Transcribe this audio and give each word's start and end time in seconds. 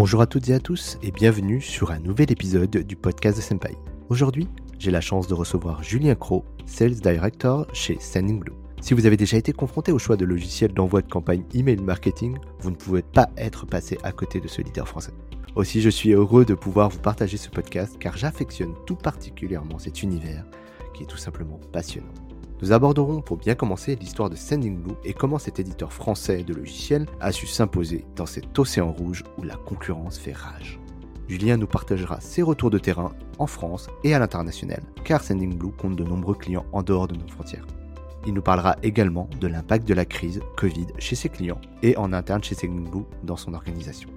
Bonjour 0.00 0.22
à 0.22 0.26
toutes 0.26 0.48
et 0.48 0.54
à 0.54 0.60
tous 0.60 0.96
et 1.02 1.10
bienvenue 1.10 1.60
sur 1.60 1.90
un 1.90 1.98
nouvel 1.98 2.32
épisode 2.32 2.70
du 2.70 2.96
podcast 2.96 3.36
de 3.36 3.42
Senpai. 3.42 3.76
Aujourd'hui, 4.08 4.48
j'ai 4.78 4.90
la 4.90 5.02
chance 5.02 5.28
de 5.28 5.34
recevoir 5.34 5.82
Julien 5.82 6.14
Cro, 6.14 6.42
Sales 6.64 6.94
Director 6.94 7.66
chez 7.74 7.98
Sending 8.00 8.40
Blue. 8.40 8.54
Si 8.80 8.94
vous 8.94 9.04
avez 9.04 9.18
déjà 9.18 9.36
été 9.36 9.52
confronté 9.52 9.92
au 9.92 9.98
choix 9.98 10.16
de 10.16 10.24
logiciels 10.24 10.72
d'envoi 10.72 11.02
de 11.02 11.10
campagne 11.10 11.44
email 11.52 11.82
marketing, 11.82 12.38
vous 12.60 12.70
ne 12.70 12.76
pouvez 12.76 13.02
pas 13.02 13.28
être 13.36 13.66
passé 13.66 13.98
à 14.02 14.10
côté 14.10 14.40
de 14.40 14.48
ce 14.48 14.62
leader 14.62 14.88
français. 14.88 15.12
Aussi, 15.54 15.82
je 15.82 15.90
suis 15.90 16.12
heureux 16.12 16.46
de 16.46 16.54
pouvoir 16.54 16.88
vous 16.88 17.00
partager 17.00 17.36
ce 17.36 17.50
podcast 17.50 17.98
car 18.00 18.16
j'affectionne 18.16 18.72
tout 18.86 18.96
particulièrement 18.96 19.78
cet 19.78 20.02
univers 20.02 20.46
qui 20.94 21.02
est 21.02 21.06
tout 21.08 21.18
simplement 21.18 21.60
passionnant. 21.72 22.14
Nous 22.62 22.72
aborderons 22.72 23.22
pour 23.22 23.38
bien 23.38 23.54
commencer 23.54 23.96
l'histoire 23.96 24.28
de 24.28 24.36
Sending 24.36 24.76
Blue 24.76 24.94
et 25.02 25.14
comment 25.14 25.38
cet 25.38 25.58
éditeur 25.58 25.94
français 25.94 26.42
de 26.42 26.52
logiciels 26.52 27.06
a 27.18 27.32
su 27.32 27.46
s'imposer 27.46 28.04
dans 28.16 28.26
cet 28.26 28.58
océan 28.58 28.92
rouge 28.92 29.24
où 29.38 29.44
la 29.44 29.56
concurrence 29.56 30.18
fait 30.18 30.34
rage. 30.34 30.78
Julien 31.26 31.56
nous 31.56 31.66
partagera 31.66 32.20
ses 32.20 32.42
retours 32.42 32.68
de 32.68 32.78
terrain 32.78 33.12
en 33.38 33.46
France 33.46 33.88
et 34.04 34.12
à 34.14 34.18
l'international, 34.18 34.82
car 35.04 35.22
Sending 35.22 35.56
Blue 35.56 35.72
compte 35.72 35.96
de 35.96 36.04
nombreux 36.04 36.34
clients 36.34 36.66
en 36.72 36.82
dehors 36.82 37.08
de 37.08 37.14
nos 37.14 37.28
frontières. 37.28 37.66
Il 38.26 38.34
nous 38.34 38.42
parlera 38.42 38.76
également 38.82 39.30
de 39.40 39.46
l'impact 39.46 39.88
de 39.88 39.94
la 39.94 40.04
crise 40.04 40.42
Covid 40.58 40.88
chez 40.98 41.16
ses 41.16 41.30
clients 41.30 41.60
et 41.82 41.96
en 41.96 42.12
interne 42.12 42.44
chez 42.44 42.54
Sending 42.54 42.90
Blue 42.90 43.04
dans 43.22 43.36
son 43.36 43.54
organisation. 43.54 44.10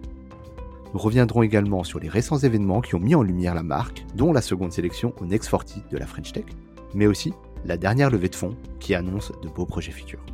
Nous 0.93 0.99
reviendrons 0.99 1.43
également 1.43 1.85
sur 1.85 1.99
les 1.99 2.09
récents 2.09 2.39
événements 2.39 2.81
qui 2.81 2.95
ont 2.95 2.99
mis 2.99 3.15
en 3.15 3.23
lumière 3.23 3.55
la 3.55 3.63
marque, 3.63 4.05
dont 4.15 4.33
la 4.33 4.41
seconde 4.41 4.73
sélection 4.73 5.13
au 5.21 5.25
Next 5.25 5.49
40 5.49 5.89
de 5.89 5.97
la 5.97 6.05
French 6.05 6.33
Tech, 6.33 6.45
mais 6.93 7.07
aussi 7.07 7.33
la 7.65 7.77
dernière 7.77 8.09
levée 8.09 8.29
de 8.29 8.35
fonds 8.35 8.55
qui 8.79 8.95
annonce 8.95 9.31
de 9.41 9.49
beaux 9.49 9.65
projets 9.65 9.91
futurs. 9.91 10.25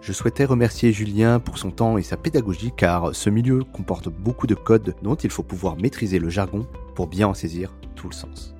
Je 0.00 0.12
souhaitais 0.12 0.44
remercier 0.44 0.92
Julien 0.92 1.40
pour 1.40 1.58
son 1.58 1.72
temps 1.72 1.98
et 1.98 2.02
sa 2.02 2.16
pédagogie 2.16 2.72
car 2.76 3.14
ce 3.14 3.28
milieu 3.28 3.64
comporte 3.64 4.08
beaucoup 4.08 4.46
de 4.46 4.54
codes 4.54 4.94
dont 5.02 5.16
il 5.16 5.30
faut 5.30 5.42
pouvoir 5.42 5.76
maîtriser 5.76 6.20
le 6.20 6.28
jargon 6.28 6.66
pour 6.94 7.08
bien 7.08 7.26
en 7.26 7.34
saisir 7.34 7.74
tout 7.96 8.08
le 8.08 8.14
sens. 8.14 8.54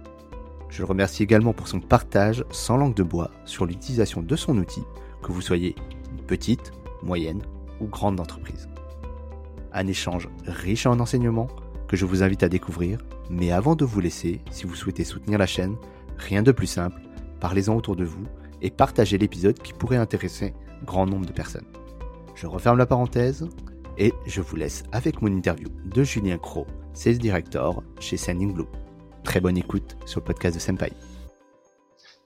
Je 0.69 0.83
le 0.83 0.87
remercie 0.87 1.23
également 1.23 1.53
pour 1.53 1.69
son 1.69 1.81
partage 1.81 2.45
sans 2.51 2.77
langue 2.77 2.97
de 2.97 3.05
bois 3.05 3.31
sur 3.45 3.65
l'utilisation 3.65 4.23
de 4.23 4.37
son 4.37 4.59
outil, 4.59 4.83
que 5.23 5.31
vous 5.31 5.41
soyez 5.41 5.77
une 6.11 6.25
petite, 6.25 6.73
moyenne 7.03 7.43
ou 7.81 7.87
grande 7.87 8.19
entreprise. 8.19 8.69
Un 9.73 9.87
échange 9.87 10.29
riche 10.47 10.87
en 10.87 10.99
enseignements 10.99 11.49
que 11.87 11.97
je 11.97 12.05
vous 12.05 12.25
invite 12.25 12.43
à 12.43 12.49
découvrir, 12.49 12.99
mais 13.31 13.53
avant 13.53 13.77
de 13.77 13.85
vous 13.85 14.01
laisser, 14.01 14.41
si 14.51 14.67
vous 14.67 14.75
souhaitez 14.75 15.05
soutenir 15.05 15.39
la 15.39 15.47
chaîne, 15.47 15.77
rien 16.19 16.43
de 16.43 16.51
plus 16.51 16.67
simple 16.67 17.01
parlez-en 17.41 17.77
autour 17.77 17.97
de 17.97 18.05
vous 18.05 18.25
et 18.63 18.71
partagez 18.71 19.19
l'épisode 19.19 19.59
qui 19.59 19.73
pourrait 19.73 19.97
intéresser 19.97 20.55
grand 20.85 21.07
nombre 21.07 21.27
de 21.27 21.33
personnes. 21.33 21.67
Je 22.35 22.47
referme 22.47 22.79
la 22.79 22.87
parenthèse 22.87 23.49
et 23.99 24.13
je 24.27 24.41
vous 24.41 24.57
laisse 24.57 24.85
avec 24.93 25.23
mon 25.23 25.29
interview 25.29 25.69
de 25.85 26.03
Julien 26.03 26.39
Cro, 26.39 26.67
Sales 26.93 27.19
Director 27.19 27.83
chez 27.99 28.17
Sending 28.17 28.53
Blue. 28.53 28.67
Très 29.25 29.41
bonne 29.41 29.57
écoute 29.57 29.97
sur 30.07 30.21
le 30.21 30.25
podcast 30.25 30.55
de 30.55 30.61
Senpai. 30.61 30.93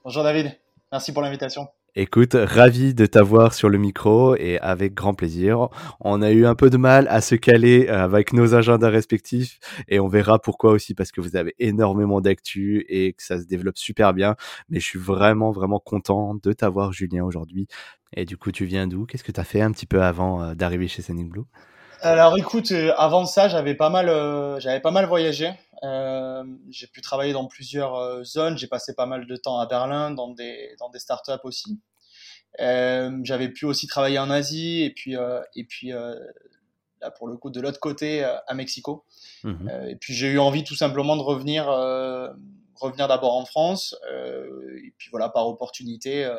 Bonjour 0.03 0.23
David, 0.23 0.57
merci 0.91 1.13
pour 1.13 1.21
l'invitation. 1.21 1.67
Écoute, 1.93 2.37
ravi 2.41 2.93
de 2.93 3.05
t'avoir 3.05 3.53
sur 3.53 3.67
le 3.67 3.77
micro 3.77 4.33
et 4.37 4.57
avec 4.59 4.93
grand 4.93 5.13
plaisir. 5.13 5.67
On 5.99 6.21
a 6.21 6.31
eu 6.31 6.45
un 6.45 6.55
peu 6.55 6.69
de 6.69 6.77
mal 6.77 7.05
à 7.09 7.19
se 7.19 7.35
caler 7.35 7.87
euh, 7.89 8.01
avec 8.01 8.31
nos 8.31 8.55
agendas 8.55 8.89
respectifs 8.89 9.59
et 9.89 9.99
on 9.99 10.07
verra 10.07 10.39
pourquoi 10.39 10.71
aussi 10.71 10.93
parce 10.95 11.11
que 11.11 11.19
vous 11.19 11.35
avez 11.35 11.53
énormément 11.59 12.21
d'actu 12.21 12.85
et 12.87 13.11
que 13.11 13.21
ça 13.21 13.41
se 13.41 13.45
développe 13.45 13.77
super 13.77 14.13
bien. 14.13 14.37
Mais 14.69 14.79
je 14.79 14.85
suis 14.85 14.99
vraiment, 14.99 15.51
vraiment 15.51 15.79
content 15.79 16.33
de 16.41 16.53
t'avoir 16.53 16.93
Julien 16.93 17.25
aujourd'hui. 17.25 17.67
Et 18.15 18.23
du 18.23 18.37
coup, 18.37 18.53
tu 18.53 18.63
viens 18.63 18.87
d'où? 18.87 19.05
Qu'est-ce 19.05 19.25
que 19.25 19.33
tu 19.33 19.41
as 19.41 19.43
fait 19.43 19.59
un 19.59 19.73
petit 19.73 19.85
peu 19.85 20.01
avant 20.01 20.41
euh, 20.41 20.53
d'arriver 20.53 20.87
chez 20.87 21.01
Sending 21.01 21.27
Blue? 21.27 21.43
Alors 21.99 22.37
écoute, 22.37 22.71
euh, 22.71 22.93
avant 22.97 23.25
ça, 23.25 23.49
j'avais 23.49 23.75
pas 23.75 23.89
mal, 23.89 24.07
voyagé. 25.07 25.51
J'ai 26.69 26.87
pu 26.87 27.01
travailler 27.01 27.33
dans 27.33 27.47
plusieurs 27.47 28.23
zones. 28.23 28.57
J'ai 28.57 28.67
passé 28.67 28.95
pas 28.95 29.05
mal 29.05 29.27
de 29.27 29.35
temps 29.35 29.59
à 29.59 29.65
Berlin, 29.65 30.11
dans 30.11 30.29
des 30.29 30.75
dans 30.79 30.89
des 30.89 30.99
startups 30.99 31.33
aussi. 31.43 31.81
J'avais 32.59 33.49
pu 33.49 33.65
aussi 33.65 33.87
travailler 33.87 34.19
en 34.19 34.29
Asie 34.29 34.83
et 34.83 34.91
puis 34.91 35.15
et 35.55 35.63
puis 35.63 35.89
là 35.89 37.11
pour 37.17 37.27
le 37.27 37.37
coup 37.37 37.49
de 37.49 37.59
l'autre 37.61 37.79
côté 37.79 38.23
à 38.23 38.53
Mexico. 38.53 39.05
Mmh 39.43 39.69
et 39.89 39.95
puis 39.95 40.13
j'ai 40.13 40.27
eu 40.27 40.39
envie 40.39 40.63
tout 40.63 40.75
simplement 40.75 41.15
de 41.15 41.21
revenir 41.21 41.65
revenir 42.75 43.07
d'abord 43.07 43.35
en 43.35 43.45
France 43.45 43.95
et 44.11 44.93
puis 44.97 45.09
voilà 45.11 45.29
par 45.29 45.47
opportunité, 45.47 46.29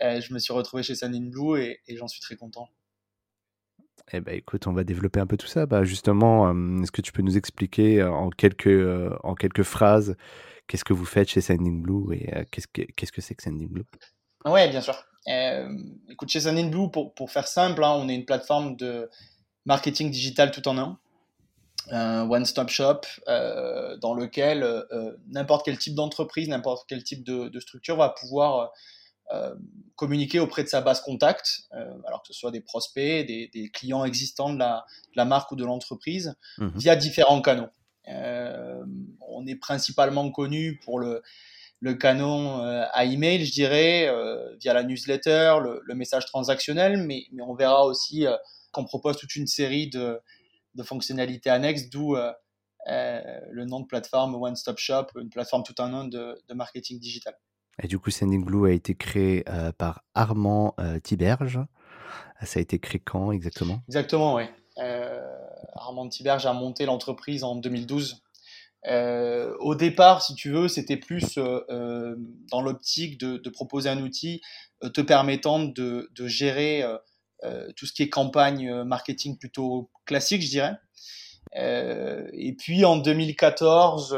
je 0.00 0.32
me 0.32 0.38
suis 0.38 0.52
retrouvé 0.52 0.82
chez 0.82 0.94
Sandin 0.94 1.28
Blue 1.30 1.60
et 1.60 1.96
j'en 1.96 2.08
suis 2.08 2.20
très 2.20 2.36
content. 2.36 2.68
Eh 4.12 4.20
ben, 4.20 4.34
écoute, 4.34 4.66
on 4.66 4.72
va 4.72 4.84
développer 4.84 5.20
un 5.20 5.26
peu 5.26 5.36
tout 5.36 5.46
ça. 5.46 5.66
Bah, 5.66 5.84
justement, 5.84 6.50
est-ce 6.80 6.92
que 6.92 7.02
tu 7.02 7.12
peux 7.12 7.20
nous 7.20 7.36
expliquer 7.36 8.02
en 8.02 8.30
quelques, 8.30 8.86
en 9.22 9.34
quelques 9.34 9.64
phrases 9.64 10.16
qu'est-ce 10.66 10.84
que 10.84 10.92
vous 10.92 11.04
faites 11.04 11.28
chez 11.28 11.40
Sending 11.40 11.82
Blue 11.82 12.14
et 12.14 12.46
qu'est-ce 12.50 12.68
que 12.68 12.82
qu'est-ce 12.82 13.12
que 13.12 13.20
c'est 13.20 13.34
que 13.34 13.42
Sending 13.42 13.68
Blue? 13.68 13.84
Oui, 14.44 14.68
bien 14.68 14.80
sûr. 14.80 14.94
Écoute, 16.08 16.28
chez 16.28 16.40
Sending 16.40 16.70
Blue, 16.70 16.90
pour, 16.90 17.14
pour 17.14 17.30
faire 17.30 17.48
simple, 17.48 17.84
hein, 17.84 17.92
on 17.92 18.08
est 18.08 18.14
une 18.14 18.24
plateforme 18.24 18.76
de 18.76 19.10
marketing 19.64 20.10
digital 20.10 20.50
tout 20.50 20.66
en 20.68 20.78
un. 20.78 20.98
Un 21.90 22.28
one-stop 22.28 22.68
shop 22.68 23.00
dans 23.26 24.14
lequel 24.14 24.84
n'importe 25.28 25.64
quel 25.64 25.78
type 25.78 25.94
d'entreprise, 25.94 26.48
n'importe 26.48 26.86
quel 26.88 27.02
type 27.02 27.24
de, 27.24 27.48
de, 27.48 27.60
structure 27.60 27.96
va 27.96 28.10
pouvoir 28.10 28.72
euh, 29.32 29.54
communiquer 29.94 30.40
auprès 30.40 30.62
de 30.62 30.68
sa 30.68 30.80
base 30.80 31.02
contact, 31.02 31.64
euh, 31.74 31.84
alors 32.06 32.22
que 32.22 32.28
ce 32.28 32.32
soit 32.32 32.52
des 32.52 32.60
prospects, 32.60 33.26
des, 33.26 33.70
clients 33.74 34.04
existants 34.04 34.54
de 34.54 34.58
la, 34.58 34.86
la, 35.16 35.24
marque 35.24 35.50
ou 35.52 35.56
de 35.56 35.64
l'entreprise, 35.64 36.34
mhm. 36.56 36.72
via 36.76 36.96
différents 36.96 37.42
canaux. 37.42 37.68
Euh, 38.08 38.82
on 39.20 39.44
est 39.46 39.56
principalement 39.56 40.30
connu 40.30 40.78
pour 40.82 40.98
le, 41.00 41.22
le 41.80 41.94
canon 41.94 42.60
à 42.60 43.04
email, 43.04 43.44
je 43.44 43.52
dirais, 43.52 44.12
via 44.60 44.74
la 44.74 44.82
newsletter, 44.82 45.58
le, 45.62 45.94
message 45.94 46.26
transactionnel, 46.26 46.96
mais, 46.98 47.26
mais, 47.32 47.42
on 47.42 47.54
verra 47.54 47.84
aussi 47.84 48.26
qu'on 48.72 48.84
propose 48.84 49.16
toute 49.16 49.36
une 49.36 49.46
série 49.46 49.88
de, 49.88 50.20
de 50.74 50.82
fonctionnalités 50.82 51.50
annexes, 51.50 51.88
d'où 51.88 52.16
le 52.86 53.64
nom 53.64 53.80
de 53.80 53.86
plateforme 53.86 54.34
One 54.34 54.56
Stop 54.56 54.78
Shop, 54.78 55.06
une 55.16 55.30
plateforme 55.30 55.62
tout 55.62 55.80
en 55.80 55.92
un 55.94 56.08
de, 56.08 56.36
de 56.48 56.54
marketing 56.54 56.98
digital. 56.98 57.34
Et 57.82 57.86
du 57.86 57.98
coup, 57.98 58.10
Sending 58.10 58.44
Blue 58.44 58.68
a 58.68 58.72
été 58.72 58.94
créé 58.94 59.44
euh, 59.48 59.72
par 59.72 60.02
Armand 60.14 60.74
euh, 60.80 60.98
Tiberge. 60.98 61.60
Ça 62.42 62.58
a 62.58 62.62
été 62.62 62.78
créé 62.78 63.00
quand 63.00 63.32
exactement? 63.32 63.80
Exactement, 63.88 64.34
oui. 64.34 64.44
Euh, 64.78 65.20
Armand 65.74 66.08
Tiberge 66.08 66.46
a 66.46 66.52
monté 66.52 66.86
l'entreprise 66.86 67.44
en 67.44 67.56
2012. 67.56 68.22
Au 68.86 69.74
départ, 69.74 70.22
si 70.22 70.34
tu 70.34 70.50
veux, 70.50 70.68
c'était 70.68 70.96
plus 70.96 71.36
dans 71.36 72.62
l'optique 72.62 73.18
de, 73.18 73.48
proposer 73.50 73.88
un 73.88 74.00
outil 74.00 74.40
te 74.94 75.00
permettant 75.00 75.60
de, 75.60 76.10
de 76.14 76.26
gérer 76.26 76.84
tout 77.76 77.86
ce 77.86 77.92
qui 77.92 78.02
est 78.02 78.08
campagne 78.08 78.82
marketing 78.84 79.38
plutôt 79.38 79.90
classique, 80.04 80.42
je 80.42 80.48
dirais. 80.48 80.76
et 81.54 82.54
puis 82.58 82.84
en 82.84 82.96
2014, 82.96 84.16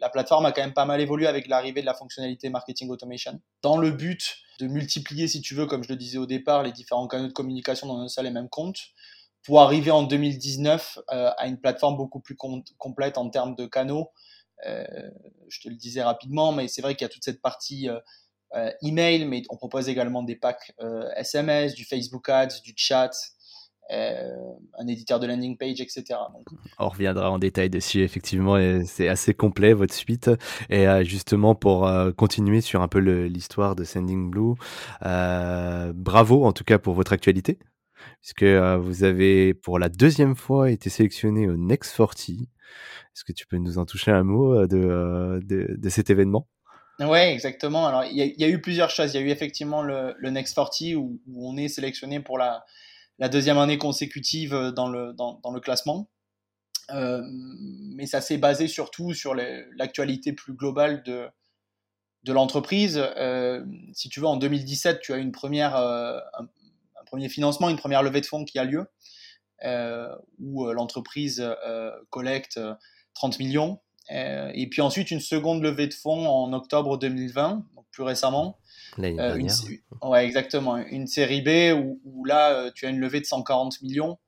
la 0.00 0.08
plateforme 0.08 0.46
a 0.46 0.52
quand 0.52 0.62
même 0.62 0.74
pas 0.74 0.84
mal 0.84 1.00
évolué 1.00 1.26
avec 1.26 1.48
l'arrivée 1.48 1.80
de 1.80 1.86
la 1.86 1.94
fonctionnalité 1.94 2.48
marketing 2.50 2.90
automation, 2.90 3.40
dans 3.62 3.78
le 3.78 3.90
but 3.90 4.36
de 4.58 4.66
multiplier, 4.66 5.28
si 5.28 5.40
tu 5.40 5.54
veux, 5.54 5.66
comme 5.66 5.84
je 5.84 5.88
le 5.90 5.96
disais 5.96 6.18
au 6.18 6.26
départ, 6.26 6.62
les 6.62 6.72
différents 6.72 7.06
canaux 7.08 7.28
de 7.28 7.32
communication 7.32 7.86
dans 7.86 8.00
un 8.00 8.08
seul 8.08 8.26
et 8.26 8.30
même 8.30 8.48
compte, 8.48 8.78
pour 9.46 9.60
arriver 9.60 9.92
en 9.92 10.02
2019 10.02 10.98
euh, 11.12 11.30
à 11.38 11.46
une 11.46 11.58
plateforme 11.58 11.96
beaucoup 11.96 12.18
plus 12.20 12.36
complète 12.36 13.16
en 13.16 13.30
termes 13.30 13.54
de 13.54 13.66
canaux. 13.66 14.10
Euh, 14.66 14.84
je 15.48 15.60
te 15.60 15.68
le 15.68 15.76
disais 15.76 16.02
rapidement, 16.02 16.50
mais 16.50 16.66
c'est 16.66 16.82
vrai 16.82 16.96
qu'il 16.96 17.04
y 17.04 17.06
a 17.06 17.08
toute 17.08 17.24
cette 17.24 17.40
partie 17.40 17.88
euh, 17.88 18.70
email, 18.82 19.24
mais 19.24 19.44
on 19.48 19.56
propose 19.56 19.88
également 19.88 20.24
des 20.24 20.34
packs 20.34 20.72
SMS, 21.16 21.74
du 21.74 21.84
Facebook 21.84 22.28
Ads, 22.28 22.60
du 22.64 22.72
chat, 22.76 23.12
un 23.88 24.88
éditeur 24.88 25.20
de 25.20 25.28
landing 25.28 25.56
page, 25.56 25.80
etc. 25.80 26.18
On 26.78 26.88
reviendra 26.88 27.30
en 27.30 27.38
détail 27.38 27.70
dessus, 27.70 28.02
effectivement, 28.02 28.56
c'est 28.84 29.08
assez 29.08 29.34
complet 29.34 29.74
votre 29.74 29.94
suite. 29.94 30.30
Et 30.70 30.86
justement, 31.04 31.54
pour 31.54 31.88
continuer 32.16 32.62
sur 32.62 32.82
un 32.82 32.88
peu 32.88 32.98
l'histoire 32.98 33.76
de 33.76 33.84
Sending 33.84 34.30
Blue, 34.30 34.54
bravo 35.02 36.46
en 36.46 36.52
tout 36.52 36.64
cas 36.64 36.78
pour 36.78 36.94
votre 36.94 37.12
actualité, 37.12 37.58
puisque 38.20 38.44
vous 38.44 39.04
avez 39.04 39.54
pour 39.54 39.78
la 39.78 39.88
deuxième 39.88 40.36
fois 40.36 40.70
été 40.70 40.90
sélectionné 40.90 41.48
au 41.48 41.56
Next 41.56 41.96
40. 41.96 42.30
Est-ce 42.30 43.24
que 43.24 43.32
tu 43.32 43.46
peux 43.46 43.56
nous 43.56 43.78
en 43.78 43.86
toucher 43.86 44.10
un 44.10 44.24
mot 44.24 44.66
de, 44.66 45.40
de, 45.42 45.88
cet 45.88 46.10
événement? 46.10 46.48
Oui, 47.00 47.18
exactement. 47.18 47.86
Alors, 47.86 48.04
il 48.04 48.16
y, 48.16 48.44
a 48.44 48.48
eu 48.48 48.60
plusieurs 48.60 48.90
choses. 48.90 49.14
Il 49.14 49.20
y 49.20 49.22
a 49.22 49.26
eu 49.26 49.30
effectivement 49.30 49.82
le, 49.82 50.14
Next 50.30 50.54
40 50.54 50.96
où, 50.96 51.20
on 51.34 51.56
est 51.56 51.68
sélectionné 51.68 52.20
pour 52.20 52.38
la, 52.38 52.64
deuxième 53.30 53.58
année 53.58 53.78
consécutive 53.78 54.54
dans 54.74 54.88
le, 54.88 55.12
dans, 55.14 55.40
le 55.52 55.60
classement. 55.60 56.10
Mais 56.90 58.06
ça 58.06 58.20
s'est 58.20 58.38
basé 58.38 58.68
surtout 58.68 59.14
sur 59.14 59.34
l'actualité 59.34 60.32
plus 60.32 60.54
globale 60.54 61.02
de, 61.02 61.26
de 62.24 62.32
l'entreprise. 62.32 63.02
Si 63.92 64.08
tu 64.08 64.20
veux, 64.20 64.26
en 64.26 64.36
2017, 64.36 65.00
tu 65.00 65.12
as 65.12 65.16
une 65.16 65.32
première, 65.32 65.76
premier 67.06 67.28
financement, 67.28 67.68
une 67.70 67.78
première 67.78 68.02
levée 68.02 68.20
de 68.20 68.26
fonds 68.26 68.44
qui 68.44 68.58
a 68.58 68.64
lieu. 68.64 68.86
où 70.38 70.70
l'entreprise 70.72 71.44
collecte 72.10 72.60
30 73.14 73.38
millions. 73.38 73.80
et 74.10 74.68
puis 74.70 74.82
ensuite 74.82 75.10
une 75.10 75.20
seconde 75.20 75.62
levée 75.62 75.86
de 75.86 75.94
fonds 75.94 76.28
en 76.28 76.52
octobre 76.52 76.98
2020, 76.98 77.64
donc 77.74 77.86
plus 77.90 78.02
récemment. 78.02 78.58
Une, 78.98 79.50
ouais, 80.02 80.24
exactement. 80.24 80.76
Une 80.76 81.06
série 81.06 81.42
B 81.42 81.74
où, 81.76 82.00
où 82.04 82.24
là, 82.24 82.70
tu 82.72 82.86
as 82.86 82.90
une 82.90 83.00
levée 83.00 83.20
de 83.20 83.26
140 83.26 83.80
millions, 83.82 84.18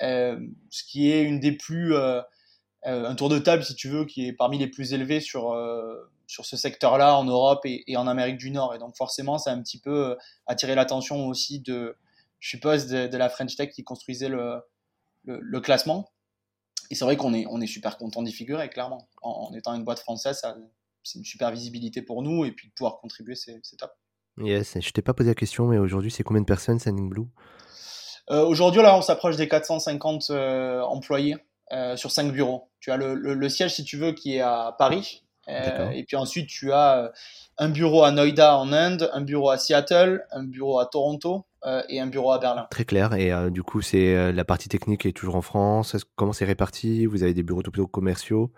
ce 0.00 0.84
qui 0.88 1.10
est 1.10 1.22
une 1.22 1.40
des 1.40 1.52
plus 1.52 1.94
euh, 2.86 3.08
un 3.08 3.14
tour 3.14 3.28
de 3.28 3.38
table, 3.38 3.62
si 3.64 3.74
tu 3.74 3.88
veux, 3.88 4.04
qui 4.04 4.26
est 4.26 4.32
parmi 4.32 4.58
les 4.58 4.66
plus 4.66 4.92
élevés 4.92 5.20
sur, 5.20 5.52
euh, 5.52 6.10
sur 6.26 6.44
ce 6.44 6.56
secteur-là 6.56 7.16
en 7.16 7.24
Europe 7.24 7.60
et, 7.64 7.84
et, 7.86 7.96
en 7.96 8.08
Amérique 8.08 8.38
du 8.38 8.50
Nord. 8.50 8.74
Et 8.74 8.78
donc 8.78 8.96
forcément, 8.96 9.38
ça 9.38 9.50
a 9.50 9.54
un 9.54 9.62
petit 9.62 9.78
peu 9.78 10.10
euh, 10.10 10.14
attiré 10.46 10.74
l'attention 10.74 11.28
aussi 11.28 11.60
de, 11.60 11.96
je 12.42 12.48
suppose, 12.50 12.88
de, 12.88 13.06
de, 13.06 13.16
la 13.16 13.28
French 13.28 13.54
Tech 13.54 13.70
qui 13.70 13.84
construisait 13.84 14.28
le, 14.28 14.60
le, 15.22 15.38
le 15.40 15.60
classement. 15.60 16.12
Et 16.90 16.96
c'est 16.96 17.04
vrai 17.04 17.16
qu'on 17.16 17.32
est, 17.32 17.46
on 17.48 17.60
est 17.60 17.66
super 17.66 17.96
content 17.96 18.22
d'y 18.22 18.32
figurer, 18.32 18.68
clairement. 18.68 19.08
En, 19.22 19.48
en, 19.48 19.54
étant 19.54 19.72
une 19.74 19.84
boîte 19.84 20.00
française, 20.00 20.42
c'est 21.04 21.18
une 21.18 21.24
super 21.24 21.52
visibilité 21.52 22.02
pour 22.02 22.22
nous 22.22 22.44
et 22.44 22.50
puis 22.52 22.68
de 22.68 22.72
pouvoir 22.74 22.98
contribuer, 22.98 23.36
c'est 23.36 23.60
top. 23.78 23.92
Yes, 24.38 24.76
je 24.80 24.90
t'ai 24.90 25.02
pas 25.02 25.14
posé 25.14 25.30
la 25.30 25.34
question, 25.34 25.66
mais 25.66 25.78
aujourd'hui, 25.78 26.10
c'est 26.10 26.24
combien 26.24 26.40
de 26.40 26.46
personnes, 26.46 26.78
Sending 26.78 27.08
Blue? 27.08 27.28
Euh, 28.30 28.44
Aujourd'hui, 28.44 28.82
là, 28.82 28.96
on 28.96 29.02
s'approche 29.02 29.36
des 29.36 29.48
450 29.48 30.30
euh, 30.30 30.80
employés. 30.82 31.36
Euh, 31.72 31.96
sur 31.96 32.10
cinq 32.10 32.32
bureaux. 32.32 32.70
Tu 32.80 32.90
as 32.90 32.98
le, 32.98 33.14
le, 33.14 33.48
siège, 33.48 33.74
si 33.76 33.84
tu 33.84 33.96
veux, 33.96 34.12
qui 34.12 34.36
est 34.36 34.40
à 34.40 34.74
Paris. 34.76 35.24
Euh, 35.48 35.90
et 35.90 36.04
puis 36.04 36.16
ensuite, 36.16 36.48
tu 36.48 36.72
as 36.72 36.98
euh, 36.98 37.08
un 37.58 37.68
bureau 37.68 38.04
à 38.04 38.12
Noida 38.12 38.56
en 38.56 38.72
Inde, 38.72 39.10
un 39.12 39.20
bureau 39.20 39.50
à 39.50 39.58
Seattle, 39.58 40.24
un 40.30 40.44
bureau 40.44 40.78
à 40.78 40.86
Toronto 40.86 41.44
et 41.88 42.00
un 42.00 42.08
bureau 42.08 42.32
à 42.32 42.40
Berlin. 42.40 42.66
Très 42.72 42.84
clair. 42.84 43.14
Et 43.14 43.30
du 43.52 43.62
coup, 43.62 43.82
c'est 43.82 44.32
la 44.32 44.44
partie 44.44 44.68
technique 44.68 45.06
est 45.06 45.12
toujours 45.12 45.36
en 45.36 45.42
France? 45.42 45.96
Comment 46.16 46.32
c'est 46.32 46.44
réparti? 46.44 47.06
Vous 47.06 47.22
avez 47.22 47.34
des 47.34 47.44
bureaux 47.44 47.62
plutôt 47.62 47.86
commerciaux? 47.86 48.50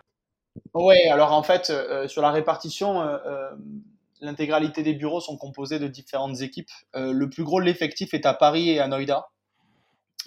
Oui, 0.72 0.96
alors 1.10 1.32
en 1.32 1.42
fait, 1.42 1.70
sur 2.06 2.22
la 2.22 2.30
répartition, 2.30 3.06
l'intégralité 4.22 4.82
des 4.82 4.94
bureaux 4.94 5.20
sont 5.20 5.36
composés 5.36 5.78
de 5.78 5.86
différentes 5.86 6.40
équipes. 6.40 6.70
le 6.94 7.28
plus 7.28 7.44
gros 7.44 7.60
de 7.60 7.66
l'effectif 7.66 8.14
est 8.14 8.24
à 8.24 8.32
Paris 8.32 8.70
et 8.70 8.80
à 8.80 8.88
Noida. 8.88 9.26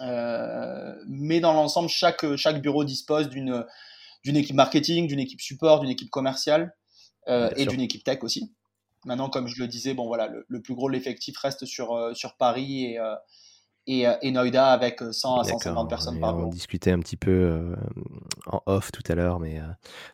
Euh, 0.01 0.95
mais 1.07 1.39
dans 1.39 1.53
l'ensemble, 1.53 1.89
chaque, 1.89 2.35
chaque 2.35 2.61
bureau 2.61 2.83
dispose 2.83 3.29
d'une 3.29 3.65
d'une 4.23 4.37
équipe 4.37 4.55
marketing, 4.55 5.07
d'une 5.07 5.19
équipe 5.19 5.41
support, 5.41 5.79
d'une 5.79 5.89
équipe 5.89 6.09
commerciale 6.09 6.75
euh, 7.27 7.49
et 7.55 7.65
d'une 7.65 7.81
équipe 7.81 8.03
tech 8.03 8.19
aussi. 8.21 8.51
Maintenant, 9.05 9.29
comme 9.29 9.47
je 9.47 9.61
le 9.61 9.67
disais, 9.67 9.93
bon 9.93 10.07
voilà, 10.07 10.27
le, 10.27 10.45
le 10.47 10.61
plus 10.61 10.75
gros 10.75 10.89
de 10.89 10.93
l'effectif 10.93 11.37
reste 11.37 11.65
sur, 11.65 11.93
euh, 11.93 12.13
sur 12.13 12.35
Paris 12.35 12.85
et, 12.85 12.99
euh, 12.99 13.15
et, 13.85 14.05
et, 14.21 14.31
Noida 14.31 14.67
avec 14.67 14.99
100 14.99 15.39
à 15.39 15.43
150 15.45 15.89
personnes 15.89 16.19
par 16.19 16.35
On 16.37 16.47
discutait 16.47 16.91
un 16.91 16.99
petit 16.99 17.15
peu 17.15 17.31
euh, 17.31 17.75
en 18.47 18.61
off 18.65 18.91
tout 18.91 19.03
à 19.07 19.15
l'heure, 19.15 19.39
mais 19.39 19.61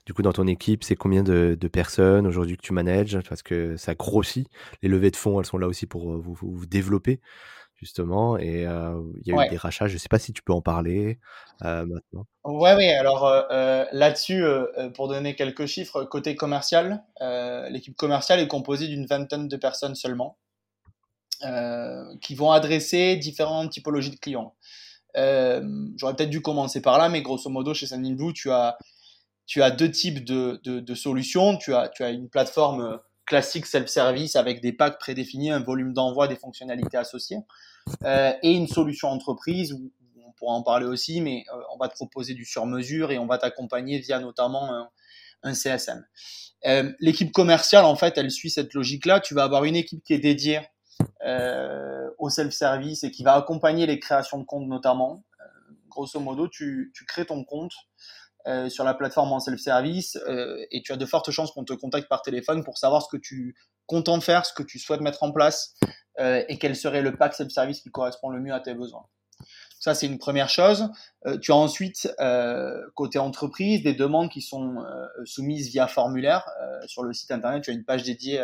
du 0.05 0.13
coup, 0.13 0.21
dans 0.21 0.31
ton 0.31 0.45
équipe, 0.45 0.83
c'est 0.83 0.95
combien 0.95 1.23
de, 1.23 1.57
de 1.59 1.67
personnes 1.67 2.27
aujourd'hui 2.27 2.55
que 2.55 2.61
tu 2.61 2.71
manages? 2.71 3.17
Parce 3.27 3.41
que 3.41 3.75
ça 3.77 3.95
grossit. 3.95 4.47
Les 4.83 4.89
levées 4.89 5.09
de 5.09 5.15
fonds, 5.15 5.39
elles 5.39 5.47
sont 5.47 5.57
là 5.57 5.67
aussi 5.67 5.87
pour 5.87 6.19
vous 6.19 6.65
développer 6.67 7.19
justement. 7.83 8.37
Et 8.37 8.65
euh, 8.65 9.01
il 9.21 9.27
y 9.27 9.37
a 9.37 9.45
eu 9.45 9.49
des 9.49 9.57
rachats. 9.57 9.87
Je 9.87 9.93
ne 9.93 9.99
sais 9.99 10.09
pas 10.09 10.19
si 10.19 10.33
tu 10.33 10.41
peux 10.41 10.53
en 10.53 10.61
parler 10.61 11.19
euh, 11.63 11.85
maintenant. 11.85 12.25
Ouais, 12.43 12.75
oui. 12.75 12.87
Alors 12.89 13.25
euh, 13.27 13.85
là-dessus, 13.91 14.43
pour 14.95 15.07
donner 15.07 15.35
quelques 15.35 15.65
chiffres, 15.65 16.03
côté 16.05 16.35
commercial, 16.35 17.03
l'équipe 17.69 17.95
commerciale 17.95 18.39
est 18.39 18.47
composée 18.47 18.87
d'une 18.87 19.05
vingtaine 19.05 19.47
de 19.47 19.57
personnes 19.57 19.95
seulement. 19.95 20.37
qui 22.21 22.35
vont 22.35 22.51
adresser 22.51 23.17
différentes 23.17 23.71
typologies 23.71 24.11
de 24.11 24.19
clients. 24.19 24.55
J'aurais 25.15 26.15
peut-être 26.15 26.29
dû 26.29 26.41
commencer 26.41 26.81
par 26.81 26.97
là, 26.97 27.09
mais 27.09 27.21
grosso 27.21 27.49
modo, 27.49 27.73
chez 27.73 27.87
Sandinblue, 27.87 28.33
tu 28.33 28.49
as, 28.51 28.77
tu 29.45 29.61
as 29.61 29.71
deux 29.71 29.91
types 29.91 30.23
de, 30.23 30.59
de, 30.63 30.79
de, 30.79 30.95
solutions. 30.95 31.57
Tu 31.57 31.73
as, 31.75 31.89
tu 31.89 32.03
as 32.03 32.11
une 32.11 32.29
plateforme 32.29 32.99
classique 33.25 33.65
self-service 33.65 34.35
avec 34.35 34.61
des 34.61 34.73
packs 34.73 34.99
prédéfinis, 34.99 35.51
un 35.51 35.61
volume 35.61 35.93
d'envoi, 35.93 36.27
des 36.27 36.35
fonctionnalités 36.35 36.97
associées, 36.97 37.37
et 38.05 38.51
une 38.51 38.67
solution 38.67 39.09
entreprise 39.09 39.73
où 39.73 39.91
on 40.25 40.31
pourra 40.33 40.53
en 40.53 40.63
parler 40.63 40.85
aussi, 40.85 41.21
mais 41.21 41.45
euh, 41.53 41.57
on 41.73 41.77
va 41.77 41.87
te 41.87 41.93
proposer 41.93 42.33
du 42.33 42.45
sur-mesure 42.45 43.11
et 43.11 43.19
on 43.19 43.25
va 43.25 43.37
t'accompagner 43.37 43.99
via 43.99 44.19
notamment 44.19 44.89
un, 45.43 45.53
CSM. 45.53 46.05
Euh, 46.65 46.93
l'équipe 46.99 47.31
commerciale, 47.33 47.83
en 47.83 47.95
fait, 47.95 48.17
elle 48.17 48.31
suit 48.31 48.49
cette 48.49 48.73
logique-là. 48.73 49.19
Tu 49.19 49.33
vas 49.33 49.43
avoir 49.43 49.65
une 49.65 49.75
équipe 49.75 50.01
qui 50.03 50.13
est 50.13 50.19
dédiée 50.19 50.61
euh, 51.25 52.09
au 52.17 52.29
self-service 52.29 53.03
et 53.03 53.11
qui 53.11 53.23
va 53.23 53.35
accompagner 53.35 53.85
les 53.85 53.99
créations 53.99 54.39
de 54.39 54.45
comptes 54.45 54.67
notamment. 54.67 55.25
Euh, 55.41 55.73
grosso 55.89 56.19
modo, 56.21 56.47
tu, 56.47 56.93
tu 56.95 57.05
crées 57.05 57.25
ton 57.25 57.43
compte. 57.43 57.73
Euh, 58.45 58.67
sur 58.67 58.83
la 58.83 58.93
plateforme 58.93 59.31
en 59.31 59.39
self-service 59.39 60.17
euh, 60.27 60.57
et 60.69 60.81
tu 60.81 60.91
as 60.91 60.97
de 60.97 61.05
fortes 61.05 61.31
chances 61.31 61.53
qu'on 61.53 61.63
te 61.63 61.71
contacte 61.71 62.09
par 62.09 62.21
téléphone 62.21 62.65
pour 62.65 62.77
savoir 62.77 63.01
ce 63.01 63.07
que 63.07 63.15
tu 63.15 63.55
comptes 63.85 64.09
en 64.09 64.19
faire, 64.19 64.45
ce 64.45 64.51
que 64.51 64.63
tu 64.63 64.79
souhaites 64.79 64.99
mettre 64.99 65.23
en 65.23 65.31
place 65.31 65.75
euh, 66.19 66.43
et 66.47 66.57
quel 66.57 66.75
serait 66.75 67.01
le 67.01 67.15
pack 67.15 67.33
self-service 67.33 67.81
qui 67.81 67.91
correspond 67.91 68.29
le 68.29 68.39
mieux 68.39 68.53
à 68.53 68.59
tes 68.59 68.73
besoins. 68.73 69.05
Ça, 69.79 69.93
c'est 69.93 70.05
une 70.05 70.17
première 70.17 70.47
chose. 70.47 70.89
tu 71.41 71.51
as 71.51 71.55
ensuite, 71.55 72.09
côté 72.95 73.19
entreprise, 73.19 73.83
des 73.83 73.93
demandes 73.93 74.29
qui 74.29 74.39
sont 74.39 74.77
soumises 75.25 75.71
via 75.71 75.87
formulaire. 75.87 76.49
sur 76.85 77.03
le 77.03 77.11
site 77.11 77.31
internet, 77.31 77.63
tu 77.63 77.71
as 77.71 77.73
une 77.73 77.83
page 77.83 78.03
dédiée 78.03 78.39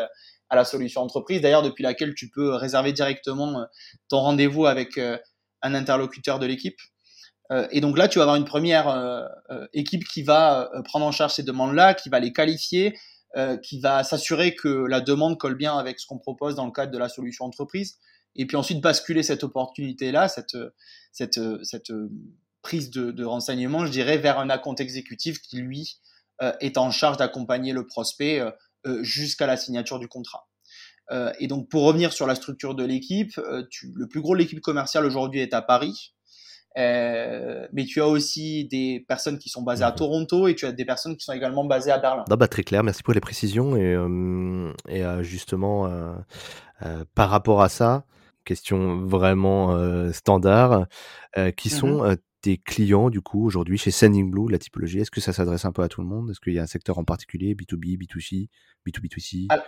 à 0.50 0.56
la 0.57 0.66
solution 0.66 1.00
entreprise, 1.00 1.39
d'ailleurs 1.39 1.62
depuis 1.62 1.83
laquelle 1.83 2.13
tu 2.13 2.30
peux 2.30 2.56
réserver 2.56 2.92
directement 2.92 3.66
ton 4.10 4.19
rendez-vous 4.19 4.66
avec 4.66 5.00
un 5.62 5.74
interlocuteur 5.74 6.39
de 6.39 6.45
l'équipe. 6.45 6.80
Euh, 7.51 7.68
et 7.71 7.81
donc 7.81 7.98
là, 7.98 8.07
tu 8.07 8.19
vas 8.19 8.24
avoir 8.24 8.38
une 8.38 8.45
première 8.45 8.89
euh, 8.89 9.25
euh, 9.50 9.68
équipe 9.74 10.04
qui 10.07 10.24
va 10.24 10.69
prendre 10.86 11.06
en 11.06 11.12
charge 11.12 11.33
ces 11.33 11.44
demandes-là, 11.44 11.94
qui 11.94 12.10
va 12.10 12.19
les 12.19 12.31
qualifier, 12.31 12.98
qui 13.62 13.80
va 13.80 14.04
s'assurer 14.04 14.56
que 14.56 14.68
la 14.68 15.02
demande 15.02 15.38
colle 15.38 15.56
bien 15.56 15.78
avec 15.78 16.00
ce 16.00 16.08
qu'on 16.08 16.18
propose 16.18 16.56
dans 16.56 16.66
le 16.66 16.72
cadre 16.72 16.92
de 16.92 16.98
la 16.98 17.10
solution 17.10 17.46
entreprise, 17.46 18.00
et 18.36 18.46
puis 18.46 18.58
ensuite 18.58 18.81
basculer 18.81 19.24
cette 19.24 19.44
opportunité-là, 19.44 20.28
cette, 20.28 20.58
cette, 21.12 21.40
cette 21.64 21.92
prise 22.62 22.90
de, 22.90 23.12
de 23.12 23.26
renseignements, 23.26 23.86
je 23.86 23.92
dirais, 23.92 24.18
vers 24.18 24.40
un 24.40 24.50
account 24.50 24.76
exécutif 24.76 25.42
qui, 25.42 25.58
lui, 25.58 26.00
est 26.60 26.78
en 26.78 26.90
charge 26.90 27.18
d'accompagner 27.18 27.74
le 27.74 27.86
prospect 27.86 28.42
jusqu'à 29.02 29.46
la 29.46 29.58
signature 29.58 30.00
du 30.00 30.08
contrat. 30.08 30.48
et 31.40 31.48
donc, 31.48 31.70
pour 31.70 31.84
revenir 31.84 32.14
sur 32.14 32.28
la 32.28 32.36
structure 32.36 32.76
de 32.76 32.84
l'équipe, 32.84 33.36
le 33.38 34.08
plus 34.08 34.22
gros 34.22 34.36
de 34.36 34.40
l'équipe 34.40 34.62
commerciale 34.62 35.06
aujourd'hui 35.06 35.42
est 35.42 35.54
à 35.54 35.62
Paris. 35.62 36.14
Euh, 36.80 37.68
mais 37.74 37.86
tu 37.86 38.02
as 38.02 38.08
aussi 38.08 38.66
des 38.66 39.04
personnes 39.08 39.38
qui 39.38 39.50
sont 39.50 39.64
basées 39.64 39.84
à 39.84 39.92
Toronto 39.92 40.48
et 40.48 40.56
tu 40.56 40.66
as 40.66 40.72
des 40.72 40.86
personnes 40.86 41.18
qui 41.18 41.26
sont 41.26 41.33
également 41.33 41.66
basées 41.66 41.92
à 41.92 41.98
Berlin. 41.98 42.24
bah, 42.38 42.48
très 42.48 42.64
clair, 42.64 42.83
merci 42.83 43.04
pour 43.04 43.14
les 43.14 43.19
précisions. 43.19 43.76
Et, 43.76 43.94
euh, 43.94 44.71
et 44.88 45.04
euh, 45.04 45.21
justement, 45.21 45.88
euh, 45.88 47.04
par 47.16 47.30
rapport 47.30 47.62
à 47.62 47.69
ça, 47.69 48.06
question 48.45 49.06
vraiment 49.06 49.78
standard, 50.14 50.88
qui 51.57 51.69
sont 51.69 52.04
mm-hmm. 52.04 52.18
tes 52.42 52.57
clients 52.57 53.09
du 53.09 53.21
coup 53.21 53.45
aujourd'hui 53.45 53.78
chez 53.78 53.92
Sending 53.92 54.31
Blue, 54.31 54.50
la 54.50 54.57
typologie? 54.57 55.00
Est-ce 55.00 55.12
que 55.12 55.21
ça 55.21 55.33
s'adresse 55.33 55.66
un 55.66 55.71
peu 55.71 55.83
à 55.83 55.90
tout 55.90 56.02
le 56.02 56.07
monde? 56.07 56.31
Est-ce 56.31 56.40
qu'il 56.40 56.54
y 56.54 56.59
a 56.59 56.64
un 56.64 56.68
secteur 56.68 56.98
en 56.98 57.04
particulier, 57.04 57.54
B2B, 57.54 57.98
B2C, 58.00 58.48
B2B2C 58.88 59.48
alors, 59.50 59.66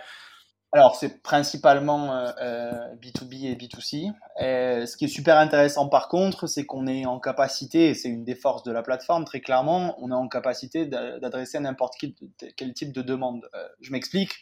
c'est 0.94 1.22
principalement 1.22 2.16
euh, 2.16 2.94
B2B 3.00 3.46
euh, 3.46 3.52
et 3.52 3.54
B2C. 3.56 4.12
Et 4.40 4.86
ce 4.86 4.96
qui 4.96 5.04
est 5.04 5.08
super 5.08 5.36
intéressant 5.38 5.88
par 5.88 6.08
contre, 6.08 6.46
c'est 6.46 6.64
qu'on 6.64 6.86
est 6.86 7.04
en 7.04 7.20
capacité, 7.20 7.90
et 7.90 7.94
c'est 7.94 8.08
une 8.08 8.24
des 8.24 8.34
forces 8.34 8.62
de 8.62 8.72
la 8.72 8.82
plateforme 8.82 9.24
très 9.24 9.40
clairement, 9.40 9.94
on 10.00 10.10
est 10.10 10.14
en 10.14 10.28
capacité 10.28 10.86
d'adresser 10.86 11.60
n'importe 11.60 11.94
quel, 11.98 12.72
type 12.72 12.92
de 12.92 13.02
demande. 13.02 13.48
Euh, 13.54 13.68
je 13.80 13.92
m'explique. 13.92 14.32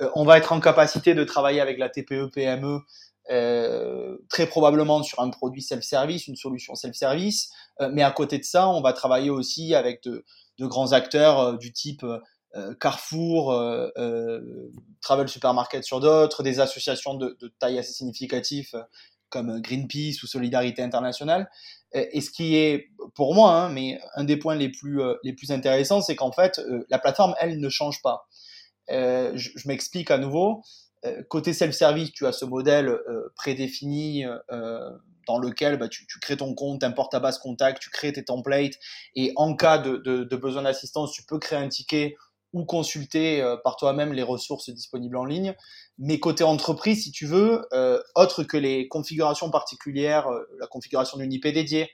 Euh, 0.00 0.10
on 0.14 0.24
va 0.24 0.38
être 0.38 0.52
en 0.52 0.60
capacité 0.60 1.14
de 1.14 1.24
travailler 1.24 1.60
avec 1.60 1.78
la 1.78 1.88
TPE, 1.88 2.30
PME, 2.32 2.80
euh, 3.30 4.18
très 4.28 4.46
probablement 4.46 5.02
sur 5.02 5.20
un 5.20 5.30
produit 5.30 5.62
self-service, 5.62 6.28
une 6.28 6.36
solution 6.36 6.74
self-service. 6.74 7.50
mais 7.90 8.02
à 8.02 8.10
côté 8.12 8.38
de 8.38 8.44
ça, 8.44 8.68
on 8.68 8.80
va 8.80 8.92
travailler 8.92 9.30
aussi 9.30 9.74
avec 9.74 10.02
de, 10.04 10.24
de 10.58 10.66
grands 10.66 10.92
acteurs 10.92 11.58
du 11.58 11.72
type 11.72 12.04
euh, 12.04 12.18
Carrefour, 12.78 13.52
euh, 13.52 13.88
euh, 13.96 14.70
Travel 15.00 15.28
Supermarket 15.28 15.84
sur 15.84 16.00
d'autres, 16.00 16.42
des 16.42 16.60
associations 16.60 17.14
de, 17.14 17.36
de, 17.40 17.48
taille 17.58 17.78
assez 17.78 17.92
significative 17.92 18.86
comme 19.30 19.60
Greenpeace 19.62 20.22
ou 20.22 20.26
Solidarité 20.26 20.82
Internationale. 20.82 21.48
Et, 21.94 22.20
ce 22.20 22.30
qui 22.30 22.56
est, 22.56 22.90
pour 23.14 23.34
moi, 23.34 23.54
hein, 23.54 23.68
mais 23.70 23.98
un 24.14 24.24
des 24.24 24.36
points 24.36 24.54
les 24.54 24.68
plus, 24.70 25.00
les 25.22 25.32
plus 25.32 25.50
intéressants, 25.50 26.02
c'est 26.02 26.16
qu'en 26.16 26.32
fait, 26.32 26.60
la 26.90 26.98
plateforme, 26.98 27.34
elle, 27.40 27.58
ne 27.58 27.68
change 27.70 28.02
pas. 28.02 28.28
je, 28.88 29.32
je 29.34 29.68
m'explique 29.68 30.10
à 30.10 30.18
nouveau. 30.18 30.62
côté 31.28 31.54
self-service, 31.54 32.12
tu 32.12 32.26
as 32.26 32.32
ce 32.32 32.44
modèle 32.44 32.98
prédéfini 33.34 34.24
dans 35.26 35.38
lequel 35.38 35.78
bah, 35.78 35.88
tu, 35.88 36.06
tu, 36.06 36.18
crées 36.18 36.36
ton 36.36 36.54
compte, 36.54 36.84
importes 36.84 37.12
ta 37.12 37.20
base 37.20 37.38
contact, 37.38 37.80
tu 37.80 37.88
crées 37.88 38.12
tes 38.12 38.24
templates, 38.24 38.74
et 39.14 39.32
en 39.36 39.54
cas 39.54 39.78
de, 39.78 39.96
de, 39.96 40.24
de 40.24 40.36
besoin 40.36 40.62
d'assistance, 40.62 41.12
tu 41.12 41.22
peux 41.24 41.38
créer 41.38 41.58
un 41.58 41.68
ticket 41.68 42.16
ou 42.52 42.64
consulter 42.64 43.40
euh, 43.40 43.56
par 43.56 43.76
toi-même 43.76 44.12
les 44.12 44.22
ressources 44.22 44.70
disponibles 44.70 45.16
en 45.16 45.24
ligne. 45.24 45.54
Mais 45.98 46.18
côté 46.18 46.44
entreprise, 46.44 47.04
si 47.04 47.12
tu 47.12 47.26
veux, 47.26 47.66
euh, 47.72 48.00
autre 48.14 48.42
que 48.42 48.56
les 48.56 48.88
configurations 48.88 49.50
particulières, 49.50 50.28
euh, 50.28 50.46
la 50.60 50.66
configuration 50.66 51.18
d'une 51.18 51.32
IP 51.32 51.48
dédiée, 51.48 51.90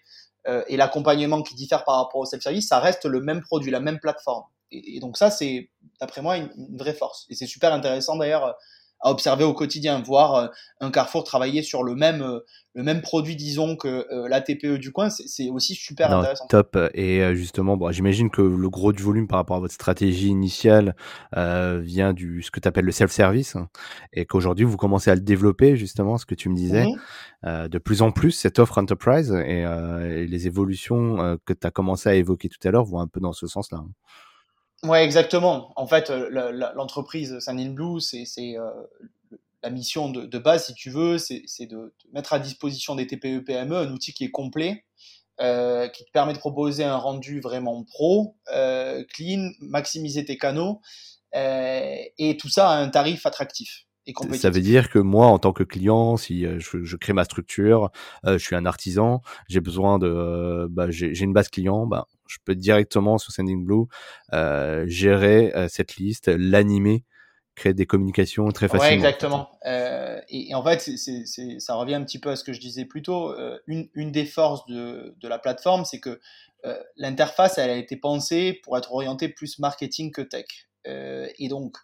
et 0.68 0.78
l'accompagnement 0.78 1.42
qui 1.42 1.54
diffère 1.54 1.84
par 1.84 1.96
rapport 1.96 2.20
au 2.20 2.24
self-service, 2.24 2.68
ça 2.68 2.78
reste 2.78 3.04
le 3.04 3.20
même 3.20 3.42
produit, 3.42 3.70
la 3.70 3.80
même 3.80 3.98
plateforme. 3.98 4.44
Et, 4.70 4.98
donc 4.98 5.18
ça, 5.18 5.30
c'est 5.30 5.68
d'après 6.00 6.22
moi 6.22 6.38
une, 6.38 6.48
une, 6.56 6.78
vraie 6.78 6.94
force. 6.94 7.26
Et 7.28 7.34
c'est 7.34 7.46
super 7.46 7.70
intéressant 7.70 8.16
d'ailleurs 8.16 8.56
à 9.00 9.10
observer 9.10 9.44
au 9.44 9.54
quotidien, 9.54 10.00
voir 10.00 10.34
euh, 10.34 10.46
un 10.80 10.90
Carrefour 10.90 11.24
travailler 11.24 11.62
sur 11.62 11.82
le 11.82 11.94
même, 11.94 12.22
euh, 12.22 12.40
le 12.74 12.82
même 12.82 13.00
produit, 13.00 13.36
disons, 13.36 13.76
que 13.76 14.06
euh, 14.12 14.28
la 14.28 14.40
TPE 14.40 14.78
du 14.78 14.92
coin, 14.92 15.08
c'est 15.10 15.50
aussi 15.50 15.74
super 15.74 16.10
intéressant. 16.12 16.46
Top. 16.48 16.76
Et 16.94 17.34
justement, 17.34 17.76
bon, 17.76 17.90
j'imagine 17.92 18.30
que 18.30 18.42
le 18.42 18.70
gros 18.70 18.92
du 18.92 19.02
volume 19.02 19.28
par 19.28 19.38
rapport 19.38 19.56
à 19.56 19.60
votre 19.60 19.74
stratégie 19.74 20.28
initiale 20.28 20.94
vient 21.34 22.12
du 22.12 22.42
ce 22.42 22.50
que 22.50 22.60
tu 22.60 22.68
appelles 22.68 22.84
le 22.84 22.92
self-service 22.92 23.56
hein, 23.56 23.68
et 24.12 24.26
qu'aujourd'hui 24.26 24.64
vous 24.64 24.76
commencez 24.76 25.10
à 25.10 25.14
le 25.14 25.20
développer, 25.20 25.76
justement, 25.76 26.18
ce 26.18 26.26
que 26.26 26.34
tu 26.34 26.48
me 26.48 26.56
disais, 26.56 26.86
mmh 26.86 26.96
de 27.44 27.78
plus 27.78 28.02
en 28.02 28.10
plus, 28.10 28.32
cette 28.32 28.58
offre 28.58 28.78
enterprise 28.78 29.32
et, 29.32 29.60
et 29.60 30.26
les 30.26 30.46
évolutions 30.48 31.38
que 31.46 31.52
tu 31.52 31.64
as 31.68 31.70
commencé 31.70 32.08
à 32.08 32.14
évoquer 32.14 32.48
tout 32.48 32.58
à 32.66 32.72
l'heure 32.72 32.84
vont 32.84 32.98
un 32.98 33.06
peu 33.06 33.20
dans 33.20 33.32
ce 33.32 33.46
sens-là. 33.46 33.78
Hein. 33.78 33.90
Ouais, 34.84 35.04
exactement. 35.04 35.72
En 35.76 35.86
fait, 35.86 36.10
euh, 36.10 36.52
l'entreprise 36.74 37.38
Sun 37.40 37.74
Blue, 37.74 38.00
c'est 38.00 38.24
euh, 38.56 38.70
la 39.62 39.70
mission 39.70 40.08
de, 40.08 40.38
base, 40.38 40.66
si 40.66 40.74
tu 40.74 40.90
veux, 40.90 41.18
c'est 41.18 41.42
de, 41.60 41.66
de, 41.66 41.92
mettre 42.12 42.32
à 42.32 42.38
disposition 42.38 42.94
des 42.94 43.06
TPE 43.06 43.40
PME 43.44 43.76
un 43.76 43.90
outil 43.92 44.12
qui 44.12 44.24
est 44.24 44.30
complet, 44.30 44.84
euh, 45.40 45.88
qui 45.88 46.04
te 46.04 46.10
permet 46.12 46.32
de 46.32 46.38
proposer 46.38 46.84
un 46.84 46.96
rendu 46.96 47.40
vraiment 47.40 47.84
pro, 47.84 48.36
euh, 48.52 49.04
clean, 49.12 49.50
maximiser 49.60 50.24
tes 50.24 50.38
canaux, 50.38 50.80
euh, 51.34 51.96
et 52.18 52.36
tout 52.36 52.48
ça 52.48 52.70
à 52.70 52.76
un 52.76 52.88
tarif 52.88 53.26
attractif. 53.26 53.87
Et 54.08 54.36
ça 54.36 54.50
veut 54.50 54.60
dire 54.60 54.88
que 54.88 54.98
moi, 54.98 55.26
en 55.26 55.38
tant 55.38 55.52
que 55.52 55.62
client, 55.62 56.16
si 56.16 56.46
euh, 56.46 56.58
je, 56.58 56.82
je 56.82 56.96
crée 56.96 57.12
ma 57.12 57.24
structure, 57.24 57.90
je 58.24 58.38
suis 58.38 58.56
un 58.56 58.66
artisan, 58.66 59.22
j'ai 59.48 59.60
besoin 59.60 59.98
de, 59.98 60.66
bah, 60.70 60.90
j'ai 60.90 61.20
une 61.20 61.32
base 61.32 61.48
client, 61.48 61.86
bah, 61.86 62.06
je 62.28 62.36
peux 62.44 62.54
directement 62.54 63.18
sur 63.18 63.32
Sending 63.32 63.66
euh, 64.32 64.84
gérer 64.86 65.52
euh, 65.54 65.66
cette 65.68 65.96
liste, 65.96 66.28
l'animer, 66.28 67.04
créer 67.56 67.74
des 67.74 67.86
communications 67.86 68.48
très 68.48 68.68
facilement. 68.68 68.88
Ouais, 68.88 68.94
exactement. 68.94 69.50
Euh, 69.66 70.20
et, 70.28 70.54
en 70.54 70.62
fait, 70.62 70.80
ça 71.58 71.74
revient 71.74 71.94
un 71.94 72.04
petit 72.04 72.20
peu 72.20 72.30
à 72.30 72.36
ce 72.36 72.44
que 72.44 72.52
je 72.52 72.60
disais 72.60 72.84
plus 72.84 73.02
tôt. 73.02 73.32
Euh, 73.32 73.58
une, 73.66 73.88
une, 73.94 74.12
des 74.12 74.26
forces 74.26 74.64
de, 74.66 75.16
de 75.18 75.28
la 75.28 75.38
plateforme, 75.38 75.84
c'est 75.84 76.00
que 76.00 76.20
euh, 76.64 76.78
l'interface, 76.96 77.58
elle 77.58 77.70
a 77.70 77.76
été 77.76 77.96
pensée 77.96 78.60
pour 78.62 78.76
être 78.78 78.92
orientée 78.92 79.28
plus 79.28 79.58
marketing 79.58 80.12
que 80.12 80.22
tech. 80.22 80.46
et 80.84 81.48
donc, 81.48 81.76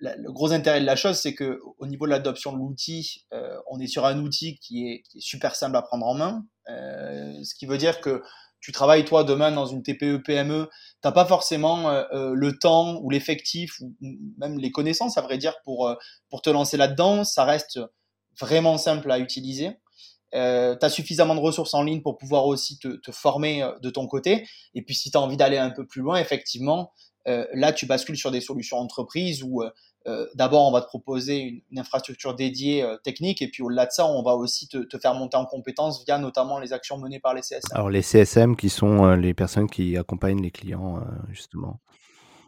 le 0.00 0.32
gros 0.32 0.52
intérêt 0.52 0.80
de 0.80 0.86
la 0.86 0.96
chose, 0.96 1.16
c'est 1.16 1.34
que 1.34 1.60
au 1.78 1.86
niveau 1.86 2.06
de 2.06 2.10
l'adoption 2.10 2.52
de 2.52 2.58
l'outil, 2.58 3.24
on 3.70 3.78
est 3.78 3.86
sur 3.86 4.04
un 4.04 4.18
outil 4.18 4.58
qui 4.58 4.88
est, 4.88 5.02
super 5.18 5.54
simple 5.54 5.76
à 5.76 5.82
prendre 5.82 6.06
en 6.06 6.14
main, 6.14 6.44
ce 6.66 7.54
qui 7.54 7.66
veut 7.66 7.78
dire 7.78 8.00
que 8.00 8.22
tu 8.66 8.72
travailles 8.72 9.04
toi 9.04 9.22
demain 9.22 9.52
dans 9.52 9.66
une 9.66 9.84
TPE 9.84 10.16
PME, 10.24 10.68
t'as 11.00 11.12
pas 11.12 11.24
forcément 11.24 11.88
euh, 11.88 12.02
euh, 12.12 12.32
le 12.34 12.58
temps 12.58 12.98
ou 13.00 13.10
l'effectif 13.10 13.78
ou 13.80 13.94
même 14.38 14.58
les 14.58 14.72
connaissances 14.72 15.16
à 15.16 15.22
vrai 15.22 15.38
dire 15.38 15.54
pour 15.62 15.86
euh, 15.86 15.94
pour 16.30 16.42
te 16.42 16.50
lancer 16.50 16.76
là-dedans. 16.76 17.22
Ça 17.22 17.44
reste 17.44 17.78
vraiment 18.40 18.76
simple 18.76 19.08
à 19.12 19.20
utiliser. 19.20 19.78
Euh, 20.34 20.74
tu 20.74 20.84
as 20.84 20.90
suffisamment 20.90 21.36
de 21.36 21.40
ressources 21.40 21.74
en 21.74 21.84
ligne 21.84 22.02
pour 22.02 22.18
pouvoir 22.18 22.46
aussi 22.46 22.78
te, 22.80 22.88
te 22.88 23.12
former 23.12 23.70
de 23.82 23.90
ton 23.90 24.08
côté. 24.08 24.48
Et 24.74 24.82
puis 24.82 24.96
si 24.96 25.12
tu 25.12 25.16
as 25.16 25.20
envie 25.20 25.36
d'aller 25.36 25.58
un 25.58 25.70
peu 25.70 25.86
plus 25.86 26.02
loin, 26.02 26.18
effectivement, 26.18 26.92
là 27.26 27.72
tu 27.72 27.86
bascules 27.86 28.16
sur 28.16 28.30
des 28.30 28.40
solutions 28.40 28.78
entreprises 28.78 29.42
où 29.42 29.62
euh, 30.06 30.26
d'abord, 30.34 30.68
on 30.68 30.72
va 30.72 30.80
te 30.80 30.86
proposer 30.86 31.62
une, 31.70 31.78
infrastructure 31.78 32.34
dédiée 32.34 32.82
euh, 32.82 32.96
technique, 32.96 33.42
et 33.42 33.48
puis 33.48 33.62
au-delà 33.62 33.86
de 33.86 33.90
ça, 33.90 34.06
on 34.06 34.22
va 34.22 34.34
aussi 34.34 34.68
te, 34.68 34.98
faire 34.98 35.14
monter 35.14 35.36
en 35.36 35.44
compétences 35.44 36.04
via 36.04 36.18
notamment 36.18 36.58
les 36.58 36.72
actions 36.72 36.96
menées 36.98 37.18
par 37.18 37.34
les 37.34 37.42
CSM. 37.42 37.60
Alors 37.72 37.90
les 37.90 38.02
CSM 38.02 38.56
qui 38.56 38.68
sont 38.68 39.04
euh, 39.04 39.16
les 39.16 39.34
personnes 39.34 39.68
qui 39.68 39.96
accompagnent 39.96 40.42
les 40.42 40.50
clients, 40.50 41.00
justement. 41.30 41.80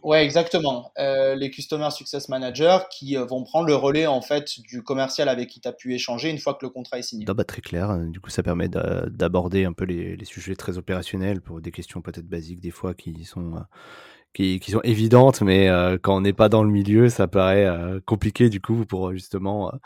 Ouais, 0.04 0.25
exactement. 0.25 0.92
les 0.97 1.50
Customer 1.50 1.90
Success 1.90 2.28
Managers 2.28 2.78
qui 2.90 3.16
vont 3.16 3.42
prendre 3.42 3.66
le 3.66 3.75
relais 3.75 4.06
en 4.06 4.23
fait 4.23 4.61
du 4.61 4.82
commercial 4.82 5.28
avec 5.28 5.49
qui 5.49 5.61
tu 5.61 5.66
as 5.66 5.73
pu 5.73 5.92
échanger 5.92 6.30
une 6.30 6.38
fois 6.38 6.54
que 6.54 6.64
le 6.64 6.70
contrat 6.70 7.00
est 7.00 7.02
signé. 7.02 7.25
bah, 7.35 7.44
très 7.44 7.61
clair. 7.61 7.99
Du 7.99 8.20
coup, 8.20 8.30
ça 8.30 8.44
permet 8.44 8.68
d'aborder 8.68 9.64
un 9.64 9.73
peu 9.73 9.85
les, 9.85 10.16
les, 10.16 10.25
sujets 10.25 10.54
très 10.54 10.78
opérationnels 10.78 11.40
pour 11.40 11.61
des 11.61 11.73
questions 11.73 12.00
peut-être 12.00 12.28
basiques 12.28 12.61
des 12.61 12.70
fois 12.70 12.94
qui 12.94 13.25
sont 13.25 13.56
qui, 14.35 14.61
qui 14.61 14.70
sont 14.70 14.80
évidentes, 14.85 15.40
mais 15.40 15.68
euh, 15.68 15.99
quand 16.00 16.16
on 16.16 16.20
n'est 16.20 16.32
pas 16.32 16.49
dans 16.49 16.62
le 16.62 16.70
milieu, 16.70 17.08
ça 17.08 17.26
paraît 17.28 17.66
euh, 17.66 18.00
compliqué 18.04 18.49
du 18.49 18.61
coup 18.61 18.85
pour 18.85 19.12
justement 19.12 19.73
euh, 19.73 19.76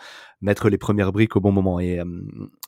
mettre 0.40 0.68
les 0.68 0.78
premières 0.78 1.12
briques 1.12 1.36
au 1.36 1.40
bon 1.40 1.52
moment. 1.52 1.80
Et, 1.80 2.00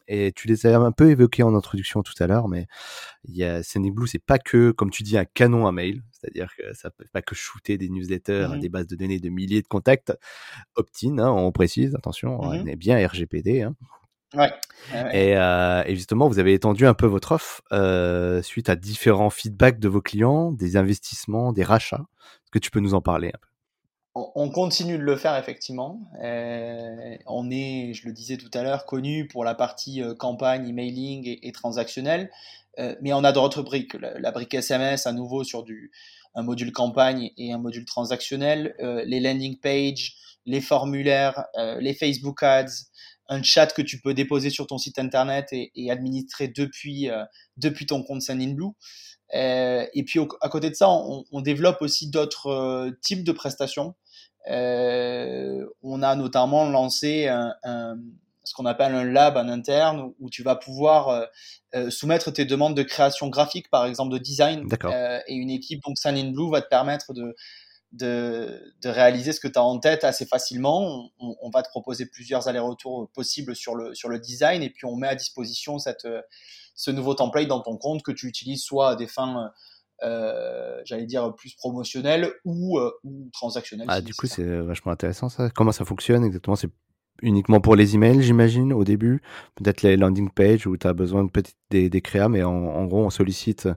et 0.07 0.33
tu 0.33 0.49
les 0.49 0.67
as 0.67 0.79
un 0.79 0.93
peu 0.93 1.11
évoqués 1.11 1.43
en 1.43 1.55
introduction 1.55 2.03
tout 2.03 2.15
à 2.21 2.27
l'heure, 2.27 2.49
mais 2.49 2.67
il 3.25 3.37
y 3.37 3.45
a 3.45 3.61
Blue, 3.77 4.07
c'est 4.07 4.19
pas 4.19 4.39
que, 4.39 4.71
comme 4.71 4.91
tu 4.91 5.03
dis, 5.03 5.19
un 5.19 5.25
canon 5.25 5.67
à 5.67 5.73
mail, 5.73 6.03
c'est-à-dire 6.13 6.49
que 6.57 6.75
ça 6.75 6.91
peut 6.91 7.07
pas 7.13 7.23
que 7.23 7.35
shooter 7.35 7.79
des 7.79 7.89
newsletters, 7.89 8.49
mmh 8.49 8.61
des 8.61 8.69
bases 8.69 8.87
de 8.87 8.97
données 8.97 9.19
de 9.19 9.29
milliers 9.29 9.63
de 9.63 9.67
contacts. 9.67 10.13
Opt-in, 10.77 11.19
hein, 11.19 11.31
on 11.31 11.53
précise, 11.53 11.95
attention, 11.95 12.39
mmh 12.39 12.47
on 12.47 12.67
est 12.67 12.77
bien 12.77 13.07
RGPD. 13.07 13.63
Hein. 13.63 13.75
Ouais. 14.37 14.53
Et, 15.13 15.37
euh, 15.37 15.83
et, 15.87 15.95
justement, 15.95 16.29
vous 16.29 16.39
avez 16.39 16.53
étendu 16.53 16.87
un 16.87 16.95
peu 16.95 17.07
votre 17.07 17.33
offre 17.33 17.63
euh, 17.73 18.43
suite 18.43 18.69
à 18.69 18.77
différents 18.77 19.31
feedbacks 19.31 19.79
de 19.79 19.89
vos 19.89 20.01
clients, 20.01 20.53
des 20.53 20.77
investissements, 20.77 21.53
des 21.53 21.65
rachats. 21.65 22.05
Est-ce 22.45 22.51
que 22.51 22.59
tu 22.59 22.71
peux 22.71 22.81
nous 22.81 22.95
en 22.95 23.01
parler 23.01 23.29
un 23.29 23.39
peu? 23.41 23.49
On 24.17 24.49
continue 24.49 24.97
de 24.97 25.03
le 25.03 25.17
faire 25.17 25.37
effectivement. 25.37 26.01
Euh, 26.23 27.17
on 27.27 27.51
est, 27.51 27.95
je 27.95 28.07
le 28.07 28.13
disais 28.13 28.37
tout 28.37 28.51
à 28.55 28.63
l'heure, 28.63 28.87
connu 28.87 29.27
pour 29.27 29.43
la 29.43 29.57
partie 29.57 30.01
campagne, 30.21 30.69
emailing 30.69 31.27
et, 31.27 31.49
et 31.49 31.51
transactionnel, 31.51 32.31
euh, 32.79 32.95
mais 33.03 33.13
on 33.13 33.25
a 33.25 33.33
d'autres 33.33 33.63
briques. 33.63 33.95
La, 33.95 34.17
la, 34.21 34.31
brique 34.31 34.55
SMS 34.55 35.09
à 35.09 35.13
nouveau 35.13 35.43
sur 35.43 35.65
du 35.65 35.91
un 36.37 36.45
module 36.45 36.71
campagne 36.71 37.33
et 37.37 37.53
un 37.53 37.59
module 37.59 37.85
transactionnel, 37.85 38.77
les 39.05 39.19
landing 39.19 39.57
pages, 39.59 40.17
les 40.47 40.61
formulaires, 40.61 41.45
les 41.79 41.95
Facebook 41.95 42.43
Ads, 42.43 42.87
un 43.29 43.43
chat 43.43 43.67
que 43.73 43.83
tu 43.83 44.01
peux 44.01 44.15
déposer 44.15 44.51
sur 44.51 44.67
ton 44.67 44.79
site 44.79 44.99
internet 44.99 45.49
et, 45.53 45.73
et 45.75 45.91
administrer 45.91 46.49
depuis, 46.49 47.11
euh, 47.11 47.25
depuis 47.57 47.87
ton 47.87 48.03
compte 48.03 48.23
Sendinblue. 48.23 48.73
Euh, 49.35 49.87
et 49.95 50.05
puis 50.05 50.21
à 50.41 50.49
côté 50.49 50.71
de 50.71 50.75
ça, 50.75 50.89
on, 50.91 51.25
on 51.33 51.41
développe 51.41 51.81
aussi 51.81 52.11
d'autres 52.11 52.49
euh, 52.49 52.91
types 53.03 53.25
de 53.25 53.33
prestations. 53.33 53.95
Euh, 54.51 55.65
on 55.83 56.03
a 56.03 56.15
notamment 56.17 56.69
lancé 56.69 57.29
un, 57.29 57.55
un, 57.65 57.97
ce 58.45 58.53
qu'on 58.53 58.67
appelle 58.67 58.95
un 58.95 59.05
lab 59.05 59.37
en 59.39 59.49
interne 59.49 60.13
où 60.21 60.29
tu 60.29 60.43
vas 60.43 60.55
pouvoir 60.55 61.27
euh, 61.75 61.91
soumettre 61.91 62.31
tes 62.31 62.45
demandes 62.45 62.77
de 62.77 62.83
création 62.83 63.29
graphique, 63.29 63.71
par 63.71 63.87
exemple 63.87 64.13
de 64.13 64.19
design. 64.19 64.69
et 65.27 65.35
une 65.35 65.51
équipe, 65.51 65.83
donc 65.83 65.97
Sendinblue, 65.99 66.51
va 66.51 66.61
te 66.61 66.69
permettre 66.69 67.15
de, 67.15 67.35
de, 67.95 68.75
de, 68.83 68.89
réaliser 68.89 69.33
ce 69.33 69.41
que 69.41 69.49
tu 69.49 69.59
as 69.59 69.63
en 69.63 69.79
tête 69.79 70.05
assez 70.05 70.27
facilement. 70.27 71.11
On, 71.19 71.37
on 71.41 71.51
va 71.51 71.63
te 71.63 71.69
proposer 71.69 72.07
plusieurs 72.07 72.49
allers-retours 72.49 73.11
possibles 73.13 73.55
sur 73.55 73.75
le, 73.75 73.95
sur 73.95 74.09
le 74.09 74.19
design 74.19 74.63
et 74.63 74.71
puis 74.71 74.85
on 74.85 74.97
met 74.97 75.09
à 75.09 75.15
disposition 75.15 75.79
cette, 75.79 76.07
ce 76.75 76.91
nouveau 76.91 77.15
template 77.15 77.49
dans 77.49 77.61
ton 77.61 77.77
compte 77.77 78.03
que 78.03 78.13
tu 78.13 78.27
utilises 78.27 78.63
soit 78.63 78.91
à 78.91 78.97
des 78.97 79.07
fins, 79.07 79.51
euh, 80.03 80.81
j'allais 80.85 81.07
dire, 81.07 81.35
plus 81.35 81.55
promotionnelles 81.55 82.33
ou, 82.45 82.79
euh, 82.79 82.91
ou 83.05 83.31
transactionnelles. 83.33 83.87
Ah, 83.89 84.01
du 84.01 84.15
coup, 84.15 84.27
c'est 84.27 84.45
vachement 84.45 84.93
intéressant 84.93 85.29
ça. 85.29 85.51
Comment 85.51 85.73
ça 85.73 85.85
fonctionne 85.85 86.25
exactement? 86.25 86.57
C'est 86.57 86.71
uniquement 87.23 87.61
pour 87.61 87.77
les 87.77 87.95
emails, 87.95 88.23
j'imagine, 88.23 88.73
au 88.73 88.85
début? 88.85 89.23
Peut-être 89.55 89.83
les 89.83 89.97
landing 89.97 90.31
pages 90.31 90.67
où 90.67 90.77
tu 90.77 90.87
as 90.87 90.93
besoin 90.93 91.25
de 91.25 91.31
petites 91.31 91.57
des, 91.71 91.89
des 91.89 92.01
créas, 92.01 92.29
mais 92.29 92.43
en, 92.43 92.53
en, 92.53 92.85
gros, 92.87 93.05
on 93.05 93.11
sollicite, 93.11 93.69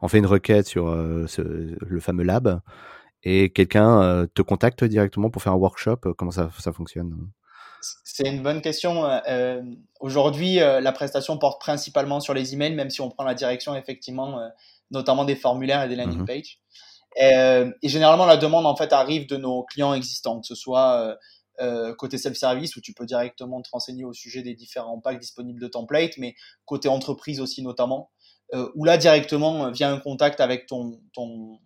on 0.00 0.08
fait 0.08 0.18
une 0.18 0.26
requête 0.26 0.66
sur 0.66 0.88
euh, 0.88 1.26
ce, 1.26 1.42
le 1.42 2.00
fameux 2.00 2.24
lab 2.24 2.60
et 3.24 3.50
quelqu'un 3.50 4.02
euh, 4.02 4.26
te 4.32 4.42
contacte 4.42 4.84
directement 4.84 5.30
pour 5.30 5.42
faire 5.42 5.52
un 5.52 5.56
workshop 5.56 5.98
euh, 6.06 6.14
Comment 6.16 6.30
ça, 6.30 6.50
ça 6.58 6.72
fonctionne? 6.72 7.28
C'est 8.04 8.28
une 8.28 8.42
bonne 8.42 8.62
question. 8.62 9.04
Euh, 9.04 9.62
Aujourd'hui, 10.00 10.60
euh, 10.60 10.80
la 10.80 10.92
prestation 10.92 11.38
porte 11.38 11.60
principalement 11.60 12.20
sur 12.20 12.34
les 12.34 12.54
emails, 12.54 12.74
même 12.74 12.90
si 12.90 13.00
on 13.00 13.10
prend 13.10 13.24
la 13.24 13.34
direction 13.34 13.74
effectivement, 13.74 14.38
euh, 14.38 14.48
notamment 14.90 15.24
des 15.24 15.36
formulaires 15.36 15.82
et 15.82 15.88
des 15.88 15.96
landing 15.96 16.20
mmh 16.20 16.26
pages. 16.26 16.58
Et, 17.16 17.32
et, 17.82 17.88
généralement, 17.88 18.26
la 18.26 18.36
demande 18.36 18.66
en 18.66 18.74
fait 18.74 18.92
arrive 18.92 19.28
de 19.28 19.36
nos 19.36 19.62
clients 19.62 19.94
existants, 19.94 20.40
que 20.40 20.46
ce 20.48 20.56
soit 20.56 21.16
côté 21.96 22.18
self-service 22.18 22.74
où 22.74 22.80
tu 22.80 22.92
peux 22.92 23.06
directement 23.06 23.62
te 23.62 23.70
renseigner 23.70 24.04
au 24.04 24.12
sujet 24.12 24.42
des 24.42 24.54
différents 24.54 24.98
packs 24.98 25.20
disponibles 25.20 25.60
de 25.60 25.68
templates, 25.68 26.18
mais 26.18 26.34
côté 26.64 26.88
entreprise 26.88 27.40
aussi 27.40 27.62
notamment, 27.62 28.10
où 28.74 28.84
là 28.84 28.96
directement 28.98 29.70
via 29.70 29.92
un 29.92 30.00
contact 30.00 30.40
avec 30.40 30.66
ton, 30.66 31.00
ton 31.12 31.60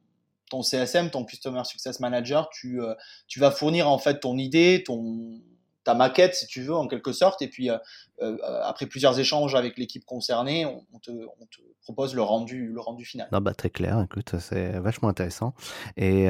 ton 0.49 0.62
CSM, 0.62 1.11
ton 1.11 1.25
Customer 1.25 1.62
Success 1.64 2.00
Manager, 2.00 2.49
tu, 2.50 2.81
euh, 2.81 2.95
tu 3.26 3.40
vas 3.40 3.50
fournir 3.50 3.88
en 3.88 3.99
fait 3.99 4.21
ton 4.21 4.37
idée, 4.37 4.83
ton, 4.87 5.40
ta 5.85 5.95
maquette 5.95 6.35
si 6.35 6.47
tu 6.47 6.62
veux 6.62 6.75
en 6.75 6.87
quelque 6.87 7.12
sorte, 7.12 7.43
et 7.43 7.49
puis 7.49 7.71
euh, 7.71 7.78
euh, 8.23 8.37
après 8.62 8.87
plusieurs 8.87 9.19
échanges 9.19 9.55
avec 9.55 9.78
l'équipe 9.78 10.05
concernée, 10.05 10.67
on, 10.67 10.99
te, 10.99 11.11
on, 11.11 11.47
te, 11.47 11.61
propose 11.83 12.14
le 12.14 12.23
rendu, 12.23 12.69
le 12.69 12.81
rendu 12.81 13.05
final. 13.05 13.28
Non, 13.33 13.40
bah, 13.40 13.55
très 13.55 13.71
clair, 13.71 14.00
écoute, 14.02 14.38
c'est 14.38 14.78
vachement 14.78 15.09
intéressant. 15.09 15.55
Et, 15.97 16.28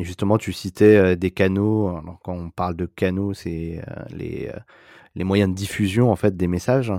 justement, 0.00 0.36
tu 0.36 0.52
citais 0.52 1.14
des 1.16 1.30
canaux, 1.30 2.00
quand 2.24 2.34
on 2.34 2.50
parle 2.50 2.74
de 2.74 2.86
canaux, 2.86 3.34
c'est 3.34 3.80
les 4.10 4.50
les 5.16 5.24
moyens 5.24 5.50
de 5.50 5.54
diffusion 5.54 6.12
en 6.12 6.16
fait 6.16 6.36
des 6.36 6.46
messages. 6.46 6.92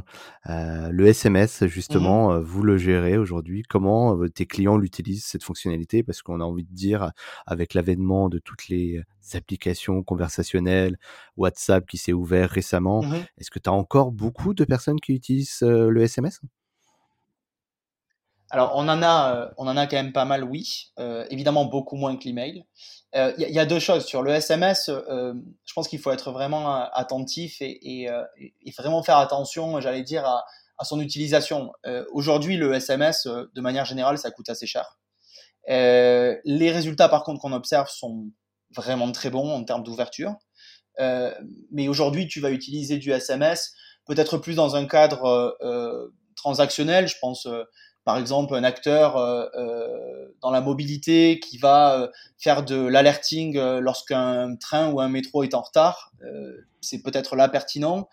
Euh, 0.50 0.90
le 0.92 1.08
SMS, 1.08 1.66
justement, 1.68 2.34
mmh 2.34 2.42
vous 2.42 2.64
le 2.64 2.78
gérez 2.78 3.18
aujourd'hui. 3.18 3.64
Comment 3.64 4.18
tes 4.30 4.46
clients 4.46 4.78
l'utilisent 4.78 5.26
cette 5.26 5.44
fonctionnalité? 5.44 6.04
Parce 6.04 6.22
qu'on 6.22 6.42
a 6.42 6.44
envie 6.44 6.66
de 6.66 6.74
dire, 6.74 7.12
avec 7.46 7.74
l'avènement 7.74 8.28
de 8.28 8.40
toutes 8.40 8.68
les 8.68 9.02
applications 9.34 10.04
conversationnelles, 10.04 10.98
WhatsApp 11.38 11.86
qui 11.86 11.98
s'est 11.98 12.14
ouvert 12.14 12.50
récemment, 12.50 13.04
mmh 13.04 13.16
est-ce 13.38 13.52
que 13.52 13.60
tu 13.60 13.70
as 13.70 13.74
encore 13.74 14.12
beaucoup 14.12 14.54
de 14.54 14.66
personnes 14.66 15.00
qui 15.00 15.14
utilisent 15.14 15.62
le 15.62 16.02
SMS 16.02 16.42
alors, 18.50 18.74
on 18.76 18.88
en 18.88 19.02
a, 19.04 19.36
euh, 19.36 19.50
on 19.58 19.68
en 19.68 19.76
a 19.76 19.88
quand 19.88 19.98
même 19.98 20.14
pas 20.14 20.26
mal, 20.26 20.44
oui. 20.44 20.92
Euh, 21.00 21.26
évidemment, 21.30 21.66
beaucoup 21.66 21.98
moins 21.98 22.16
que 22.16 22.24
l'email. 22.24 22.66
Il 23.14 23.20
euh, 23.20 23.34
y, 23.38 23.60
a 23.60 23.66
deux 23.66 23.80
choses 23.80 24.06
sur 24.06 24.22
le 24.22 24.32
SMS. 24.32 24.90
je 24.90 25.74
pense 25.74 25.88
qu'il 25.88 26.00
faut 26.00 26.12
être 26.12 26.32
vraiment 26.32 26.84
attentif 26.92 27.62
et, 27.62 28.04
et, 28.04 28.72
vraiment 28.78 29.02
faire 29.02 29.18
attention, 29.18 29.80
j'allais 29.82 30.04
dire, 30.04 30.26
à, 30.26 30.46
à, 30.78 30.84
son 30.84 31.00
utilisation. 31.00 31.72
Aujourd'hui, 32.12 32.58
le 32.58 32.74
SMS, 32.74 33.26
de 33.26 33.62
manière 33.62 33.86
générale, 33.86 34.18
ça 34.18 34.30
coûte 34.30 34.50
assez 34.50 34.68
cher. 34.68 35.00
les 35.68 36.72
résultats, 36.72 37.10
par 37.10 37.24
contre, 37.24 37.42
qu'on 37.42 37.54
observe 37.54 37.90
sont 37.90 38.26
vraiment 38.76 39.12
très 39.12 39.30
bons 39.30 39.52
en 39.52 39.64
termes 39.64 39.84
d'ouverture. 39.84 40.36
mais 41.00 41.88
aujourd'hui, 41.88 42.28
tu 42.28 42.40
vas 42.40 42.52
utiliser 42.52 42.98
du 42.98 43.12
SMS 43.12 43.74
peut-être 44.06 44.38
plus 44.38 44.56
dans 44.56 44.76
un 44.76 44.86
cadre 44.86 45.58
transactionnel. 46.36 47.08
Je 47.08 47.16
pense 47.20 47.48
par 48.08 48.18
exemple 48.18 48.56
un 48.56 48.64
acteur 48.64 49.18
euh, 49.18 49.48
euh, 49.56 50.34
dans 50.42 50.50
la 50.50 50.62
mobilité 50.62 51.42
qui 51.42 51.58
va 51.58 52.00
euh, 52.00 52.08
faire 52.38 52.64
de 52.64 52.78
l'alerting 52.78 53.60
lorsqu'un 53.82 54.56
train 54.56 54.94
ou 54.94 55.02
un 55.02 55.10
métro 55.10 55.44
est 55.44 55.54
en 55.54 55.60
retard, 55.60 56.14
c'est 56.80 57.02
peut-être 57.02 57.36
là 57.36 57.50
pertinent. 57.50 58.08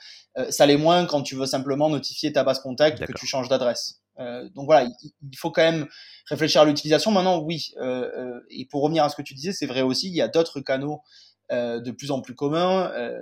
ça 0.51 0.67
l'est 0.67 0.77
moins 0.77 1.07
quand 1.07 1.23
tu 1.23 1.37
veux 1.37 1.47
simplement 1.47 1.89
notifier 1.89 2.33
ta 2.33 2.43
base 2.43 2.59
contact 2.59 3.07
que 3.07 3.13
tu 3.13 3.27
changes 3.27 3.49
d'adresse. 3.49 4.01
donc 4.19 4.67
voilà, 4.67 4.89
il, 5.31 5.39
faut 5.39 5.53
quand 5.53 5.63
même 5.63 5.87
réfléchir 6.29 6.63
à 6.63 6.65
l'utilisation. 6.65 7.13
Maintenant, 7.13 7.39
oui, 7.39 7.73
et 8.51 8.67
pour 8.67 8.83
revenir 8.83 9.05
à 9.05 9.11
ce 9.11 9.15
que 9.15 9.23
tu 9.23 9.35
disais, 9.35 9.53
c'est 9.53 9.67
vrai 9.67 9.83
aussi, 9.83 10.09
il 10.09 10.17
y 10.17 10.23
a 10.23 10.29
d'autres 10.29 10.61
canaux 10.61 11.03
euh, 11.53 11.81
de 11.81 11.91
plus 11.91 12.11
en 12.11 12.23
plus 12.23 12.35
commun. 12.35 12.91
Euh, 12.95 13.13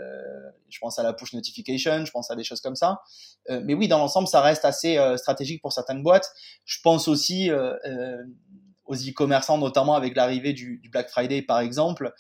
je 0.68 0.78
pense 0.78 0.98
à 0.98 1.02
la 1.02 1.12
push 1.12 1.32
notification, 1.32 2.04
je 2.04 2.10
pense 2.12 2.30
à 2.30 2.36
des 2.36 2.44
choses 2.44 2.60
comme 2.60 2.76
ça. 2.76 3.00
Euh, 3.50 3.60
mais 3.64 3.74
oui, 3.74 3.88
dans 3.88 3.98
l'ensemble, 3.98 4.28
ça 4.28 4.40
reste 4.40 4.64
assez 4.64 4.98
stratégique 5.16 5.60
pour 5.60 5.72
certaines 5.72 6.02
boîtes. 6.02 6.32
Je 6.64 6.78
pense 6.82 7.08
aussi 7.08 7.50
aux 8.84 8.94
e-commerçants, 8.94 9.58
notamment 9.58 9.94
avec 9.94 10.14
l'arrivée 10.14 10.52
du, 10.52 10.80
Black 10.90 11.10
Friday, 11.10 11.42
par 11.42 11.60
exemple, 11.60 12.12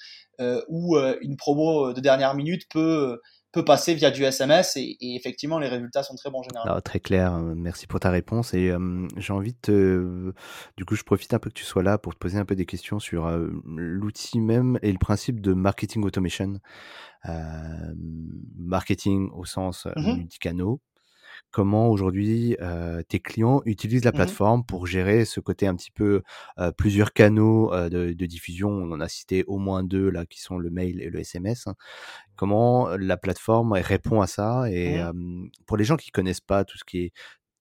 où 0.68 0.96
une 1.20 1.36
promo 1.36 1.92
de 1.92 2.00
dernière 2.00 2.34
minute 2.34 2.68
peut 2.68 3.20
peut 3.52 3.64
passer 3.64 3.94
via 3.94 4.10
du 4.10 4.24
SMS 4.24 4.76
et, 4.76 4.96
effectivement 5.00 5.58
les 5.58 5.68
résultats 5.68 6.02
sont 6.02 6.14
très 6.14 6.30
bons 6.30 6.42
généralement. 6.42 6.80
très 6.80 7.00
clair, 7.00 7.34
euh, 7.34 7.54
merci 7.54 7.86
pour 7.86 8.00
ta 8.00 8.10
réponse 8.10 8.54
et 8.54 8.70
euh, 8.70 9.06
j'ai 9.16 9.32
envie 9.32 9.52
de 9.52 9.58
te... 9.60 10.32
du 10.76 10.84
coup 10.84 10.94
je 10.96 11.02
profite 11.02 11.34
un 11.34 11.38
peu 11.38 11.50
que 11.50 11.54
tu 11.54 11.64
sois 11.64 11.82
là 11.82 11.98
pour 11.98 12.14
te 12.14 12.18
poser 12.18 12.38
un 12.38 12.44
peu 12.44 12.56
des 12.56 12.66
questions 12.66 12.98
sur 12.98 13.26
euh, 13.26 13.48
l'outil 13.66 14.40
même 14.40 14.78
et 14.82 14.90
le 14.90 14.98
principe 14.98 15.40
de 15.40 15.52
marketing 15.52 16.02
automation. 16.02 16.60
marketing 18.58 19.30
au 19.34 19.44
sens 19.44 19.86
mmh 19.96 20.16
multicanaux, 20.16 20.80
comment 21.50 21.88
aujourd'hui 21.88 22.56
tes 23.08 23.20
clients 23.20 23.60
utilisent 23.64 24.04
la 24.04 24.10
mmh 24.10 24.14
plateforme 24.14 24.64
pour 24.64 24.86
gérer 24.86 25.24
ce 25.24 25.40
côté 25.40 25.66
un 25.66 25.74
petit 25.74 25.90
peu 25.90 26.22
plusieurs 26.76 27.12
canaux 27.12 27.70
de, 27.90 28.26
diffusion. 28.26 28.70
On 28.70 28.90
en 28.92 29.00
a 29.00 29.08
cité 29.08 29.44
au 29.46 29.58
moins 29.58 29.82
deux 29.82 30.08
là 30.08 30.24
qui 30.26 30.40
sont 30.40 30.58
le 30.58 30.70
mail 30.70 31.00
et 31.02 31.10
le 31.10 31.20
SMS. 31.20 31.66
Hein. 31.66 31.74
Comment 32.36 32.88
la 32.96 33.16
plateforme 33.16 33.72
répond 33.72 34.20
à 34.20 34.26
ça 34.26 34.70
et 34.70 35.02
mmh. 35.02 35.50
pour 35.66 35.76
les 35.76 35.84
gens 35.84 35.96
qui 35.96 36.10
connaissent 36.10 36.40
pas 36.40 36.64
tout 36.64 36.78
ce 36.78 36.84
qui 36.84 36.98
est 37.00 37.12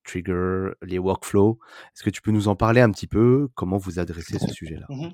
trigger, 0.03 0.71
les 0.81 1.00
workflows, 1.00 1.59
est-ce 1.95 2.03
que 2.03 2.09
tu 2.09 2.21
peux 2.21 2.31
nous 2.31 2.47
en 2.47 2.55
parler 2.55 2.81
un 2.81 2.91
petit 2.91 3.07
peu? 3.07 3.50
Comment 3.55 3.77
vous 3.77 4.00
adressez 4.00 4.39
ce 4.39 4.47
sujet-là? 4.47 4.85
Mmh 4.89 5.09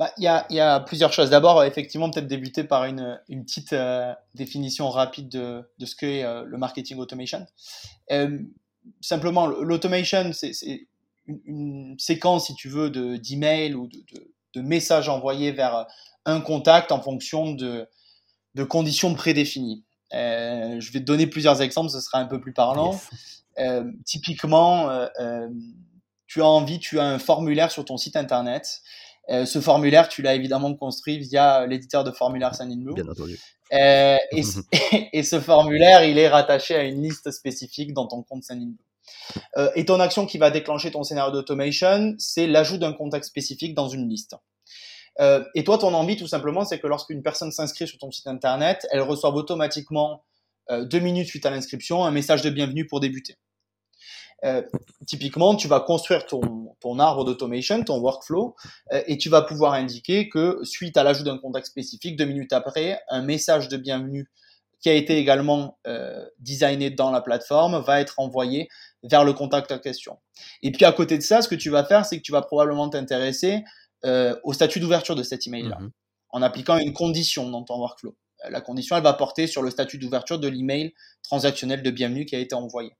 bah, 0.00 0.14
il 0.16 0.24
y, 0.24 0.28
a, 0.28 0.46
y, 0.48 0.58
a, 0.60 0.80
plusieurs 0.80 1.12
choses. 1.12 1.28
D'abord, 1.28 1.62
effectivement, 1.62 2.08
peut-être 2.08 2.26
débuter 2.26 2.64
par 2.64 2.86
une, 2.86 3.20
une 3.28 3.44
petite 3.44 3.74
euh, 3.74 4.14
définition 4.34 4.88
rapide 4.88 5.28
de, 5.28 5.70
de 5.78 5.84
ce 5.84 5.94
qu'est 5.94 6.24
euh, 6.24 6.42
le 6.46 6.56
marketing 6.56 6.96
automation. 6.96 7.46
Euh, 8.10 8.38
simplement, 9.02 9.46
l'automation, 9.46 10.32
c'est 10.32 10.86
une, 11.26 11.40
une, 11.44 11.98
séquence, 11.98 12.46
si 12.46 12.54
tu 12.54 12.70
veux, 12.70 12.88
d'emails 12.88 13.74
ou 13.74 13.88
de, 13.88 13.98
de, 14.14 14.32
de, 14.54 14.60
messages 14.62 15.10
envoyés 15.10 15.52
vers 15.52 15.86
un 16.24 16.40
contact 16.40 16.92
en 16.92 17.02
fonction 17.02 17.52
de, 17.52 17.86
de 18.54 18.64
conditions 18.64 19.12
prédéfinies. 19.12 19.84
je 20.12 20.92
vais 20.92 21.00
te 21.00 21.04
donner 21.04 21.26
plusieurs 21.26 21.60
exemples, 21.60 21.90
ce 21.90 22.00
sera 22.00 22.20
un 22.20 22.26
peu 22.26 22.40
plus 22.40 22.54
parlant. 22.54 22.98
typiquement, 24.06 24.88
tu 26.26 26.40
as 26.40 26.46
envie, 26.46 26.78
tu 26.78 26.98
as 26.98 27.04
un 27.04 27.18
formulaire 27.18 27.70
sur 27.70 27.84
ton 27.84 27.98
site 27.98 28.16
internet 28.16 28.80
euh, 29.30 29.46
ce 29.46 29.60
formulaire, 29.60 30.08
tu 30.08 30.22
l'as 30.22 30.34
évidemment 30.34 30.74
construit 30.74 31.18
via 31.18 31.66
l'éditeur 31.66 32.04
de 32.04 32.10
formulaire 32.10 32.54
Sendinblue. 32.54 32.94
Bien 32.94 33.08
entendu. 33.08 33.38
Euh, 33.72 34.16
et, 34.32 34.42
et, 35.12 35.22
ce 35.22 35.40
formulaire, 35.40 36.04
il 36.04 36.18
est 36.18 36.28
rattaché 36.28 36.74
à 36.74 36.82
une 36.82 37.02
liste 37.02 37.30
spécifique 37.30 37.92
dans 37.92 38.06
ton 38.06 38.22
compte 38.22 38.42
Sendinblue. 38.42 38.84
Euh, 39.56 39.70
et 39.74 39.84
ton 39.84 40.00
action 40.00 40.26
qui 40.26 40.38
va 40.38 40.50
déclencher 40.50 40.90
ton 40.90 41.02
scénario 41.02 41.32
d'automation, 41.32 42.14
c'est 42.18 42.46
l'ajout 42.46 42.78
d'un 42.78 42.92
contact 42.92 43.24
spécifique 43.24 43.74
dans 43.74 43.88
une 43.88 44.08
liste. 44.08 44.36
Euh, 45.20 45.44
et 45.54 45.64
toi, 45.64 45.78
ton 45.78 45.92
envie, 45.94 46.16
tout 46.16 46.26
simplement, 46.26 46.64
c'est 46.64 46.78
que 46.78 46.86
lorsqu'une 46.86 47.22
personne 47.22 47.50
s'inscrit 47.52 47.86
sur 47.86 47.98
ton 47.98 48.10
site 48.10 48.26
internet, 48.26 48.86
elle 48.90 49.02
reçoive 49.02 49.34
automatiquement, 49.34 50.24
euh, 50.70 50.84
deux 50.84 51.00
minutes 51.00 51.28
suite 51.28 51.46
à 51.46 51.50
l'inscription, 51.50 52.04
un 52.04 52.10
message 52.10 52.42
de 52.42 52.50
bienvenue 52.50 52.86
pour 52.86 53.00
débuter. 53.00 53.36
Euh, 54.44 54.62
typiquement, 55.06 55.54
tu 55.54 55.68
vas 55.68 55.80
construire 55.80 56.26
ton, 56.26 56.74
ton 56.80 56.98
arbre 56.98 57.24
d'automation, 57.24 57.82
ton 57.84 58.00
workflow, 58.00 58.54
euh, 58.92 59.02
et 59.06 59.18
tu 59.18 59.28
vas 59.28 59.42
pouvoir 59.42 59.74
indiquer 59.74 60.28
que 60.28 60.60
suite 60.64 60.96
à 60.96 61.02
l'ajout 61.02 61.24
d'un 61.24 61.38
contact 61.38 61.66
spécifique, 61.66 62.16
deux 62.16 62.24
minutes 62.24 62.52
après, 62.52 63.00
un 63.08 63.22
message 63.22 63.68
de 63.68 63.76
bienvenue 63.76 64.28
qui 64.80 64.88
a 64.88 64.94
été 64.94 65.18
également 65.18 65.78
euh, 65.86 66.24
designé 66.38 66.90
dans 66.90 67.10
la 67.10 67.20
plateforme 67.20 67.78
va 67.82 68.00
être 68.00 68.14
envoyé 68.18 68.68
vers 69.02 69.24
le 69.24 69.32
contact 69.32 69.70
en 69.72 69.78
question. 69.78 70.18
Et 70.62 70.72
puis 70.72 70.84
à 70.84 70.92
côté 70.92 71.18
de 71.18 71.22
ça, 71.22 71.42
ce 71.42 71.48
que 71.48 71.54
tu 71.54 71.70
vas 71.70 71.84
faire, 71.84 72.06
c'est 72.06 72.16
que 72.16 72.22
tu 72.22 72.32
vas 72.32 72.42
probablement 72.42 72.88
t'intéresser 72.88 73.62
euh, 74.06 74.34
au 74.42 74.54
statut 74.54 74.80
d'ouverture 74.80 75.14
de 75.14 75.22
cet 75.22 75.46
email-là, 75.46 75.76
mm-hmm. 75.80 75.90
en 76.30 76.42
appliquant 76.42 76.78
une 76.78 76.94
condition 76.94 77.50
dans 77.50 77.62
ton 77.62 77.78
workflow. 77.78 78.16
La 78.48 78.62
condition, 78.62 78.96
elle 78.96 79.02
va 79.02 79.12
porter 79.12 79.46
sur 79.46 79.62
le 79.62 79.70
statut 79.70 79.98
d'ouverture 79.98 80.38
de 80.38 80.48
l'email 80.48 80.94
transactionnel 81.22 81.82
de 81.82 81.90
bienvenue 81.90 82.24
qui 82.24 82.34
a 82.34 82.38
été 82.38 82.54
envoyé. 82.54 82.92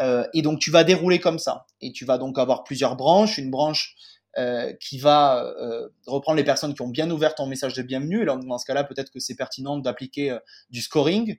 Euh, 0.00 0.26
et 0.32 0.42
donc 0.42 0.58
tu 0.58 0.70
vas 0.70 0.84
dérouler 0.84 1.20
comme 1.20 1.38
ça. 1.38 1.66
Et 1.80 1.92
tu 1.92 2.04
vas 2.04 2.18
donc 2.18 2.38
avoir 2.38 2.64
plusieurs 2.64 2.96
branches, 2.96 3.38
une 3.38 3.50
branche 3.50 3.94
euh, 4.38 4.72
qui 4.80 4.98
va 4.98 5.44
euh, 5.44 5.88
reprendre 6.06 6.36
les 6.36 6.44
personnes 6.44 6.74
qui 6.74 6.80
ont 6.80 6.88
bien 6.88 7.10
ouvert 7.10 7.34
ton 7.34 7.46
message 7.46 7.74
de 7.74 7.82
bienvenue. 7.82 8.22
Et 8.22 8.24
dans 8.24 8.58
ce 8.58 8.64
cas-là, 8.64 8.84
peut-être 8.84 9.10
que 9.10 9.20
c'est 9.20 9.34
pertinent 9.34 9.78
d'appliquer 9.78 10.36
du 10.70 10.80
scoring 10.80 11.38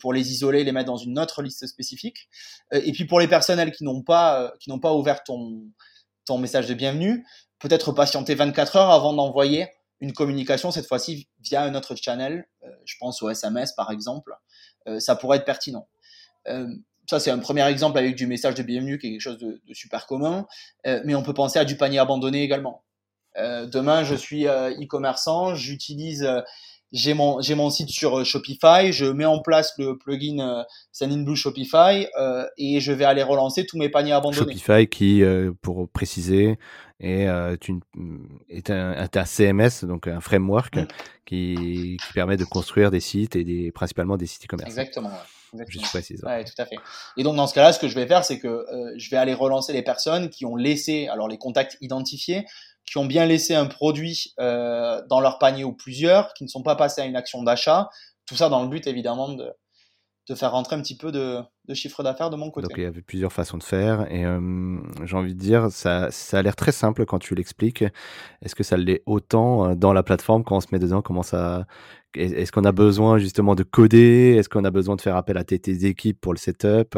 pour 0.00 0.12
les 0.12 0.32
isoler, 0.32 0.64
les 0.64 0.72
mettre 0.72 0.86
dans 0.86 0.96
une 0.96 1.18
autre 1.18 1.42
liste 1.42 1.66
spécifique. 1.66 2.28
et 2.72 2.92
puis 2.92 3.04
pour 3.04 3.20
les 3.20 3.28
personnels 3.28 3.70
qui 3.70 3.84
n'ont 3.84 4.02
pas 4.02 4.52
qui 4.58 4.68
n'ont 4.68 4.80
pas 4.80 4.92
ouvert 4.92 5.22
ton 5.22 5.62
ton 6.24 6.38
message 6.38 6.66
de 6.66 6.74
bienvenue, 6.74 7.24
peut-être 7.60 7.92
patienter 7.92 8.34
24 8.34 8.76
heures 8.76 8.90
avant 8.90 9.12
d'envoyer 9.12 9.68
une 10.00 10.12
communication 10.12 10.70
cette 10.70 10.86
fois-ci 10.86 11.28
via 11.40 11.62
un 11.62 11.74
autre 11.74 11.94
channel. 11.94 12.48
je 12.84 12.94
pense 12.98 13.22
au 13.22 13.30
SMS 13.30 13.72
par 13.74 13.92
exemple. 13.92 14.32
ça 14.98 15.14
pourrait 15.14 15.38
être 15.38 15.44
pertinent. 15.44 15.86
Ça, 17.10 17.18
c'est 17.18 17.32
un 17.32 17.40
premier 17.40 17.66
exemple 17.66 17.98
avec 17.98 18.14
du 18.14 18.28
message 18.28 18.54
de 18.54 18.62
bienvenue 18.62 18.96
qui 18.96 19.08
est 19.08 19.10
quelque 19.10 19.20
chose 19.20 19.38
de, 19.38 19.60
super 19.72 20.06
commun. 20.06 20.46
Euh, 20.86 21.00
mais 21.04 21.16
on 21.16 21.24
peut 21.24 21.34
penser 21.34 21.58
à 21.58 21.64
du 21.64 21.76
panier 21.76 21.98
abandonné 21.98 22.44
également. 22.44 22.84
Euh, 23.36 23.66
demain, 23.66 24.04
je 24.04 24.14
suis 24.14 24.46
euh, 24.46 24.70
e-commerçant, 24.80 25.56
j'utilise, 25.56 26.24
j'ai 26.92 27.14
mon, 27.14 27.40
j'ai 27.40 27.56
mon 27.56 27.68
site 27.68 27.88
sur 27.88 28.24
Shopify, 28.24 28.92
je 28.92 29.06
mets 29.06 29.24
en 29.24 29.40
place 29.40 29.72
le 29.76 29.98
plugin 29.98 30.64
Sendinblue 30.92 31.34
Shopify 31.34 32.06
et 32.56 32.78
je 32.78 32.92
vais 32.92 33.04
aller 33.04 33.24
relancer 33.24 33.66
tous 33.66 33.76
mes 33.76 33.88
paniers 33.88 34.12
abandonnés. 34.12 34.52
Shopify 34.52 34.86
qui, 34.86 35.24
pour 35.62 35.88
préciser, 35.88 36.60
est, 37.00 37.26
une, 37.66 37.80
est, 38.48 38.70
un, 38.70 39.08
un, 39.12 39.24
CMS, 39.24 39.84
donc 39.84 40.06
un 40.06 40.20
framework 40.20 40.76
mm. 40.76 40.86
qui, 41.26 41.96
qui, 42.06 42.12
permet 42.14 42.36
de 42.36 42.44
construire 42.44 42.92
des 42.92 43.00
sites 43.00 43.34
et 43.34 43.42
des, 43.42 43.72
principalement 43.72 44.16
des 44.16 44.26
sites 44.26 44.44
e-commerce. 44.44 44.68
Exactement. 44.68 45.10
Je 45.52 45.80
précise. 45.88 46.22
Ouais, 46.24 46.44
tout 46.44 46.54
à 46.58 46.66
fait. 46.66 46.76
Et 47.16 47.22
donc 47.22 47.36
dans 47.36 47.46
ce 47.46 47.54
cas-là, 47.54 47.72
ce 47.72 47.78
que 47.78 47.88
je 47.88 47.94
vais 47.94 48.06
faire, 48.06 48.24
c'est 48.24 48.38
que 48.38 48.48
euh, 48.48 48.94
je 48.96 49.10
vais 49.10 49.16
aller 49.16 49.34
relancer 49.34 49.72
les 49.72 49.82
personnes 49.82 50.30
qui 50.30 50.44
ont 50.44 50.56
laissé, 50.56 51.08
alors 51.08 51.28
les 51.28 51.38
contacts 51.38 51.76
identifiés, 51.80 52.46
qui 52.86 52.98
ont 52.98 53.06
bien 53.06 53.26
laissé 53.26 53.54
un 53.54 53.66
produit 53.66 54.34
euh, 54.40 55.02
dans 55.08 55.20
leur 55.20 55.38
panier 55.38 55.64
ou 55.64 55.72
plusieurs, 55.72 56.34
qui 56.34 56.44
ne 56.44 56.48
sont 56.48 56.62
pas 56.62 56.76
passés 56.76 57.00
à 57.00 57.04
une 57.04 57.16
action 57.16 57.42
d'achat. 57.42 57.88
Tout 58.26 58.36
ça 58.36 58.48
dans 58.48 58.62
le 58.62 58.68
but 58.68 58.86
évidemment 58.86 59.28
de, 59.28 59.52
de 60.28 60.34
faire 60.34 60.52
rentrer 60.52 60.76
un 60.76 60.82
petit 60.82 60.96
peu 60.96 61.10
de, 61.10 61.38
chiffre 61.72 62.02
d'affaires 62.02 62.30
de 62.30 62.36
mon 62.36 62.50
côté. 62.50 62.66
Donc 62.66 62.76
il 62.76 62.82
y 62.82 62.86
avait 62.86 63.02
plusieurs 63.02 63.32
façons 63.32 63.58
de 63.58 63.62
faire 63.62 64.10
et 64.12 64.24
j'ai 65.04 65.16
envie 65.16 65.34
de 65.34 65.38
dire, 65.38 65.70
ça, 65.70 66.10
ça 66.10 66.38
a 66.38 66.42
l'air 66.42 66.56
très 66.56 66.72
simple 66.72 67.06
quand 67.06 67.18
tu 67.18 67.34
l'expliques. 67.34 67.84
Est-ce 68.42 68.54
que 68.54 68.62
ça 68.62 68.76
l'est 68.76 69.02
autant 69.06 69.74
dans 69.74 69.92
la 69.92 70.02
plateforme 70.02 70.44
quand 70.44 70.56
on 70.56 70.60
se 70.60 70.68
met 70.72 70.78
dedans? 70.78 71.02
Comment 71.02 71.22
ça 71.22 71.66
Est-ce 72.14 72.52
qu'on 72.52 72.64
a 72.64 72.72
besoin 72.72 73.18
justement 73.18 73.54
de 73.54 73.62
coder? 73.62 74.36
Est-ce 74.38 74.48
qu'on 74.48 74.64
a 74.64 74.70
besoin 74.70 74.96
de 74.96 75.00
faire 75.00 75.16
appel 75.16 75.36
à 75.36 75.44
tes, 75.44 75.86
équipes 75.86 76.20
pour 76.20 76.32
le 76.32 76.38
setup? 76.38 76.96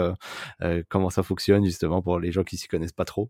Euh, 0.62 0.82
Comment 0.88 1.10
ça 1.10 1.22
fonctionne 1.22 1.64
justement 1.64 2.02
pour 2.02 2.18
les 2.18 2.32
gens 2.32 2.44
qui 2.44 2.56
s'y 2.56 2.68
connaissent 2.68 2.92
pas 2.92 3.04
trop? 3.04 3.28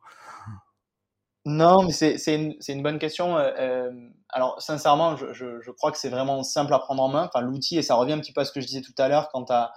Non, 1.44 1.82
mais 1.82 1.92
c'est 1.92 2.34
une, 2.68 2.82
bonne 2.82 3.00
question. 3.00 3.36
Euh, 3.36 3.90
alors, 4.28 4.62
sincèrement, 4.62 5.16
je, 5.16 5.70
crois 5.72 5.90
que 5.90 5.98
c'est 5.98 6.08
vraiment 6.08 6.42
simple 6.44 6.72
à 6.72 6.78
prendre 6.78 7.02
en 7.02 7.08
main. 7.08 7.28
Enfin, 7.32 7.44
l'outil, 7.44 7.78
et 7.78 7.82
ça 7.82 7.96
revient 7.96 8.12
un 8.12 8.20
petit 8.20 8.32
peu 8.32 8.42
à 8.42 8.44
ce 8.44 8.52
que 8.52 8.60
je 8.60 8.66
disais 8.66 8.80
tout 8.80 8.94
à 8.98 9.08
l'heure, 9.08 9.28
quant 9.28 9.44
à, 9.50 9.72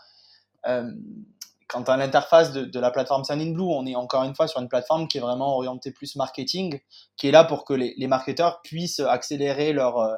euh, 0.68 0.92
à 1.74 1.98
l'interface 1.98 2.52
de, 2.54 2.80
la 2.80 2.92
plateforme 2.92 3.24
Blue, 3.52 3.64
on 3.64 3.88
est 3.88 3.96
encore 3.96 4.24
une 4.24 4.36
fois 4.36 4.48
sur 4.48 4.62
une 4.62 4.70
plateforme 4.70 5.08
qui 5.08 5.18
est 5.18 5.22
vraiment 5.22 5.56
orientée 5.56 5.90
plus 5.92 6.16
marketing, 6.16 6.80
qui 7.18 7.28
est 7.28 7.32
là 7.32 7.44
pour 7.44 7.66
que 7.66 7.74
les, 7.74 7.96
les 7.98 8.08
marketeurs 8.08 8.62
puissent 8.62 9.00
accélérer 9.00 9.74
leur, 9.74 9.98
euh, 9.98 10.16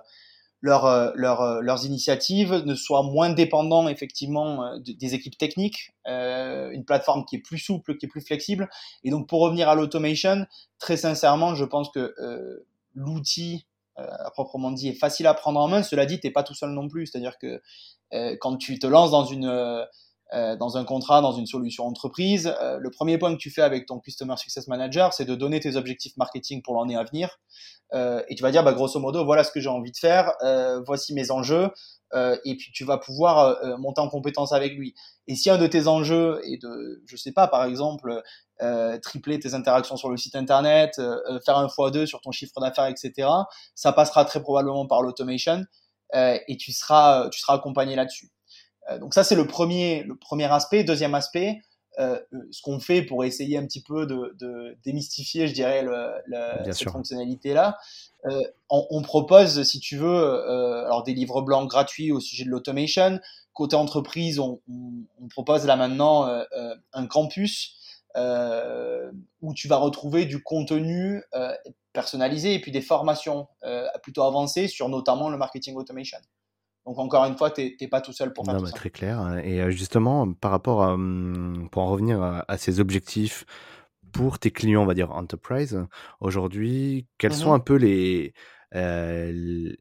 leur, 0.62 0.86
euh, 0.86 1.12
leur, 1.16 1.42
euh, 1.42 1.62
leurs 1.62 1.86
initiatives, 1.86 2.54
ne 2.54 2.76
soient 2.76 3.04
moins 3.04 3.30
dépendants 3.30 3.88
effectivement 3.88 4.64
euh, 4.64 4.78
des 4.80 5.14
équipes 5.14 5.38
techniques, 5.38 5.94
euh, 6.08 6.72
une 6.72 6.86
plateforme 6.86 7.26
qui 7.26 7.36
est 7.36 7.42
plus 7.42 7.60
souple, 7.60 7.98
qui 7.98 8.06
est 8.06 8.10
plus 8.10 8.22
flexible. 8.22 8.70
Et 9.04 9.12
donc 9.12 9.28
pour 9.28 9.42
revenir 9.42 9.70
à 9.70 9.76
l'automation, 9.76 10.46
très 10.80 10.98
sincèrement, 10.98 11.56
je 11.56 11.66
pense 11.66 11.90
que 11.90 12.14
euh, 12.20 12.66
l'outil 12.96 13.66
à 14.00 14.30
proprement 14.30 14.70
dit 14.70 14.90
est 14.90 14.94
facile 14.94 15.26
à 15.26 15.34
prendre 15.34 15.60
en 15.60 15.68
main. 15.68 15.82
Cela 15.82 16.06
dit, 16.06 16.20
t'es 16.20 16.30
pas 16.30 16.44
tout 16.44 16.54
seul 16.54 16.70
non 16.70 16.88
plus. 16.88 17.08
C'est-à-dire 17.08 17.40
que 17.40 17.60
quand 18.40 18.58
tu 18.58 18.78
te 18.78 18.86
lances 18.86 19.10
dans 19.10 19.26
une 19.26 19.48
euh, 19.48 19.84
dans 20.34 20.76
un 20.76 20.84
contrat, 20.84 21.22
dans 21.22 21.32
une 21.32 21.46
solution 21.46 21.86
entreprise, 21.86 22.54
euh, 22.62 22.78
le 22.80 22.90
premier 22.90 23.18
point 23.18 23.32
que 23.34 23.40
tu 23.40 23.50
fais 23.50 23.62
avec 23.62 23.86
ton 23.86 24.00
Customer 24.00 24.36
Success 24.36 24.68
Manager, 24.68 25.14
c'est 25.14 25.26
de 25.26 25.36
donner 25.36 25.60
tes 25.60 25.76
objectifs 25.78 26.18
marketing 26.18 26.62
pour 26.62 26.78
l'année 26.78 26.98
à 26.98 27.04
venir. 27.04 27.40
Euh, 27.94 28.22
et 28.28 28.36
tu 28.36 28.44
vas 28.44 28.52
dire, 28.52 28.64
bah, 28.64 28.74
grosso 28.74 29.00
modo, 29.00 29.24
voilà 29.24 29.46
ce 29.46 29.52
que 29.52 29.62
j'ai 29.62 29.70
envie 29.70 29.92
de 29.92 29.98
faire, 29.98 30.34
voici 30.86 31.14
mes 31.14 31.32
enjeux, 31.32 31.70
et 32.14 32.56
puis 32.58 32.72
tu 32.74 32.84
vas 32.84 32.98
pouvoir 32.98 33.58
monter 33.80 34.02
en 34.02 34.10
compétence 34.10 34.52
avec 34.52 34.74
lui. 34.74 34.94
Et 35.28 35.36
si 35.36 35.50
un 35.50 35.58
de 35.58 35.68
tes 35.68 35.88
enjeux 35.88 36.42
est 36.44 36.62
de, 36.62 37.02
je 37.06 37.16
sais 37.16 37.32
pas, 37.32 37.48
par 37.48 37.64
exemple, 37.64 38.22
tripler 39.02 39.40
tes 39.40 39.54
interactions 39.54 39.96
sur 39.96 40.10
le 40.10 40.18
site 40.18 40.36
internet, 40.36 40.96
faire 41.46 41.58
un 41.58 41.68
x2 41.68 42.06
sur 42.06 42.20
ton 42.20 42.32
chiffre 42.32 42.60
d'affaires, 42.60 42.88
etc., 42.88 43.30
ça 43.76 43.94
passera 43.94 44.26
très 44.26 44.42
probablement 44.42 44.86
par 44.88 45.02
l'automation, 45.02 45.64
et 46.14 46.58
tu 46.60 46.74
seras, 46.74 47.30
tu 47.30 47.40
seras 47.40 47.56
accompagné 47.56 47.96
là-dessus. 47.96 48.32
Euh, 48.90 49.00
donc 49.00 49.14
ça, 49.14 49.24
c'est 49.24 49.36
le 49.36 49.48
premier, 49.48 50.04
le 50.04 50.16
premier 50.16 50.52
aspect. 50.52 50.84
Deuxième 50.84 51.16
aspect, 51.16 51.62
euh, 52.00 52.20
ce 52.52 52.62
qu'on 52.62 52.80
fait 52.80 53.02
pour 53.02 53.24
essayer 53.24 53.58
un 53.58 53.66
petit 53.66 53.82
peu 53.82 54.06
de, 54.06 54.36
de 54.40 54.78
démystifier, 54.84 55.48
je 55.48 55.54
dirais, 55.54 55.82
le, 55.82 56.72
cette 56.72 56.90
fonctionnalité-là. 56.90 57.80
Euh, 58.26 58.42
on, 58.70 58.86
on, 58.92 59.02
propose, 59.02 59.64
si 59.64 59.80
tu 59.80 59.98
veux, 59.98 60.08
euh, 60.08 60.86
alors 60.86 61.02
des 61.02 61.16
livres 61.16 61.42
blancs 61.42 61.68
gratuits 61.68 62.12
au 62.12 62.20
sujet 62.20 62.46
de 62.46 62.50
l'automation. 62.50 63.20
Côté 63.54 63.76
entreprise, 63.76 64.38
on, 64.38 64.62
on, 64.70 64.92
on, 65.20 65.28
propose 65.28 65.66
là 65.66 65.76
maintenant 65.76 66.28
euh, 66.28 66.44
euh 66.56 66.76
un 66.94 67.08
campus 67.08 67.74
où 69.42 69.54
tu 69.54 69.68
vas 69.68 69.78
retrouver 69.78 70.26
du 70.26 70.42
contenu 70.42 71.22
personnalisé 71.94 72.56
et 72.56 72.60
puis 72.60 72.72
des 72.72 72.82
formations 72.82 73.48
plutôt 74.02 74.24
avancées 74.24 74.68
sur 74.68 74.90
notamment 74.90 75.30
le 75.30 75.38
marketing 75.38 75.76
automation. 75.76 76.18
Donc 76.88 77.00
encore 77.00 77.26
une 77.26 77.38
fois, 77.38 77.52
tu 77.52 77.76
n'es 77.80 77.88
pas 77.90 78.00
tout 78.00 78.14
seul 78.14 78.32
pour 78.32 78.46
faire 78.46 78.54
non, 78.54 78.62
tout 78.62 78.68
ça. 78.68 78.78
Très 78.78 78.90
clair. 78.90 79.42
Et 79.44 79.62
euh, 79.62 79.70
justement, 79.70 80.32
par 80.32 80.52
rapport 80.52 80.84
à, 80.84 80.94
hum, 80.94 81.68
pour 81.70 81.84
en 81.84 81.88
revenir 81.88 82.24
à, 82.24 82.58
ces 82.58 82.80
objectifs 82.80 83.46
pour 84.14 84.40
tes 84.40 84.52
clients, 84.52 84.84
on 84.84 84.86
va 84.86 84.94
dire 84.94 85.12
enterprise, 85.12 85.86
aujourd'hui, 86.22 87.06
quels 87.18 87.34
sont 87.34 87.52
mmh 87.52 87.56
un 87.56 87.60
peu 87.60 87.76
les, 87.76 88.34
euh, 88.74 89.32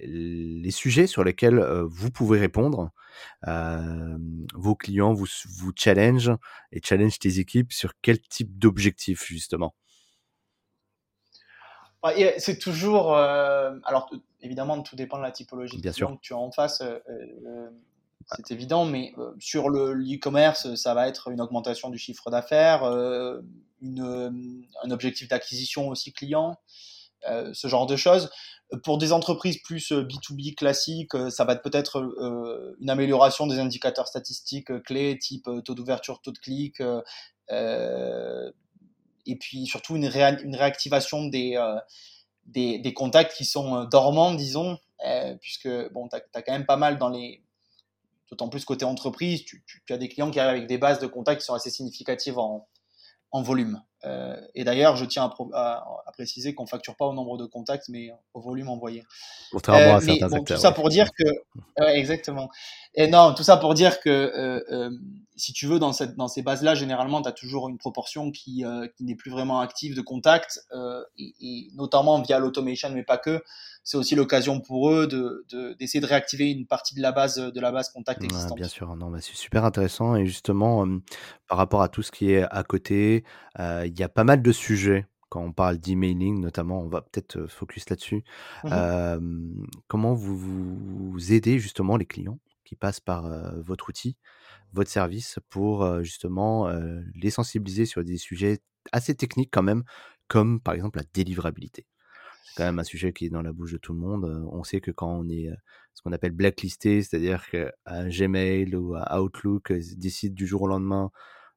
les 0.00 0.70
sujets 0.72 1.06
sur 1.06 1.22
lesquels 1.22 1.60
euh, 1.60 1.86
vous 1.88 2.10
pouvez 2.10 2.40
répondre? 2.40 2.90
Vos 4.54 4.74
clients 4.74 5.14
vous, 5.14 5.28
vous 5.48 5.72
challenge 5.76 6.32
et 6.72 6.80
challenge 6.84 7.20
tes 7.20 7.38
équipes 7.38 7.72
sur 7.72 7.92
quel 8.02 8.18
type 8.20 8.58
d'objectifs 8.58 9.24
justement? 9.24 9.74
C'est 12.38 12.58
toujours. 12.58 13.16
alors, 13.16 14.10
évidemment, 14.46 14.80
tout 14.82 14.96
dépend 14.96 15.18
de 15.18 15.22
la 15.22 15.32
typologie 15.32 15.78
Bien 15.78 15.92
sûr. 15.92 16.08
que 16.08 16.20
tu 16.20 16.32
as 16.32 16.38
en 16.38 16.50
face. 16.50 16.80
Euh, 16.80 16.98
euh, 17.08 17.68
c'est 18.36 18.50
évident, 18.50 18.84
mais 18.84 19.12
euh, 19.18 19.32
sur 19.38 19.68
le 19.68 19.92
e-commerce, 19.92 20.74
ça 20.74 20.94
va 20.94 21.06
être 21.08 21.28
une 21.28 21.40
augmentation 21.40 21.90
du 21.90 21.98
chiffre 21.98 22.30
d'affaires, 22.30 22.82
un 22.84 23.42
objectif 24.90 25.28
d'acquisition 25.28 25.88
aussi 25.88 26.12
client, 26.12 26.56
ce 27.24 27.68
genre 27.68 27.86
de 27.86 27.96
choses. 27.96 28.30
Pour 28.82 28.98
des 28.98 29.12
entreprises 29.12 29.62
plus 29.62 29.92
B2B 29.92 30.56
classiques, 30.56 31.12
ça 31.30 31.44
va 31.44 31.52
être 31.52 31.62
peut-être 31.62 32.74
une 32.80 32.90
amélioration 32.90 33.46
des 33.46 33.60
indicateurs 33.60 34.08
statistiques 34.08 34.82
clés, 34.82 35.16
type 35.18 35.48
taux 35.64 35.74
d'ouverture, 35.74 36.20
taux 36.20 36.32
de 36.32 36.38
clic, 36.38 36.82
et 39.26 39.36
puis 39.36 39.66
surtout 39.66 39.96
une, 39.96 40.06
réactivation 40.06 41.26
des 41.26 41.56
des, 42.46 42.78
des, 42.78 42.94
contacts 42.94 43.34
qui 43.36 43.44
sont 43.44 43.76
euh, 43.76 43.84
dormants, 43.86 44.34
disons, 44.34 44.78
euh, 45.04 45.34
puisque 45.40 45.68
bon, 45.92 46.08
tu 46.08 46.16
as, 46.16 46.42
quand 46.42 46.52
même 46.52 46.66
pas 46.66 46.76
mal 46.76 46.98
dans 46.98 47.08
les. 47.08 47.42
D'autant 48.30 48.48
plus 48.48 48.64
côté 48.64 48.84
entreprise, 48.84 49.44
tu, 49.44 49.64
tu, 49.64 49.92
as 49.92 49.98
des 49.98 50.08
clients 50.08 50.32
qui 50.32 50.40
arrivent 50.40 50.56
avec 50.56 50.66
des 50.66 50.78
bases 50.78 50.98
de 50.98 51.06
contacts 51.06 51.42
qui 51.42 51.46
sont 51.46 51.54
assez 51.54 51.70
significatives 51.70 52.40
en, 52.40 52.66
en 53.30 53.40
volume. 53.40 53.80
Euh, 54.04 54.36
et 54.54 54.64
d'ailleurs, 54.64 54.96
je 54.96 55.04
tiens 55.04 55.32
à, 55.52 55.84
à, 56.06 56.12
préciser 56.12 56.54
qu'on 56.54 56.66
facture 56.66 56.96
pas 56.96 57.06
au 57.06 57.14
nombre 57.14 57.38
de 57.38 57.46
contacts, 57.46 57.88
mais 57.88 58.10
au 58.34 58.40
volume 58.40 58.68
envoyé. 58.68 59.04
Contrairement 59.50 59.96
à 59.96 60.00
certains 60.00 60.28
bon, 60.28 60.44
Tout 60.44 60.56
ça 60.56 60.72
pour 60.72 60.88
dire 60.88 61.08
que, 61.12 61.24
ouais, 61.80 61.98
exactement. 61.98 62.50
Et 62.94 63.08
non, 63.08 63.34
tout 63.34 63.42
ça 63.42 63.56
pour 63.56 63.74
dire 63.74 64.00
que, 64.00 64.10
euh, 64.10 64.62
euh, 64.70 64.90
si 65.34 65.52
tu 65.52 65.66
veux, 65.66 65.78
dans, 65.78 65.92
cette, 65.92 66.16
dans 66.16 66.28
ces 66.28 66.42
bases-là, 66.42 66.74
généralement, 66.74 67.22
tu 67.22 67.28
as 67.28 67.32
toujours 67.32 67.68
une 67.68 67.78
proportion 67.78 68.30
qui, 68.30 68.64
qui 68.96 69.04
n'est 69.04 69.14
plus 69.14 69.30
vraiment 69.30 69.60
active 69.60 69.94
de 69.94 70.00
contacts, 70.00 70.60
et, 71.18 71.34
et, 71.40 71.68
notamment 71.74 72.20
via 72.22 72.38
l'automation, 72.38 72.90
mais 72.90 73.02
pas 73.02 73.18
que 73.18 73.42
c'est 73.84 73.96
aussi 73.96 74.16
l'occasion 74.16 74.60
pour 74.60 74.90
eux 74.90 75.06
d'essayer 75.06 76.00
de, 76.00 76.06
de, 76.06 76.10
réactiver 76.10 76.50
une 76.50 76.66
partie 76.66 76.96
de 76.96 77.00
la 77.00 77.12
base 77.12 77.36
de 77.36 77.60
la 77.60 77.70
base 77.70 77.90
contact 77.90 78.24
existante. 78.24 78.56
bien 78.56 78.66
sûr, 78.66 78.96
non, 78.96 79.12
c'est 79.20 79.36
super 79.36 79.64
intéressant 79.64 80.16
et 80.16 80.26
justement 80.26 80.84
par 81.46 81.58
rapport 81.58 81.82
à 81.82 81.88
tout 81.88 82.02
ce 82.02 82.10
qui 82.10 82.32
est 82.32 82.42
à 82.50 82.64
côté, 82.64 83.22
il 83.58 83.92
y 84.00 84.02
a 84.02 84.08
pas 84.08 84.24
mal 84.24 84.42
de 84.42 84.52
sujets 84.52 85.06
quand 85.28 85.42
on 85.42 85.52
parle 85.52 85.78
d'emailing 85.78 86.40
notamment, 86.40 86.80
on 86.80 86.88
va 86.88 87.02
peut-être 87.02 87.46
focus 87.46 87.88
là-dessus. 87.90 88.24
Mmh 88.64 89.50
comment 89.88 90.14
vous, 90.14 90.36
vous 90.36 91.32
aidez 91.32 91.58
justement 91.58 91.96
les 91.96 92.06
clients 92.06 92.38
qui 92.64 92.76
passent 92.76 93.00
par 93.00 93.28
votre 93.60 93.88
outil, 93.88 94.16
votre 94.72 94.90
service 94.90 95.38
pour 95.48 96.02
justement 96.02 96.68
les 97.14 97.30
sensibiliser 97.30 97.86
sur 97.86 98.04
des 98.04 98.18
sujets 98.18 98.60
assez 98.92 99.14
techniques 99.14 99.50
quand 99.52 99.62
même, 99.62 99.82
comme 100.28 100.60
par 100.60 100.74
exemple 100.74 100.98
la 100.98 101.04
délivrabilité 101.12 101.86
quand 102.56 102.64
même 102.64 102.78
un 102.78 102.84
sujet 102.84 103.12
qui 103.12 103.26
est 103.26 103.30
dans 103.30 103.42
la 103.42 103.52
bouche 103.52 103.72
de 103.72 103.78
tout 103.78 103.92
le 103.92 103.98
monde. 103.98 104.24
On 104.50 104.64
sait 104.64 104.80
que 104.80 104.90
quand 104.90 105.10
on 105.10 105.28
est 105.28 105.50
ce 105.92 106.02
qu'on 106.02 106.12
appelle 106.12 106.32
blacklisté, 106.32 107.02
c'est-à-dire 107.02 107.44
qu'un 107.50 108.08
Gmail 108.08 108.74
ou 108.74 108.94
un 108.94 109.18
Outlook 109.18 109.72
décide 109.96 110.32
du 110.32 110.46
jour 110.46 110.62
au 110.62 110.66
lendemain 110.68 111.10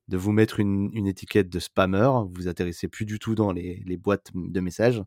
de 0.10 0.18
vous 0.18 0.32
mettre 0.32 0.60
une, 0.60 0.90
une 0.94 1.06
étiquette 1.06 1.50
de 1.50 1.60
spammer, 1.60 2.10
vous 2.34 2.48
intéressez 2.48 2.88
plus 2.88 3.06
du 3.06 3.20
tout 3.20 3.36
dans 3.36 3.52
les, 3.52 3.84
les 3.86 3.96
boîtes 3.96 4.32
de 4.34 4.60
messages. 4.60 5.04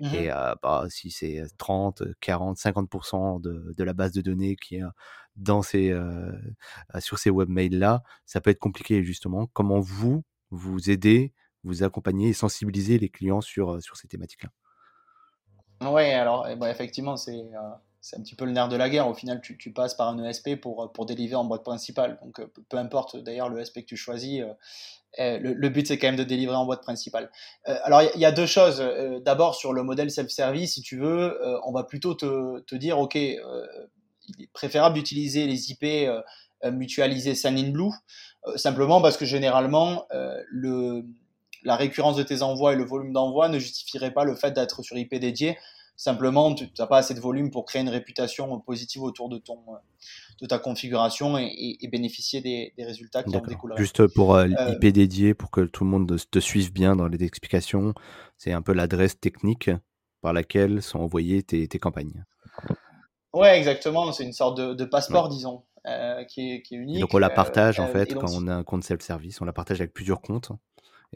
Mmh 0.00 0.14
Et 0.14 0.28
bah, 0.62 0.86
si 0.88 1.10
c'est 1.10 1.42
30, 1.58 2.04
40, 2.20 2.56
50% 2.56 3.40
de, 3.40 3.74
de, 3.76 3.84
la 3.84 3.92
base 3.92 4.12
de 4.12 4.20
données 4.20 4.54
qui 4.54 4.76
est 4.76 4.82
dans 5.34 5.62
ces, 5.62 5.90
euh, 5.90 6.32
sur 7.00 7.18
ces 7.18 7.30
webmails-là, 7.30 8.02
ça 8.26 8.40
peut 8.40 8.50
être 8.50 8.60
compliqué 8.60 9.02
justement. 9.02 9.48
Comment 9.52 9.80
vous, 9.80 10.22
vous 10.50 10.88
aidez, 10.88 11.32
vous 11.64 11.82
accompagnez 11.82 12.28
et 12.28 12.32
sensibiliser 12.32 12.98
les 12.98 13.08
clients 13.08 13.40
sur, 13.40 13.82
sur 13.82 13.96
ces 13.96 14.06
thématiques-là? 14.06 14.50
Oui, 15.82 16.04
alors 16.12 16.46
eh 16.48 16.54
ben, 16.54 16.68
effectivement, 16.68 17.16
c'est 17.16 17.32
euh, 17.32 17.70
c'est 18.04 18.18
un 18.18 18.20
petit 18.20 18.34
peu 18.34 18.44
le 18.44 18.52
nerf 18.52 18.68
de 18.68 18.76
la 18.76 18.90
guerre. 18.90 19.08
Au 19.08 19.14
final, 19.14 19.40
tu, 19.40 19.72
passes 19.72 19.94
par 19.94 20.10
un 20.10 20.22
ESP 20.22 20.56
pour, 20.56 20.92
pour 20.92 21.06
délivrer 21.06 21.36
en 21.36 21.46
boîte 21.46 21.64
principale. 21.64 22.18
Donc, 22.22 22.38
euh, 22.38 22.46
peu 22.68 22.76
importe 22.76 23.16
d'ailleurs 23.16 23.48
le 23.48 23.58
ESP 23.58 23.80
que 23.80 23.86
tu 23.86 23.96
choisis, 23.96 24.42
euh, 25.18 25.38
le, 25.38 25.68
but 25.70 25.86
c'est 25.86 25.96
quand 25.96 26.08
même 26.08 26.16
de 26.16 26.22
délivrer 26.22 26.54
en 26.54 26.66
boîte 26.66 26.82
principale. 26.82 27.30
alors, 27.64 28.02
il 28.14 28.20
y, 28.20 28.26
a 28.26 28.32
deux 28.32 28.44
choses. 28.44 28.84
D'abord, 29.24 29.54
sur 29.54 29.72
le 29.72 29.82
modèle 29.82 30.10
self-service, 30.10 30.74
si 30.74 30.82
tu 30.82 30.98
veux, 30.98 31.38
on 31.64 31.72
va 31.72 31.84
plutôt 31.84 32.12
te, 32.14 32.60
te 32.60 32.74
dire, 32.74 32.98
OK, 32.98 33.14
il 33.14 33.38
est 34.38 34.52
préférable 34.52 34.96
d'utiliser 34.96 35.46
les 35.46 35.70
IP 35.70 35.86
mutualisés 36.64 37.34
Blue 37.70 37.90
simplement 38.56 39.00
parce 39.00 39.16
que 39.16 39.24
généralement, 39.24 40.06
le 40.48 41.06
la 41.62 41.76
récurrence 41.76 42.16
de 42.16 42.22
tes 42.22 42.42
envois 42.42 42.74
et 42.74 42.76
le 42.76 42.84
volume 42.84 43.12
d'envoi 43.14 43.48
ne 43.48 43.58
justifierait 43.58 44.12
pas 44.12 44.24
le 44.24 44.34
fait 44.34 44.52
d'être 44.52 44.82
sur 44.82 44.98
IP 44.98 45.14
dédié 45.14 45.56
simplement, 45.96 46.54
tu 46.54 46.68
n'as 46.78 46.86
pas 46.86 46.98
assez 46.98 47.14
de 47.14 47.20
volume 47.20 47.50
pour 47.50 47.64
créer 47.64 47.82
une 47.82 47.88
réputation 47.88 48.58
positive 48.60 49.02
autour 49.02 49.28
de, 49.28 49.38
ton, 49.38 49.58
de 50.40 50.46
ta 50.46 50.58
configuration 50.58 51.38
et, 51.38 51.78
bénéficier 51.90 52.40
des, 52.40 52.72
résultats 52.78 53.22
qui 53.22 53.36
en 53.36 53.40
découlent. 53.40 53.76
Juste 53.76 54.06
pour 54.08 54.38
l'IP 54.38 54.86
dédié, 54.86 55.34
pour 55.34 55.50
que 55.50 55.62
tout 55.62 55.84
le 55.84 55.90
monde 55.90 56.16
te 56.30 56.38
suive 56.38 56.72
bien 56.72 56.96
dans 56.96 57.08
les 57.08 57.22
explications, 57.22 57.94
c'est 58.38 58.52
un 58.52 58.62
peu 58.62 58.72
l'adresse 58.72 59.18
technique 59.18 59.70
par 60.20 60.32
laquelle 60.32 60.82
sont 60.82 61.00
envoyées 61.00 61.42
tes, 61.42 61.68
campagnes. 61.78 62.24
Ouais, 63.32 63.58
exactement. 63.58 64.12
C'est 64.12 64.24
une 64.24 64.32
sorte 64.32 64.58
de, 64.58 64.84
passeport, 64.84 65.28
disons. 65.28 65.62
qui, 66.28 66.52
est, 66.52 66.70
unique. 66.70 67.00
donc 67.00 67.12
on 67.14 67.18
la 67.18 67.30
partage 67.30 67.78
en 67.78 67.88
fait 67.88 68.14
quand 68.14 68.32
on 68.32 68.48
a 68.48 68.54
un 68.54 68.64
compte 68.64 68.84
self-service, 68.84 69.40
on 69.40 69.44
la 69.44 69.52
partage 69.52 69.80
avec 69.80 69.92
plusieurs 69.92 70.22
comptes 70.22 70.50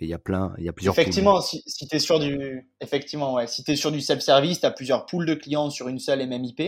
et 0.00 0.04
il 0.04 0.08
y 0.08 0.14
a 0.14 0.18
plein, 0.18 0.54
il 0.58 0.64
y 0.64 0.68
a 0.68 0.72
plusieurs. 0.72 0.94
Effectivement, 0.94 1.40
si, 1.40 1.62
si 1.66 1.86
tu 1.86 1.96
es 1.96 1.98
sur 1.98 2.18
du, 2.18 2.68
effectivement, 2.80 3.44
si 3.46 3.64
es 3.66 3.76
sur 3.76 3.90
du 3.90 4.00
self-service, 4.00 4.60
tu 4.60 4.66
as 4.66 4.70
plusieurs 4.70 5.06
pools 5.06 5.26
de 5.26 5.34
clients 5.34 5.70
sur 5.70 5.88
une 5.88 5.98
seule 5.98 6.20
et 6.20 6.26
même 6.26 6.44
IP. 6.44 6.62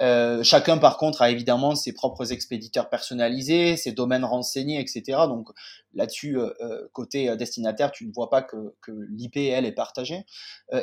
Euh, 0.00 0.42
chacun, 0.42 0.78
par 0.78 0.96
contre, 0.96 1.22
a 1.22 1.30
évidemment 1.30 1.74
ses 1.74 1.92
propres 1.92 2.32
expéditeurs 2.32 2.88
personnalisés, 2.88 3.76
ses 3.76 3.92
domaines 3.92 4.24
renseignés, 4.24 4.80
etc. 4.80 5.02
Donc 5.28 5.50
là-dessus, 5.94 6.38
euh, 6.38 6.50
euh, 6.62 6.88
côté 6.92 7.36
destinataire, 7.36 7.92
tu 7.92 8.06
ne 8.06 8.12
vois 8.12 8.30
pas 8.30 8.42
que 8.42 8.74
l'IP, 9.10 9.36
elle, 9.36 9.66
est 9.66 9.72
partagée. 9.72 10.24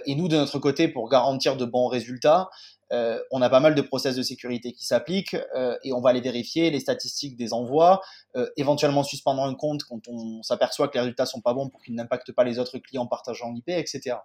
et 0.06 0.16
nous, 0.16 0.28
de 0.28 0.36
notre 0.36 0.60
côté, 0.60 0.88
pour 0.88 1.10
garantir 1.10 1.58
de 1.58 1.66
bons 1.66 1.88
résultats, 1.88 2.50
euh, 2.92 3.20
on 3.32 3.42
a 3.42 3.50
pas 3.50 3.60
mal 3.60 3.76
de 3.76 3.82
process 3.82 4.16
de 4.16 4.24
sécurité 4.24 4.74
qui 4.74 4.86
s'appliquent 4.86 5.38
euh, 5.56 5.78
et 5.84 5.94
on 5.94 6.02
va 6.02 6.10
aller 6.10 6.22
vérifier 6.22 6.72
les 6.72 6.80
statistiques 6.80 7.36
des 7.36 7.54
envois, 7.54 8.02
euh, 8.36 8.50
éventuellement 8.58 9.04
suspendre 9.04 9.44
un 9.44 9.54
compte 9.54 9.84
quand 9.84 10.08
on 10.08 10.42
s'aperçoit 10.42 10.88
que 10.88 10.96
les 10.96 11.02
résultats 11.02 11.26
sont 11.26 11.42
pas 11.42 11.54
bons 11.54 11.70
pour 11.70 11.82
qu'ils 11.82 11.96
n'impactent 11.96 12.32
pas 12.32 12.44
les 12.44 12.60
autres 12.60 12.80
clients 12.80 13.08
partageant 13.08 13.52
l'IP, 13.52 13.70
etc. 13.70 14.18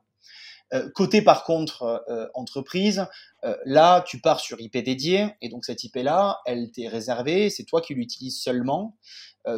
côté 0.94 1.20
par 1.22 1.44
contre 1.44 2.02
entreprise, 2.34 3.06
là 3.64 4.00
tu 4.00 4.20
pars 4.20 4.40
sur 4.40 4.60
IP 4.60 4.78
dédié 4.78 5.28
et 5.42 5.48
donc 5.48 5.64
cette 5.64 5.84
IP 5.84 5.96
là, 5.96 6.40
elle 6.46 6.70
t'est 6.70 6.88
réservée, 6.88 7.50
c'est 7.50 7.64
toi 7.64 7.80
qui 7.80 7.94
l'utilises 7.94 8.40
seulement. 8.40 8.96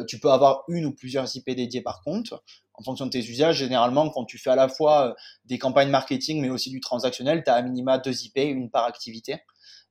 tu 0.07 0.19
peux 0.19 0.29
avoir 0.29 0.63
une 0.67 0.85
ou 0.85 0.93
plusieurs 0.93 1.33
IP 1.35 1.49
dédiées 1.51 1.81
par 1.81 2.01
contre 2.01 2.43
en 2.77 2.83
fonction 2.83 3.05
de 3.05 3.11
tes 3.11 3.19
usages, 3.19 3.57
généralement, 3.57 4.09
quand 4.09 4.23
tu 4.23 4.37
fais 4.37 4.51
à 4.51 4.55
la 4.55 4.69
fois 4.69 5.09
euh, 5.09 5.13
des 5.45 5.57
campagnes 5.57 5.89
marketing, 5.89 6.41
mais 6.41 6.49
aussi 6.49 6.69
du 6.69 6.79
transactionnel, 6.79 7.43
tu 7.43 7.49
as 7.49 7.55
à 7.55 7.61
minima 7.61 7.97
deux 7.97 8.23
IP, 8.23 8.37
une 8.37 8.69
par 8.69 8.85
activité. 8.85 9.43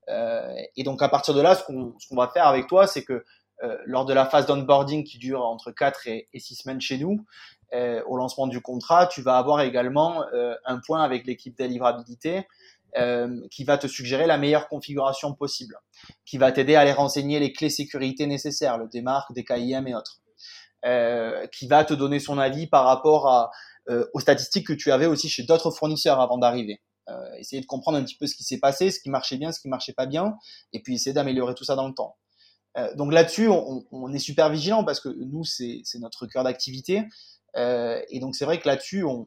Euh, 0.08 0.54
et 0.76 0.84
donc, 0.84 1.02
à 1.02 1.08
partir 1.08 1.34
de 1.34 1.40
là, 1.40 1.56
ce 1.56 1.64
qu'on 1.64 2.16
va 2.16 2.28
faire 2.28 2.46
avec 2.46 2.68
toi, 2.68 2.86
c'est 2.86 3.02
que 3.02 3.24
euh, 3.62 3.76
lors 3.86 4.04
de 4.04 4.14
la 4.14 4.26
phase 4.26 4.46
d'onboarding 4.46 5.02
qui 5.02 5.18
dure 5.18 5.44
entre 5.44 5.72
4 5.72 6.06
et, 6.06 6.28
et 6.32 6.38
6 6.38 6.54
semaines 6.56 6.80
chez 6.80 6.98
nous, 6.98 7.24
au 8.06 8.16
lancement 8.16 8.46
du 8.46 8.62
contrat, 8.62 9.06
tu 9.06 9.20
vas 9.20 9.36
avoir 9.36 9.60
également 9.60 10.24
un 10.64 10.78
point 10.78 11.02
avec 11.02 11.26
l'équipe 11.26 11.58
délivrabilité 11.58 12.46
qui 13.50 13.64
va 13.64 13.76
te 13.76 13.86
suggérer 13.86 14.26
la 14.26 14.38
meilleure 14.38 14.68
configuration 14.68 15.34
possible, 15.34 15.76
qui 16.24 16.38
va 16.38 16.52
t'aider 16.52 16.76
à 16.76 16.80
aller 16.82 16.92
renseigner 16.92 17.38
les 17.38 17.52
clés 17.52 17.68
sécurité 17.68 18.26
nécessaires, 18.26 18.78
le 18.78 18.88
démarque, 18.88 19.34
des 19.34 19.44
KIM 19.44 19.84
et 19.86 19.94
autres. 19.94 20.22
Euh, 20.86 21.48
qui 21.48 21.66
va 21.66 21.84
te 21.84 21.94
donner 21.94 22.20
son 22.20 22.38
avis 22.38 22.68
par 22.68 22.84
rapport 22.84 23.26
à, 23.26 23.50
euh, 23.88 24.06
aux 24.14 24.20
statistiques 24.20 24.68
que 24.68 24.72
tu 24.72 24.92
avais 24.92 25.06
aussi 25.06 25.28
chez 25.28 25.42
d'autres 25.42 25.72
fournisseurs 25.72 26.20
avant 26.20 26.38
d'arriver. 26.38 26.80
Euh, 27.08 27.34
essayer 27.40 27.60
de 27.60 27.66
comprendre 27.66 27.98
un 27.98 28.04
petit 28.04 28.16
peu 28.16 28.28
ce 28.28 28.36
qui 28.36 28.44
s'est 28.44 28.60
passé, 28.60 28.92
ce 28.92 29.00
qui 29.00 29.10
marchait 29.10 29.36
bien, 29.36 29.50
ce 29.50 29.58
qui 29.58 29.68
marchait 29.68 29.94
pas 29.94 30.06
bien, 30.06 30.36
et 30.72 30.80
puis 30.80 30.94
essayer 30.94 31.12
d'améliorer 31.12 31.54
tout 31.54 31.64
ça 31.64 31.74
dans 31.74 31.88
le 31.88 31.94
temps. 31.94 32.16
donc 32.94 33.12
là-dessus, 33.12 33.48
on, 33.48 33.84
on, 33.90 34.12
est 34.12 34.18
super 34.20 34.50
vigilant 34.50 34.84
parce 34.84 35.00
que 35.00 35.08
nous, 35.08 35.44
c'est 35.44 35.82
notre 35.98 36.26
cœur 36.26 36.44
d'activité. 36.44 37.02
et 37.56 38.20
donc 38.20 38.36
c'est 38.36 38.44
vrai 38.44 38.60
que 38.60 38.68
là-dessus, 38.68 39.02
on 39.02 39.26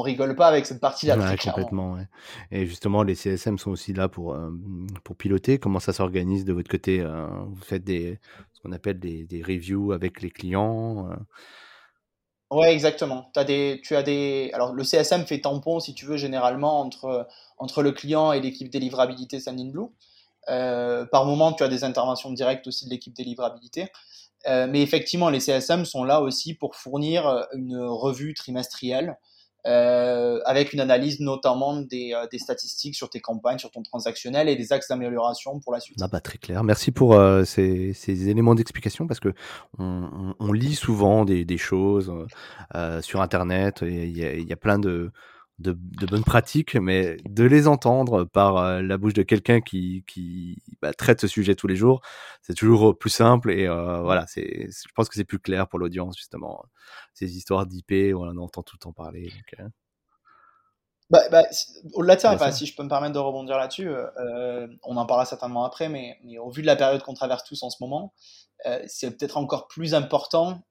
rigole 0.00 0.34
pas 0.34 0.46
avec 0.46 0.66
cette 0.66 0.80
partie-là. 0.80 1.16
Ouais, 1.18 1.36
complètement. 1.36 1.92
Ouais. 1.92 2.08
Et 2.50 2.66
justement, 2.66 3.02
les 3.02 3.14
CSM 3.14 3.58
sont 3.58 3.70
aussi 3.70 3.92
là 3.92 4.08
pour, 4.08 4.36
pour 5.02 5.16
piloter. 5.16 5.58
Comment 5.58 5.80
ça 5.80 5.92
s'organise 5.92 6.44
de 6.44 6.52
votre 6.52 6.70
côté 6.70 7.04
Vous 7.04 7.62
faites 7.62 7.84
des, 7.84 8.18
qu'on 8.64 8.72
appelle 8.72 8.98
des, 8.98 9.24
des, 9.24 9.42
reviews 9.42 9.92
avec 9.92 10.22
les 10.22 10.30
clients. 10.30 11.10
Euh? 11.10 11.16
Ouais, 12.50 12.72
exactement. 12.72 13.30
As 13.36 13.44
des, 13.44 13.80
tu 13.84 13.94
as 13.94 14.02
des. 14.02 14.50
Alors, 14.54 14.72
le 14.72 14.84
CSM 14.84 15.26
fait 15.26 15.40
tampon, 15.40 15.80
si 15.80 15.94
tu 15.94 16.06
veux, 16.06 16.16
généralement 16.16 16.80
entre, 16.80 17.28
entre 17.58 17.82
le 17.82 17.92
client 17.92 18.32
et 18.32 18.40
l'équipe 18.40 18.70
délivrabilité 18.70 19.40
Sandinblue. 19.40 19.90
Euh, 20.48 21.04
par 21.06 21.26
moment, 21.26 21.52
tu 21.52 21.62
as 21.62 21.68
des 21.68 21.84
interventions 21.84 22.30
directes 22.32 22.66
aussi 22.66 22.86
de 22.86 22.90
l'équipe 22.90 23.14
délivrabilité. 23.14 23.88
Euh, 24.46 24.66
mais 24.68 24.82
effectivement, 24.82 25.30
les 25.30 25.40
CSM 25.40 25.84
sont 25.84 26.04
là 26.04 26.20
aussi 26.20 26.54
pour 26.54 26.76
fournir 26.76 27.46
une 27.54 27.78
revue 27.78 28.34
trimestrielle 28.34 29.18
euh, 29.66 30.40
avec 30.44 30.72
une 30.72 30.80
analyse 30.80 31.20
notamment 31.20 31.80
des, 31.80 32.12
euh, 32.14 32.26
des, 32.30 32.38
statistiques 32.38 32.94
sur 32.94 33.08
tes 33.08 33.20
campagnes, 33.20 33.58
sur 33.58 33.70
ton 33.70 33.82
transactionnel 33.82 34.48
et 34.48 34.56
des 34.56 34.72
axes 34.72 34.88
d'amélioration 34.88 35.58
pour 35.60 35.72
la 35.72 35.80
suite. 35.80 35.98
Ah 36.02 36.08
bah, 36.08 36.20
très 36.20 36.36
clair. 36.36 36.62
Merci 36.64 36.90
pour 36.90 37.14
euh, 37.14 37.44
ces, 37.44 37.94
ces, 37.94 38.28
éléments 38.28 38.54
d'explication 38.54 39.06
parce 39.06 39.20
que 39.20 39.32
on, 39.78 40.34
on, 40.38 40.52
lit 40.52 40.74
souvent 40.74 41.24
des, 41.24 41.46
des 41.46 41.56
choses 41.56 42.12
euh, 42.74 43.00
sur 43.00 43.22
Internet. 43.22 43.78
Il 43.82 44.16
y, 44.16 44.20
y 44.20 44.52
a 44.52 44.56
plein 44.56 44.78
de, 44.78 45.10
de, 45.58 45.76
de, 46.00 46.06
bonnes 46.06 46.24
pratiques, 46.24 46.74
mais 46.74 47.16
de 47.24 47.44
les 47.44 47.68
entendre 47.68 48.24
par 48.24 48.56
euh, 48.56 48.82
la 48.82 48.98
bouche 48.98 49.14
de 49.14 49.22
quelqu'un 49.22 49.60
qui, 49.60 50.04
qui 50.06 50.62
bah, 50.82 50.92
traite 50.92 51.20
ce 51.20 51.28
sujet 51.28 51.54
tous 51.54 51.68
les 51.68 51.76
jours, 51.76 52.00
c'est 52.42 52.54
toujours 52.54 52.98
plus 52.98 53.10
simple 53.10 53.52
et 53.52 53.66
euh, 53.66 54.00
voilà, 54.02 54.26
c'est, 54.26 54.68
je 54.68 54.92
pense 54.94 55.08
que 55.08 55.14
c'est 55.14 55.24
plus 55.24 55.38
clair 55.38 55.68
pour 55.68 55.78
l'audience 55.78 56.16
justement. 56.16 56.64
Ces 57.14 57.36
histoires 57.36 57.66
d'IP, 57.66 58.14
on 58.14 58.28
en 58.28 58.36
entend 58.38 58.62
tout 58.62 58.76
le 58.76 58.80
temps 58.80 58.92
parler. 58.92 59.22
Donc, 59.22 59.60
euh. 59.60 59.68
bah, 61.10 61.22
bah, 61.30 61.44
au-delà 61.92 62.16
de 62.16 62.20
ça, 62.20 62.50
si 62.50 62.66
je 62.66 62.74
peux 62.74 62.82
me 62.82 62.88
permettre 62.88 63.14
de 63.14 63.20
rebondir 63.20 63.56
là-dessus, 63.56 63.88
euh, 63.88 64.66
on 64.82 64.96
en 64.96 65.06
parlera 65.06 65.24
certainement 65.24 65.64
après, 65.64 65.88
mais, 65.88 66.18
mais, 66.24 66.38
au 66.38 66.50
vu 66.50 66.62
de 66.62 66.66
la 66.66 66.76
période 66.76 67.02
qu'on 67.02 67.14
traverse 67.14 67.44
tous 67.44 67.62
en 67.62 67.70
ce 67.70 67.76
moment, 67.80 68.12
c'est 68.86 69.16
peut-être 69.16 69.36
encore 69.36 69.68
plus 69.68 69.94
important 69.94 70.62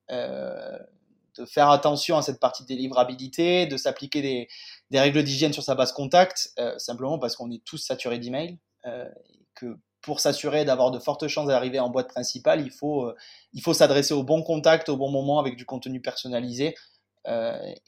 de 1.37 1.45
faire 1.45 1.69
attention 1.69 2.17
à 2.17 2.21
cette 2.21 2.39
partie 2.39 2.63
de 2.63 2.67
délivrabilité, 2.67 3.65
de 3.65 3.77
s'appliquer 3.77 4.21
des, 4.21 4.47
des, 4.91 4.99
règles 4.99 5.23
d'hygiène 5.23 5.53
sur 5.53 5.63
sa 5.63 5.75
base 5.75 5.91
contact, 5.91 6.51
euh, 6.59 6.77
simplement 6.77 7.19
parce 7.19 7.35
qu'on 7.35 7.51
est 7.51 7.63
tous 7.63 7.77
saturés 7.77 8.19
d'emails, 8.19 8.57
euh, 8.85 9.07
que 9.55 9.77
pour 10.01 10.19
s'assurer 10.19 10.65
d'avoir 10.65 10.91
de 10.91 10.99
fortes 10.99 11.27
chances 11.27 11.47
d'arriver 11.47 11.79
en 11.79 11.89
boîte 11.89 12.09
principale, 12.09 12.61
il 12.61 12.71
faut, 12.71 13.05
euh, 13.05 13.15
il 13.53 13.61
faut 13.61 13.73
s'adresser 13.73 14.13
au 14.13 14.23
bon 14.23 14.43
contact 14.43 14.89
au 14.89 14.97
bon 14.97 15.09
moment 15.09 15.39
avec 15.39 15.55
du 15.55 15.65
contenu 15.65 16.01
personnalisé. 16.01 16.75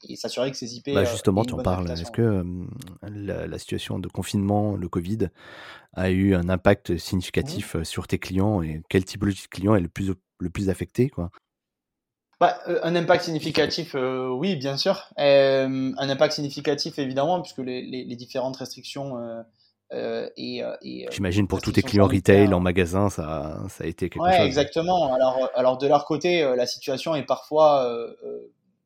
Et 0.07 0.15
s'assurer 0.15 0.49
que 0.49 0.55
ces 0.55 0.77
IP. 0.77 0.93
Bah 0.93 1.03
justement, 1.03 1.43
tu 1.43 1.55
en 1.55 1.57
parles. 1.57 1.91
Est-ce 1.91 2.09
que 2.09 2.41
la, 3.01 3.47
la, 3.47 3.59
situation 3.59 3.99
de 3.99 4.07
confinement, 4.07 4.77
le 4.77 4.87
Covid, 4.87 5.27
a 5.91 6.09
eu 6.09 6.35
un 6.35 6.47
impact 6.47 6.95
significatif 6.95 7.75
sur 7.83 8.07
tes 8.07 8.17
clients 8.17 8.61
et 8.61 8.81
quel 8.87 9.03
typologie 9.03 9.43
de 9.43 9.47
client 9.49 9.75
est 9.75 9.81
le 9.81 9.89
plus, 9.89 10.13
le 10.39 10.49
plus 10.49 10.69
affecté 10.69 11.09
quoi? 11.09 11.31
Bah, 12.39 12.59
euh, 12.67 12.79
un 12.83 12.95
impact 12.95 13.23
significatif, 13.23 13.95
euh, 13.95 14.27
oui, 14.27 14.57
bien 14.57 14.75
sûr. 14.75 15.07
Euh, 15.19 15.93
un 15.97 16.09
impact 16.09 16.33
significatif, 16.33 16.99
évidemment, 16.99 17.41
puisque 17.41 17.59
les, 17.59 17.81
les, 17.81 18.03
les 18.03 18.15
différentes 18.15 18.57
restrictions 18.57 19.17
euh, 19.93 20.29
et, 20.35 20.61
et 20.81 21.07
J'imagine 21.11 21.47
pour 21.47 21.61
tous 21.61 21.71
tes 21.71 21.81
clients 21.81 22.07
retail 22.07 22.53
en 22.53 22.59
magasin, 22.59 23.09
ça, 23.09 23.61
ça 23.69 23.85
a 23.85 23.87
été 23.87 24.09
quelque 24.09 24.21
ouais, 24.21 24.37
chose. 24.37 24.45
exactement. 24.47 25.13
Alors, 25.13 25.49
alors 25.55 25.77
de 25.77 25.87
leur 25.87 26.05
côté, 26.05 26.41
la 26.55 26.65
situation 26.65 27.15
est 27.15 27.23
parfois 27.23 27.89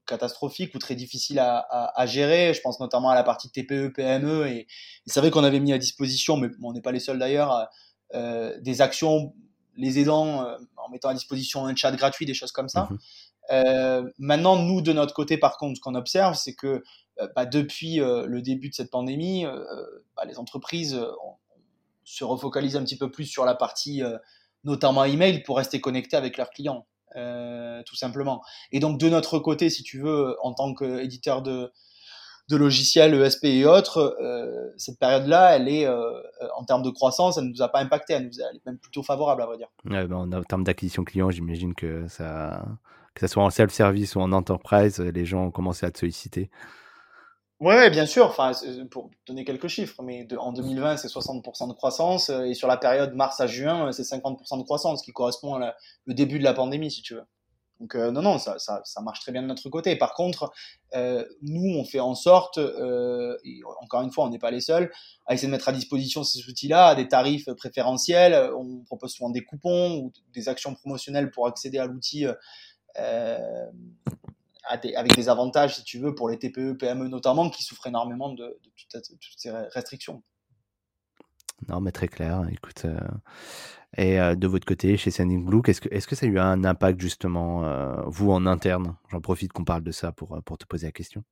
catastrophique 0.06 0.76
ou 0.76 0.78
très 0.78 0.96
difficile 0.96 1.40
à, 1.40 1.58
à, 1.58 2.00
à, 2.00 2.06
gérer. 2.06 2.54
Je 2.54 2.62
pense 2.62 2.80
notamment 2.80 3.10
à 3.10 3.16
la 3.16 3.24
partie 3.24 3.50
TPE, 3.50 3.94
PME. 3.96 4.48
Et, 4.48 4.58
et 4.60 4.68
c'est 5.08 5.22
vrai 5.22 5.32
qu'on 5.32 5.44
avait 5.44 5.60
mis 5.60 5.74
à 5.74 5.78
disposition, 5.80 6.38
mais 6.38 6.50
on 6.62 6.74
n'est 6.74 6.82
pas 6.82 6.92
les 6.92 7.00
seuls 7.00 7.18
d'ailleurs, 7.18 7.68
des 8.14 8.82
actions 8.82 9.34
les 9.78 9.98
aidant 9.98 10.46
en 10.76 10.90
mettant 10.92 11.10
à 11.10 11.14
disposition 11.14 11.66
un 11.66 11.76
chat 11.76 11.92
gratuit, 11.94 12.26
des 12.26 12.34
choses 12.34 12.52
comme 12.52 12.70
ça. 12.70 12.90
Mmh 12.92 12.98
euh, 13.39 13.39
maintenant, 14.18 14.58
nous, 14.58 14.82
de 14.82 14.94
notre 14.94 15.14
côté, 15.14 15.38
par 15.38 15.58
contre, 15.58 15.78
ce 15.78 15.82
qu'on 15.82 15.96
observe, 15.96 16.36
c'est 16.36 16.54
que 16.54 16.84
euh, 17.20 17.28
bah, 17.36 17.46
depuis 17.46 18.02
euh, 18.02 18.26
le 18.26 18.42
début 18.42 18.70
de 18.70 18.76
cette 18.76 18.92
pandémie, 18.92 19.46
bah, 20.16 20.26
les 20.26 20.40
entreprises 20.40 21.00
se 22.04 22.24
refocalisent 22.24 22.76
un 22.76 22.84
petit 22.84 22.98
peu 22.98 23.12
plus 23.12 23.26
sur 23.26 23.46
la 23.46 23.56
partie, 23.56 24.02
notamment 24.64 25.04
email, 25.06 25.44
pour 25.44 25.58
rester 25.58 25.80
connectés 25.82 26.18
avec 26.18 26.38
leurs 26.38 26.50
clients, 26.50 26.86
tout 27.14 27.96
simplement. 27.96 28.42
Et 28.72 28.80
donc, 28.80 29.00
de 29.00 29.10
notre 29.10 29.40
côté, 29.40 29.70
si 29.70 29.84
tu 29.84 30.00
veux, 30.00 30.36
en 30.42 30.54
tant 30.54 30.74
qu'éditeur 30.74 31.42
de, 31.42 31.72
logiciels 32.50 33.14
ESP 33.14 33.46
et 33.46 33.66
autres, 33.66 34.18
euh, 34.20 34.74
cette 34.78 34.98
période-là, 34.98 35.56
elle 35.56 35.68
est, 35.70 35.86
euh, 35.86 36.20
en 36.56 36.64
termes 36.64 36.82
de 36.82 36.90
croissance, 36.90 37.38
elle 37.38 37.44
ne 37.46 37.50
nous 37.50 37.62
a 37.62 37.70
pas 37.70 37.80
impacté, 37.80 38.14
elle, 38.14 38.26
est 38.26 38.66
même 38.66 38.80
plutôt 38.80 39.04
favorable, 39.04 39.44
à 39.44 39.46
vrai 39.46 39.58
dire. 39.58 39.68
Ouais, 39.86 40.08
ben, 40.08 40.34
en 40.34 40.44
termes 40.44 40.64
d'acquisition 40.64 41.04
client, 41.04 41.30
j'imagine 41.30 41.76
que 41.76 42.08
ça, 42.08 42.66
que 43.16 43.22
ce 43.22 43.28
soit 43.28 43.44
en 43.44 43.50
self-service 43.50 44.16
ou 44.16 44.22
en 44.22 44.32
enterprise, 44.32 45.00
les 45.00 45.26
gens 45.26 45.46
ont 45.46 45.52
commencé 45.52 45.86
à 45.86 45.92
te 45.92 46.00
solliciter. 46.00 46.50
Oui, 47.60 47.90
bien 47.90 48.06
sûr. 48.06 48.26
Enfin, 48.28 48.52
pour 48.90 49.10
donner 49.28 49.44
quelques 49.44 49.68
chiffres, 49.68 50.02
mais 50.02 50.26
en 50.38 50.54
2020, 50.54 50.96
c'est 50.96 51.10
60% 51.10 51.68
de 51.68 51.74
croissance, 51.74 52.30
et 52.30 52.54
sur 52.54 52.70
la 52.70 52.78
période 52.78 53.14
mars 53.16 53.42
à 53.42 53.48
juin, 53.48 53.92
c'est 53.92 54.04
50% 54.04 54.60
de 54.60 54.64
croissance, 54.64 55.02
qui 55.02 55.12
correspond 55.12 55.56
à 55.56 55.76
le 56.06 56.14
début 56.14 56.40
de 56.40 56.44
la 56.46 56.54
pandémie, 56.54 56.90
si 56.90 57.02
tu 57.02 57.16
veux. 57.16 57.24
Donc 57.82 57.96
non, 57.96 58.22
non, 58.22 58.38
ça, 58.40 58.82
marche 59.02 59.22
très 59.22 59.32
bien 59.32 59.42
de 59.42 59.48
notre 59.48 59.70
côté. 59.70 59.96
Par 59.98 60.14
contre, 60.14 60.52
nous, 60.94 61.78
on 61.78 61.84
fait 61.84 62.00
en 62.00 62.16
sorte, 62.16 62.58
encore 62.58 64.02
une 64.04 64.12
fois, 64.12 64.26
on 64.26 64.30
n'est 64.30 64.40
pas 64.40 64.52
les 64.52 64.62
seuls, 64.62 64.92
à 65.26 65.34
essayer 65.34 65.48
de 65.48 65.52
mettre 65.52 65.70
à 65.70 65.74
disposition 65.74 66.24
ces 66.24 66.48
outils-là 66.48 66.88
à 66.88 66.96
des 66.96 67.08
tarifs 67.08 67.50
préférentiels. 67.58 68.52
On 68.58 68.84
propose 68.86 69.12
souvent 69.12 69.30
des 69.30 69.44
coupons 69.44 69.98
ou 69.98 70.12
des 70.34 70.50
actions 70.50 70.76
promotionnelles 70.76 71.32
pour 71.32 71.48
accéder 71.48 71.78
à 71.78 71.86
l'outil 71.86 72.26
avec 72.96 75.16
des 75.16 75.30
avantages, 75.30 75.78
si 75.78 75.84
tu 75.84 76.00
veux, 76.00 76.16
pour 76.16 76.30
les 76.30 76.38
TPE, 76.38 76.74
PME 76.74 77.08
notamment, 77.08 77.50
qui 77.50 77.64
souffrent 77.64 77.88
énormément 77.88 78.34
de, 78.34 78.60
toutes, 78.76 79.02
ces 79.38 79.52
restrictions. 79.52 80.24
Non, 81.68 81.82
mais 81.82 81.92
très 81.92 82.08
clair. 82.08 82.48
Écoute, 82.52 82.86
euh, 82.86 83.00
et 83.98 84.20
euh, 84.20 84.36
de 84.36 84.48
votre 84.48 84.66
côté, 84.66 84.96
chez 84.98 85.12
Sending 85.12 85.44
Blue, 85.44 85.62
est-ce 85.68 86.08
que, 86.08 86.16
ça 86.16 86.26
a 86.26 86.30
eu 86.30 86.40
un 86.40 86.64
impact 86.64 87.02
justement, 87.02 87.66
euh, 87.66 88.02
vous 88.06 88.32
en 88.32 88.46
interne? 88.46 88.96
J'en 89.10 89.20
profite 89.20 89.52
qu'on 89.52 89.66
parle 89.66 89.84
de 89.84 89.92
ça 89.92 90.12
pour 90.12 90.58
te 90.58 90.66
poser 90.66 90.88
la 90.88 90.92
question. 90.92 91.24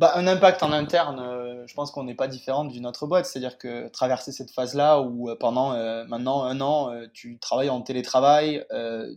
Bah, 0.00 0.12
un 0.14 0.26
impact 0.26 0.62
en 0.62 0.72
interne, 0.72 1.20
euh, 1.20 1.66
je 1.66 1.74
pense 1.74 1.90
qu'on 1.90 2.04
n'est 2.04 2.14
pas 2.14 2.26
différent 2.26 2.64
d'une 2.64 2.86
autre 2.86 3.06
boîte. 3.06 3.26
C'est-à-dire 3.26 3.58
que 3.58 3.86
traverser 3.88 4.32
cette 4.32 4.50
phase-là 4.50 5.02
où 5.02 5.28
euh, 5.28 5.36
pendant 5.38 5.74
euh, 5.74 6.06
maintenant 6.06 6.42
un 6.44 6.62
an, 6.62 6.90
tu 7.12 7.38
travailles 7.38 7.68
en 7.68 7.82
télétravail, 7.82 8.64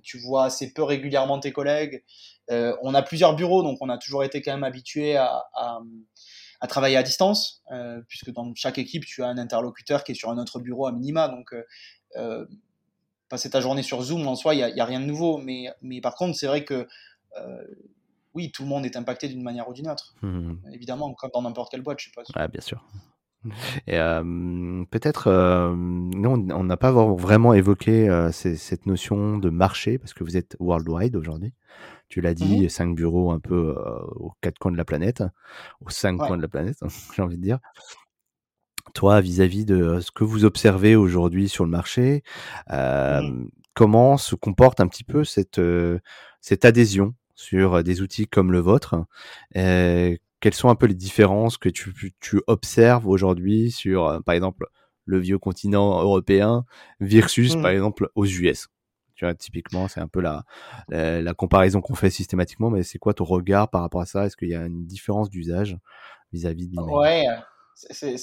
tu 0.03 0.17
vois 0.19 0.43
assez 0.43 0.73
peu 0.73 0.83
régulièrement 0.83 1.39
tes 1.39 1.53
collègues. 1.53 2.03
on 2.49 2.93
a 2.93 3.01
plusieurs 3.01 3.33
bureaux, 3.33 3.63
donc 3.63 3.77
on 3.79 3.87
a 3.87 3.97
toujours 3.97 4.25
été 4.25 4.41
quand 4.41 4.51
même 4.51 4.65
habitué 4.65 5.15
à, 5.15 5.45
travailler 6.67 6.97
à 6.97 7.03
distance, 7.03 7.63
puisque 8.09 8.31
dans 8.31 8.53
chaque 8.53 8.77
équipe, 8.77 9.05
tu 9.05 9.23
as 9.23 9.27
un 9.27 9.37
interlocuteur 9.37 10.03
qui 10.03 10.11
est 10.11 10.15
sur 10.15 10.31
un 10.31 10.37
autre 10.37 10.59
bureau 10.59 10.85
à 10.85 10.91
minima. 10.91 11.29
Donc, 11.29 11.55
passer 13.29 13.49
ta 13.49 13.61
journée 13.61 13.83
sur 13.83 14.01
Zoom 14.01 14.27
en 14.27 14.35
soi, 14.35 14.53
il 14.53 14.73
n'y 14.73 14.81
a, 14.81 14.85
rien 14.85 14.99
de 14.99 15.05
nouveau. 15.05 15.37
Mais 15.37 16.01
par 16.01 16.15
contre, 16.15 16.37
c'est 16.37 16.47
vrai 16.47 16.65
que 16.65 16.87
oui, 18.33 18.51
tout 18.51 18.63
le 18.63 18.69
monde 18.69 18.85
est 18.85 18.95
impacté 18.95 19.27
d'une 19.27 19.43
manière 19.43 19.69
ou 19.69 19.73
d'une 19.73 19.89
autre. 19.89 20.15
Mmh. 20.21 20.53
Évidemment, 20.73 21.13
comme 21.13 21.31
dans 21.33 21.41
n'importe 21.41 21.71
quelle 21.71 21.81
boîte, 21.81 21.99
je 21.99 22.05
suppose. 22.05 22.27
Ah, 22.35 22.47
bien 22.47 22.61
sûr. 22.61 22.83
Et 23.87 23.97
peut-être, 24.89 25.29
on 25.29 26.63
n'a 26.63 26.77
pas 26.77 26.91
vraiment 26.91 27.53
évoqué 27.53 28.29
cette 28.31 28.85
notion 28.85 29.37
de 29.37 29.49
marché 29.49 29.97
parce 29.97 30.13
que 30.13 30.23
vous 30.23 30.37
êtes 30.37 30.55
worldwide 30.59 31.15
aujourd'hui. 31.15 31.53
Tu 32.09 32.21
l'as 32.21 32.33
dit, 32.33 32.65
mmh 32.65 32.69
cinq 32.69 32.95
bureaux 32.95 33.31
un 33.31 33.39
peu 33.39 33.75
aux 34.15 34.31
quatre 34.41 34.59
coins 34.59 34.71
de 34.71 34.77
la 34.77 34.85
planète, 34.85 35.23
aux 35.81 35.89
cinq 35.89 36.17
coins 36.17 36.37
de 36.37 36.41
la 36.41 36.47
planète, 36.47 36.77
j'ai 37.15 37.21
envie 37.21 37.37
de 37.37 37.41
dire. 37.41 37.59
Toi, 38.93 39.21
vis-à-vis 39.21 39.65
de 39.65 39.99
ce 39.99 40.11
que 40.11 40.23
vous 40.23 40.45
observez 40.45 40.95
aujourd'hui 40.95 41.49
sur 41.49 41.65
le 41.65 41.71
marché, 41.71 42.23
mmh 42.69 43.47
comment 43.75 44.17
se 44.17 44.35
comporte 44.35 44.79
un 44.81 44.87
petit 44.87 45.03
peu 45.03 45.23
cette, 45.23 45.59
cette 46.41 46.63
adhésion 46.63 47.15
sur 47.35 47.83
des 47.83 48.01
outils 48.01 48.27
comme 48.27 48.51
le 48.51 48.59
vôtre. 48.59 48.95
quelles 49.53 50.53
sont 50.53 50.69
un 50.69 50.75
peu 50.75 50.87
les 50.87 50.93
différences 50.93 51.57
que 51.57 51.69
tu, 51.69 51.93
tu 52.19 52.41
observes 52.47 53.07
aujourd'hui 53.07 53.71
sur, 53.71 54.21
par 54.25 54.35
exemple, 54.35 54.67
le 55.05 55.19
vieux 55.19 55.37
continent 55.37 56.01
européen 56.01 56.65
versus, 56.99 57.55
par 57.55 57.71
mmh. 57.71 57.75
exemple, 57.75 58.09
aux 58.15 58.25
US 58.25 58.67
tu 59.15 59.25
vois, 59.25 59.35
typiquement, 59.35 59.87
c'est 59.87 59.99
un 59.99 60.07
peu 60.07 60.21
la, 60.21 60.43
la, 60.89 61.33
comparaison 61.33 61.81
qu'on 61.81 61.95
fait 61.95 62.09
systématiquement, 62.09 62.69
mais 62.69 62.83
c'est 62.83 62.97
quoi 62.97 63.13
ton 63.13 63.25
regard 63.25 63.69
par 63.69 63.81
rapport 63.81 64.01
à 64.01 64.05
ça? 64.05 64.25
Est-ce 64.25 64.35
qu'il 64.35 64.49
y 64.49 64.55
a 64.55 64.65
une 64.65 64.85
différence 64.85 65.29
d'usage 65.29 65.77
vis-à-vis 66.31 66.67
de 66.67 66.75
l'email 66.75 66.95
Ouais, 66.95 67.25
c'est 67.75 68.15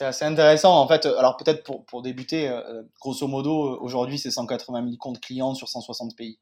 assez 0.00 0.24
intéressant. 0.24 0.78
En 0.78 0.86
fait, 0.88 1.06
alors 1.06 1.36
peut-être 1.36 1.64
pour, 1.64 1.84
pour 1.86 2.02
débuter, 2.02 2.54
grosso 3.00 3.26
modo, 3.26 3.78
aujourd'hui, 3.80 4.18
c'est 4.18 4.30
180 4.30 4.84
000 4.84 4.96
comptes 4.98 5.20
clients 5.20 5.54
sur 5.54 5.68
160 5.68 6.16
pays. 6.16 6.38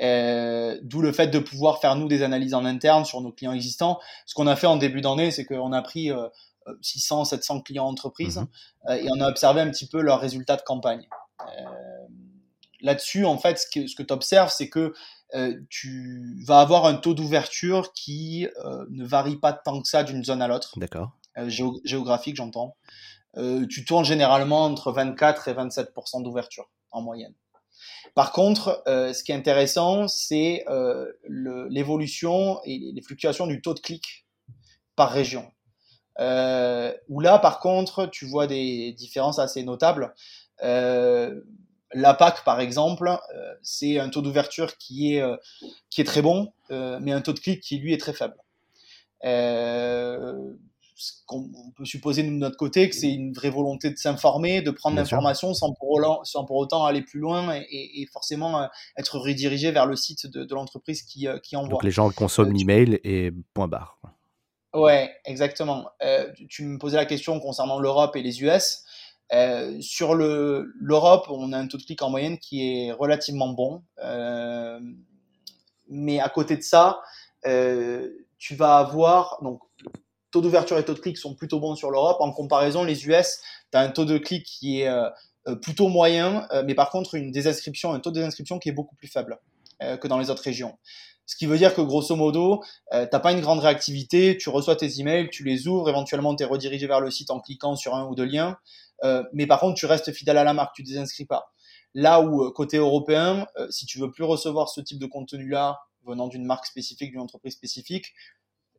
Euh, 0.00 0.78
d'où 0.82 1.00
le 1.00 1.12
fait 1.12 1.28
de 1.28 1.38
pouvoir 1.38 1.80
faire 1.80 1.94
nous 1.96 2.08
des 2.08 2.22
analyses 2.22 2.54
en 2.54 2.64
interne 2.64 3.04
sur 3.04 3.20
nos 3.20 3.32
clients 3.32 3.52
existants. 3.52 4.00
Ce 4.26 4.34
qu'on 4.34 4.46
a 4.46 4.56
fait 4.56 4.66
en 4.66 4.76
début 4.76 5.00
d'année, 5.00 5.30
c'est 5.30 5.44
qu'on 5.44 5.72
a 5.72 5.82
pris 5.82 6.10
600, 6.80 7.20
euh, 7.20 7.24
700 7.24 7.60
clients 7.60 7.86
entreprises 7.86 8.38
mhm. 8.38 8.46
euh, 8.88 8.94
et 8.94 9.08
on 9.10 9.20
a 9.20 9.28
observé 9.28 9.60
un 9.60 9.70
petit 9.70 9.88
peu 9.88 10.00
leurs 10.00 10.20
résultats 10.20 10.56
de 10.56 10.62
campagne. 10.62 11.08
Là-dessus, 12.80 13.24
en 13.24 13.38
fait, 13.38 13.58
ce 13.58 13.66
que, 13.72 13.86
ce 13.86 13.96
que 13.96 14.02
tu 14.02 14.12
observes, 14.12 14.52
c'est 14.54 14.68
que 14.68 14.92
tu 15.68 16.38
vas 16.46 16.60
avoir 16.60 16.84
un 16.84 16.94
taux 16.94 17.14
d'ouverture 17.14 17.92
qui 17.92 18.46
ne 18.90 19.04
varie 19.04 19.36
pas 19.36 19.52
tant 19.52 19.80
que 19.80 19.88
ça 19.88 20.04
d'une 20.04 20.22
zone 20.22 20.42
à 20.42 20.48
l'autre. 20.48 20.78
D'accord. 20.78 21.10
géographique, 21.46 22.36
j'entends. 22.36 22.76
tu 23.36 23.84
tournes 23.84 24.04
généralement 24.04 24.64
entre 24.64 24.92
24 24.92 25.48
et 25.48 25.54
27% 25.54 26.22
d'ouverture 26.22 26.70
en 26.90 27.00
moyenne. 27.00 27.34
Par 28.14 28.30
contre, 28.32 28.82
euh, 28.86 29.12
ce 29.12 29.24
qui 29.24 29.32
est 29.32 29.34
intéressant, 29.34 30.06
c'est 30.06 30.64
euh, 30.68 31.10
l'évolution 31.28 32.60
et 32.64 32.78
les 32.94 33.02
fluctuations 33.02 33.46
du 33.46 33.60
taux 33.60 33.74
de 33.74 33.80
clic 33.80 34.24
par 34.94 35.10
région. 35.10 35.50
Euh, 36.20 36.94
où 37.08 37.20
là, 37.20 37.38
par 37.38 37.58
contre, 37.60 38.06
tu 38.06 38.26
vois 38.26 38.46
des 38.46 38.92
différences 38.92 39.38
assez 39.38 39.62
notables. 39.64 40.14
Euh, 40.62 41.40
la 41.92 42.14
PAC, 42.14 42.44
par 42.44 42.60
exemple, 42.60 43.08
euh, 43.08 43.54
c'est 43.62 43.98
un 43.98 44.08
taux 44.08 44.22
d'ouverture 44.22 44.76
qui 44.78 45.14
est, 45.14 45.24
qui 45.90 46.00
est 46.00 46.04
très 46.04 46.22
bon, 46.22 46.52
mais 46.70 47.12
un 47.12 47.20
taux 47.20 47.32
de 47.32 47.40
clic 47.40 47.60
qui, 47.60 47.78
lui, 47.78 47.92
est 47.92 47.98
très 47.98 48.12
faible 48.12 48.36
on 51.28 51.70
peut 51.76 51.84
supposer 51.84 52.22
de 52.22 52.30
notre 52.30 52.56
côté 52.56 52.88
que 52.88 52.94
c'est 52.94 53.12
une 53.12 53.32
vraie 53.32 53.50
volonté 53.50 53.90
de 53.90 53.96
s'informer, 53.96 54.62
de 54.62 54.70
prendre 54.70 54.96
l'information 54.96 55.52
sans 55.52 55.72
pour, 55.72 56.00
sans 56.24 56.44
pour 56.44 56.56
autant 56.56 56.84
aller 56.84 57.02
plus 57.02 57.18
loin 57.18 57.60
et, 57.70 58.06
forcément 58.12 58.62
euh, 58.62 58.66
être 58.96 59.18
redirigé 59.18 59.72
vers 59.72 59.86
le 59.86 59.96
site 59.96 60.26
de, 60.26 60.54
l'entreprise 60.54 61.02
qui, 61.02 61.26
euh, 61.26 61.38
qui 61.38 61.56
envoie. 61.56 61.70
Donc 61.70 61.84
les 61.84 61.90
gens 61.90 62.10
consomment 62.10 62.50
euh, 62.50 62.58
l'email 62.58 63.00
et 63.02 63.32
point 63.54 63.68
barre. 63.68 63.98
Ouais, 64.72 65.12
exactement. 65.24 65.88
tu 66.48 66.64
me 66.64 66.78
posais 66.78 66.96
la 66.96 67.06
question 67.06 67.38
concernant 67.38 67.78
l'Europe 67.78 68.16
et 68.16 68.22
les 68.22 68.42
US. 68.42 68.84
sur 69.80 70.14
l'Europe, 70.14 71.26
on 71.28 71.52
a 71.52 71.58
un 71.58 71.68
taux 71.68 71.78
de 71.78 71.84
clic 71.84 72.02
en 72.02 72.10
moyenne 72.10 72.38
qui 72.38 72.86
est 72.88 72.92
relativement 72.92 73.48
bon. 73.48 73.82
mais 75.88 76.18
à 76.18 76.28
côté 76.28 76.56
de 76.56 76.62
ça, 76.62 77.00
tu 77.44 78.56
vas 78.56 78.78
avoir 78.78 79.38
donc 79.42 79.60
taux 80.34 80.40
d'ouverture 80.40 80.76
et 80.78 80.84
taux 80.84 80.94
de 80.94 80.98
clic 80.98 81.16
sont 81.16 81.34
plutôt 81.34 81.60
bons 81.60 81.76
sur 81.76 81.92
l'Europe. 81.92 82.16
En 82.18 82.32
comparaison, 82.32 82.82
les 82.82 83.06
US, 83.06 83.40
tu 83.70 83.78
as 83.78 83.80
un 83.82 83.88
taux 83.88 84.04
de 84.04 84.18
clic 84.18 84.44
qui 84.44 84.80
est 84.80 84.88
euh, 84.88 85.08
euh, 85.46 85.54
plutôt 85.54 85.86
moyen, 85.86 86.48
euh, 86.52 86.64
mais 86.66 86.74
par 86.74 86.90
contre, 86.90 87.14
une 87.14 87.30
désinscription, 87.30 87.92
un 87.92 88.00
taux 88.00 88.10
de 88.10 88.16
désinscription 88.16 88.58
qui 88.58 88.68
est 88.68 88.72
beaucoup 88.72 88.96
plus 88.96 89.08
faible 89.08 89.38
que 90.00 90.06
dans 90.06 90.18
les 90.18 90.30
autres 90.30 90.42
régions. 90.42 90.78
Ce 91.26 91.36
qui 91.36 91.46
veut 91.46 91.58
dire 91.58 91.74
que 91.74 91.82
grosso 91.82 92.14
modo, 92.16 92.62
euh, 92.94 93.06
t'as 93.10 93.18
pas 93.18 93.32
une 93.32 93.40
grande 93.40 93.58
réactivité, 93.58 94.38
tu 94.38 94.48
reçois 94.48 94.76
tes 94.76 95.00
emails, 95.00 95.28
tu 95.30 95.44
les 95.44 95.66
ouvres, 95.66 95.90
éventuellement 95.90 96.34
tu 96.34 96.42
es 96.42 96.46
redirigé 96.46 96.86
vers 96.86 97.00
le 97.00 97.10
site 97.10 97.30
en 97.30 97.40
cliquant 97.40 97.76
sur 97.76 97.94
un 97.94 98.06
ou 98.06 98.14
deux 98.14 98.24
liens, 98.24 98.56
mais 99.32 99.46
par 99.46 99.60
contre 99.60 99.74
tu 99.74 99.84
restes 99.84 100.12
fidèle 100.12 100.38
à 100.38 100.44
la 100.44 100.54
marque, 100.54 100.74
tu 100.74 100.84
désinscris 100.84 101.26
pas. 101.26 101.52
Là 101.92 102.22
où 102.22 102.50
côté 102.52 102.78
européen, 102.78 103.46
si 103.68 103.84
tu 103.84 103.98
veux 103.98 104.10
plus 104.10 104.24
recevoir 104.24 104.68
ce 104.70 104.80
type 104.80 104.98
de 104.98 105.06
contenu-là 105.06 105.80
venant 106.06 106.28
d'une 106.28 106.46
marque 106.46 106.66
spécifique, 106.66 107.10
d'une 107.10 107.20
entreprise 107.20 107.52
spécifique, 107.52 108.14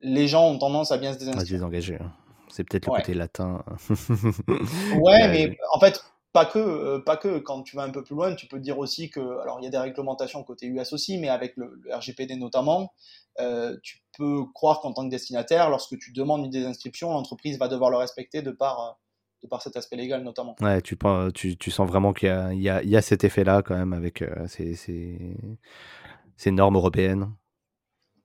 les 0.02 0.28
gens 0.28 0.48
ont 0.48 0.58
tendance 0.58 0.92
à 0.92 0.98
bien 0.98 1.14
se 1.14 1.20
désengager. 1.20 1.96
Hein. 1.96 2.12
C'est 2.50 2.64
peut-être 2.64 2.88
le 2.88 2.94
côté 2.94 3.14
latin. 3.14 3.64
ouais, 3.90 5.28
mais 5.28 5.58
en 5.74 5.80
fait, 5.80 6.02
pas 6.36 6.46
que, 6.46 6.60
euh, 6.60 7.00
pas 7.00 7.18
que. 7.18 7.40
Quand 7.40 7.64
tu 7.64 7.76
vas 7.76 7.84
un 7.84 7.90
peu 7.90 8.04
plus 8.04 8.16
loin, 8.16 8.36
tu 8.36 8.48
peux 8.48 8.60
dire 8.60 8.78
aussi 8.78 9.10
que, 9.10 9.40
alors 9.42 9.58
il 9.60 9.64
y 9.64 9.68
a 9.68 9.70
des 9.70 9.78
réglementations 9.78 10.44
côté 10.44 10.68
US 10.68 10.94
aussi, 10.94 11.18
mais 11.18 11.30
avec 11.30 11.56
le, 11.56 11.82
RGPD 11.92 12.36
notamment, 12.36 12.94
euh, 13.40 13.78
tu 13.84 14.00
peux 14.18 14.44
croire 14.54 14.82
qu'en 14.82 14.94
tant 14.94 15.06
que 15.06 15.12
destinataire, 15.12 15.70
lorsque 15.70 15.98
tu 15.98 16.12
demandes 16.12 16.46
une 16.46 16.52
désinscription, 16.52 17.12
l'entreprise 17.12 17.58
va 17.58 17.68
devoir 17.68 17.90
le 17.90 17.98
respecter 17.98 18.42
de 18.42 18.52
par, 18.52 19.00
de 19.44 19.48
par 19.48 19.62
cet 19.62 19.78
aspect 19.78 19.96
légal 19.96 20.24
notamment. 20.24 20.56
Ouais, 20.60 20.82
tu, 20.82 20.98
tu, 21.34 21.58
tu 21.58 21.72
sens 21.72 21.88
vraiment 21.88 22.12
qu'il 22.12 22.30
y, 22.54 22.64
y, 22.64 22.98
a 22.98 23.02
cet 23.02 23.24
effet-là 23.24 23.62
quand 23.62 23.76
même 23.76 23.94
avec 23.94 24.22
euh, 24.22 24.46
ces, 24.48 24.76
ces 24.76 26.52
normes 26.52 26.76
européennes. 26.76 27.32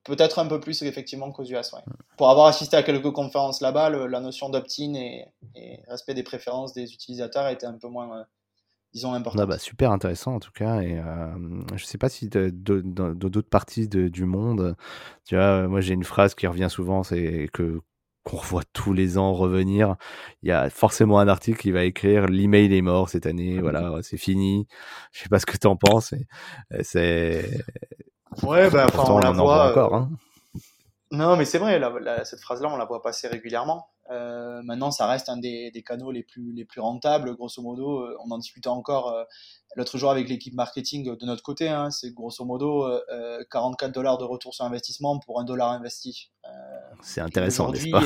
Peut-être 0.04 0.38
un 0.38 0.46
peu 0.46 0.60
plus 0.60 0.82
effectivement 0.82 1.30
qu'aux 1.30 1.44
US. 1.44 1.72
Ouais. 1.72 1.80
Pour 2.16 2.30
avoir 2.30 2.46
assisté 2.46 2.76
à 2.76 2.82
quelques 2.82 3.10
conférences 3.12 3.60
là-bas, 3.60 3.90
la 3.90 4.20
notion 4.20 4.48
d'opt-in 4.48 4.94
et, 4.94 5.26
respect 5.88 6.14
des 6.14 6.22
préférences 6.22 6.72
des 6.72 6.92
utilisateurs 6.94 7.44
a 7.44 7.52
été 7.52 7.66
un 7.66 7.74
peu 7.74 7.88
moins, 7.88 8.20
euh, 8.20 8.24
disons, 8.94 9.12
importante. 9.12 9.42
Ah 9.42 9.46
bah, 9.46 9.58
super 9.58 9.90
intéressant 9.92 10.34
en 10.34 10.40
tout 10.40 10.52
cas. 10.52 10.80
Et 10.80 10.98
euh, 10.98 11.34
je 11.76 11.84
sais 11.84 11.98
pas 11.98 12.08
si 12.08 12.28
dans 12.30 13.14
d'autres 13.14 13.50
parties 13.50 13.88
du 13.88 14.24
monde, 14.24 14.74
tu 15.26 15.34
vois, 15.36 15.68
moi 15.68 15.82
j'ai 15.82 15.92
une 15.92 16.04
phrase 16.04 16.34
qui 16.34 16.46
revient 16.46 16.68
souvent, 16.70 17.02
c'est 17.02 17.48
que 17.52 17.80
qu'on 18.22 18.36
revoit 18.36 18.64
tous 18.72 18.92
les 18.92 19.18
ans 19.18 19.32
revenir. 19.32 19.96
Il 20.42 20.48
y 20.48 20.52
a 20.52 20.68
forcément 20.70 21.18
un 21.18 21.28
article 21.28 21.58
qui 21.58 21.70
va 21.72 21.84
écrire 21.84 22.26
l'email 22.26 22.74
est 22.74 22.82
mort 22.82 23.08
cette 23.08 23.26
année, 23.26 23.60
voilà, 23.60 23.98
c'est 24.02 24.18
fini. 24.18 24.66
Je 25.12 25.22
sais 25.22 25.28
pas 25.28 25.38
ce 25.38 25.46
que 25.46 25.56
tu 25.56 25.66
en 25.66 25.76
penses. 25.76 26.14
C'est 26.82 27.50
Ouais, 28.42 28.70
bah, 28.70 28.86
enfin, 28.92 29.12
on, 29.12 29.18
la 29.18 29.30
voit. 29.32 29.70
encore. 29.70 29.94
Euh, 29.94 29.98
hein. 29.98 30.10
Non, 31.10 31.36
mais 31.36 31.44
c'est 31.44 31.58
vrai, 31.58 31.80
cette 32.24 32.40
phrase-là, 32.40 32.68
on 32.72 32.76
la 32.76 32.84
voit 32.84 33.02
passer 33.02 33.28
régulièrement. 33.28 33.88
Maintenant, 34.62 34.90
ça 34.90 35.06
reste 35.06 35.28
un 35.28 35.36
des, 35.36 35.70
des, 35.70 35.82
canaux 35.82 36.10
les 36.10 36.22
plus, 36.22 36.52
les 36.52 36.64
plus 36.64 36.80
rentables. 36.80 37.34
Grosso 37.36 37.62
modo, 37.62 38.06
on 38.24 38.30
en 38.30 38.38
discutait 38.38 38.68
encore 38.68 39.14
l'autre 39.76 39.98
jour 39.98 40.10
avec 40.10 40.28
l'équipe 40.28 40.54
marketing 40.54 41.16
de 41.16 41.26
notre 41.26 41.42
côté. 41.42 41.68
Hein, 41.68 41.90
c'est 41.90 42.12
grosso 42.12 42.44
modo 42.44 42.88
44 43.50 43.92
dollars 43.92 44.18
de 44.18 44.24
retour 44.24 44.54
sur 44.54 44.64
investissement 44.64 45.18
pour 45.20 45.40
un 45.40 45.44
dollar 45.44 45.70
investi. 45.70 46.30
c'est 47.02 47.20
intéressant, 47.20 47.70
n'est-ce 47.70 47.90
pas 47.90 48.02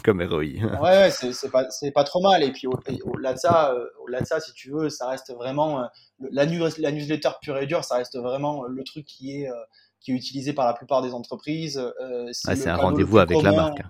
Comme 0.04 0.22
ROI. 0.22 0.38
ouais, 0.40 0.80
ouais 0.80 1.10
c'est 1.10 1.50
pas, 1.50 1.66
pas 1.94 2.04
trop 2.04 2.20
mal. 2.20 2.42
Et 2.42 2.52
puis 2.52 2.66
au-delà 2.66 3.34
de 3.34 3.38
ça, 3.38 3.74
au-delà 4.02 4.20
de 4.20 4.26
ça, 4.26 4.40
si 4.40 4.52
tu 4.52 4.70
veux, 4.70 4.90
ça 4.90 5.08
reste 5.08 5.32
vraiment 5.34 5.88
la, 6.30 6.44
la 6.44 6.92
newsletter 6.92 7.30
pure 7.42 7.58
et 7.58 7.66
dure, 7.66 7.84
ça 7.84 7.96
reste 7.96 8.16
vraiment 8.16 8.64
le 8.64 8.84
truc 8.84 9.06
qui 9.06 9.42
est 9.42 9.50
qui 10.00 10.12
est 10.12 10.14
utilisé 10.14 10.52
par 10.52 10.66
la 10.66 10.74
plupart 10.74 11.02
des 11.02 11.12
entreprises. 11.12 11.78
Euh, 11.78 12.28
c'est 12.32 12.68
un 12.68 12.76
rendez-vous 12.76 13.18
avec 13.18 13.42
la 13.42 13.52
marque. 13.52 13.82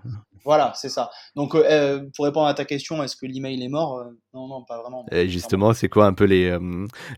Voilà, 0.44 0.72
c'est 0.74 0.88
ça. 0.88 1.11
Donc, 1.36 1.54
euh, 1.54 1.62
euh, 1.68 2.06
pour 2.16 2.24
répondre 2.24 2.46
à 2.46 2.54
ta 2.54 2.64
question, 2.64 3.02
est-ce 3.02 3.16
que 3.16 3.26
l'email 3.26 3.62
est 3.62 3.68
mort 3.68 4.02
Non, 4.32 4.48
non, 4.48 4.64
pas 4.64 4.80
vraiment. 4.80 5.04
Et 5.12 5.28
justement, 5.28 5.74
c'est 5.74 5.90
quoi 5.90 6.06
un 6.06 6.14
peu 6.14 6.24
les, 6.24 6.56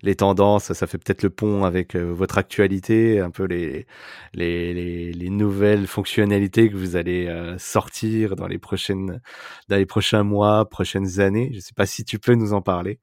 les 0.03 0.17
tendances? 0.17 0.73
Ça 0.73 0.87
fait 0.89 0.99
peut-être 0.99 1.23
le 1.23 1.31
pont 1.31 1.65
avec 1.65 1.95
votre 1.95 2.39
actualité, 2.39 3.21
un 3.21 3.31
peu 3.31 3.45
les, 3.45 3.87
les, 4.35 5.13
les, 5.13 5.31
nouvelles 5.31 5.87
fonctionnalités 5.87 6.71
que 6.71 6.77
vous 6.77 6.97
allez 6.97 7.55
sortir 7.59 8.35
dans 8.35 8.49
les, 8.49 8.59
prochaines, 8.59 9.21
dans 9.69 9.77
les 9.77 9.87
prochains 9.87 10.25
mois, 10.25 10.69
prochaines 10.69 11.21
années. 11.21 11.51
Je 11.53 11.57
ne 11.57 11.61
sais 11.61 11.75
pas 11.75 11.87
si 11.87 12.05
tu 12.05 12.19
peux 12.19 12.35
nous 12.35 12.53
en 12.53 12.63
parler. 12.63 12.99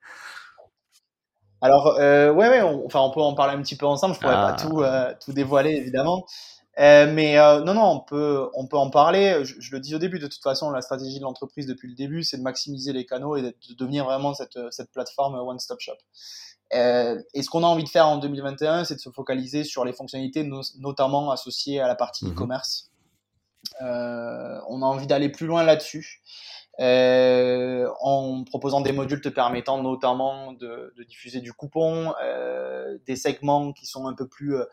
Alors, 1.61 1.97
euh, 1.99 2.31
ouais, 2.31 2.49
ouais, 2.49 2.61
on, 2.61 2.85
enfin, 2.85 2.99
on 2.99 3.11
peut 3.11 3.21
en 3.21 3.33
parler 3.33 3.55
un 3.55 3.61
petit 3.61 3.75
peu 3.75 3.85
ensemble. 3.85 4.15
Je 4.15 4.19
pourrais 4.19 4.33
pas 4.33 4.55
ah. 4.57 4.61
tout, 4.61 4.81
euh, 4.81 5.13
tout 5.23 5.33
dévoiler, 5.33 5.71
évidemment. 5.71 6.25
Euh, 6.79 7.11
mais 7.11 7.39
euh, 7.39 7.61
non, 7.61 7.73
non, 7.73 7.85
on 7.85 7.99
peut, 7.99 8.49
on 8.53 8.67
peut 8.67 8.77
en 8.77 8.91
parler. 8.91 9.43
Je, 9.43 9.55
je, 9.59 9.71
le 9.71 9.79
dis 9.79 9.95
au 9.95 9.97
début, 9.97 10.19
de 10.19 10.27
toute 10.27 10.43
façon, 10.43 10.69
la 10.69 10.81
stratégie 10.81 11.17
de 11.17 11.23
l'entreprise 11.23 11.65
depuis 11.65 11.87
le 11.87 11.95
début, 11.95 12.23
c'est 12.23 12.37
de 12.37 12.43
maximiser 12.43 12.93
les 12.93 13.05
canaux 13.05 13.35
et 13.35 13.41
de 13.41 13.53
devenir 13.77 14.05
vraiment 14.05 14.35
cette, 14.35 14.59
cette 14.69 14.91
plateforme 14.91 15.35
one-stop 15.35 15.79
shop. 15.79 15.97
Euh, 16.73 17.21
et 17.33 17.43
ce 17.43 17.49
qu'on 17.49 17.63
a 17.63 17.67
envie 17.67 17.83
de 17.83 17.89
faire 17.89 18.07
en 18.07 18.17
2021, 18.17 18.83
c'est 18.83 18.95
de 18.95 18.99
se 18.99 19.09
focaliser 19.09 19.63
sur 19.63 19.85
les 19.85 19.93
fonctionnalités, 19.93 20.47
notamment 20.79 21.31
associées 21.31 21.79
à 21.79 21.87
la 21.87 21.95
partie 21.95 22.25
mhm. 22.25 22.33
e-commerce. 22.33 22.91
Euh, 23.81 24.59
on 24.69 24.81
a 24.81 24.85
envie 24.85 25.07
d'aller 25.07 25.29
plus 25.29 25.47
loin 25.47 25.63
là-dessus 25.63 26.21
euh, 26.79 27.89
en 28.01 28.43
proposant 28.43 28.81
des 28.81 28.91
modules 28.91 29.21
te 29.21 29.29
permettant 29.29 29.81
notamment 29.81 30.53
de, 30.53 30.93
de 30.95 31.03
diffuser 31.03 31.41
du 31.41 31.51
coupon, 31.51 32.13
euh, 32.23 32.99
des 33.07 33.15
segments 33.15 33.73
qui 33.73 33.87
sont 33.87 34.05
un 34.07 34.13
peu 34.13 34.27
plus 34.27 34.55
euh, 34.55 34.65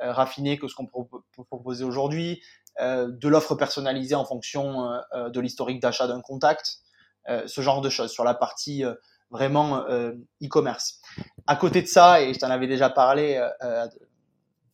raffinés 0.00 0.56
que 0.56 0.68
ce 0.68 0.76
qu'on 0.76 0.86
peut 0.86 1.44
proposer 1.44 1.84
aujourd'hui, 1.84 2.42
de 2.80 3.28
l'offre 3.28 3.56
personnalisée 3.56 4.14
en 4.14 4.24
fonction 4.24 5.00
de 5.12 5.40
l'historique 5.40 5.82
d'achat 5.82 6.06
d'un 6.06 6.20
contact, 6.20 6.78
ce 7.26 7.60
genre 7.60 7.80
de 7.80 7.90
choses 7.90 8.12
sur 8.12 8.22
la 8.22 8.34
partie 8.34 8.84
vraiment 9.32 9.84
e-commerce. 10.40 11.00
à 11.48 11.56
côté 11.56 11.82
de 11.82 11.88
ça, 11.88 12.22
et 12.22 12.32
je 12.34 12.38
t'en 12.38 12.50
avais 12.50 12.68
déjà 12.68 12.88
parlé 12.88 13.44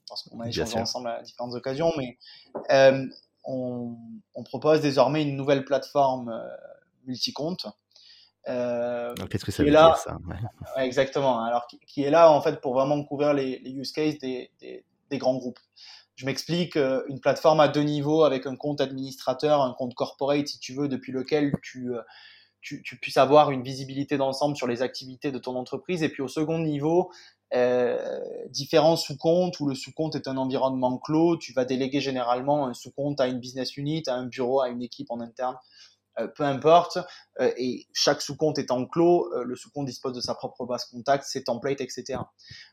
parce 0.07 0.24
qu'on 0.24 0.39
a 0.41 0.49
échangé 0.49 0.78
ensemble 0.78 1.09
à 1.09 1.22
différentes 1.22 1.55
occasions, 1.55 1.93
mais 1.97 2.18
on, 3.45 3.97
on, 4.35 4.45
propose 4.45 4.82
désormais 4.82 5.22
une 5.22 5.35
nouvelle 5.35 5.64
plateforme 5.64 6.30
multi-compte. 7.07 7.66
Euh, 8.48 9.14
Qu'est-ce 9.30 9.44
que 9.44 9.52
ça 9.52 9.62
veut 9.62 9.70
dire 9.70 9.96
ça 9.96 10.18
Exactement. 10.78 11.42
Alors 11.42 11.66
qui, 11.86 12.02
est 12.02 12.11
là 12.11 12.30
en 12.30 12.40
fait 12.40 12.61
pour 12.61 12.74
vraiment 12.74 13.02
couvrir 13.05 13.32
les, 13.32 13.61
use 13.64 13.92
cases 13.92 14.18
des, 14.18 14.50
des, 14.61 15.18
grands 15.18 15.36
groupes. 15.36 15.61
Je 16.16 16.26
m'explique, 16.26 16.76
euh, 16.76 17.02
une 17.09 17.20
plateforme 17.20 17.61
à 17.61 17.68
deux 17.68 17.82
niveaux 17.82 18.24
avec 18.24 18.46
un 18.46 18.57
compte 18.57 18.80
administrateur, 18.80 19.62
un 19.62 19.72
compte 19.72 19.94
corporate 19.94 20.46
si 20.46 20.59
tu 20.59 20.74
veux, 20.74 20.88
depuis 20.88 21.12
lequel 21.12 21.52
tu, 21.62 21.94
euh, 21.94 22.02
tu, 22.61 22.82
tu 22.82 22.98
puisses 22.98 23.16
avoir 23.16 23.50
une 23.50 23.62
visibilité 23.62 24.16
d'ensemble 24.16 24.57
sur 24.57 24.66
les 24.66 24.82
activités 24.82 25.30
de 25.32 25.38
ton 25.38 25.57
entreprise. 25.57 26.02
Et 26.02 26.09
puis 26.09 26.22
au 26.22 26.28
second 26.28 26.59
niveau, 26.59 27.11
euh, 27.55 28.20
différents 28.50 28.96
sous-comptes 28.96 29.61
où 29.61 29.68
le 29.68 29.76
sous-compte 29.76 30.16
est 30.16 30.26
un 30.26 30.36
environnement 30.36 30.98
clos. 30.98 31.36
Tu 31.36 31.52
vas 31.52 31.64
déléguer 31.64 32.00
généralement 32.00 32.66
un 32.66 32.74
sous-compte 32.74 33.20
à 33.20 33.28
une 33.28 33.38
business 33.38 33.76
unit, 33.76 34.02
à 34.09 34.14
un 34.14 34.26
bureau, 34.26 34.61
à 34.61 34.68
une 34.68 34.82
équipe 34.82 35.11
en 35.11 35.20
interne 35.20 35.57
euh, 36.20 36.28
peu 36.28 36.44
importe, 36.44 36.98
euh, 37.40 37.50
et 37.56 37.88
chaque 37.92 38.22
sous-compte 38.22 38.58
étant 38.58 38.86
clos, 38.86 39.32
euh, 39.34 39.42
le 39.42 39.56
sous-compte 39.56 39.86
dispose 39.86 40.12
de 40.12 40.20
sa 40.20 40.34
propre 40.36 40.64
base 40.64 40.84
contact, 40.84 41.24
ses 41.24 41.42
templates, 41.42 41.80
etc. 41.80 42.20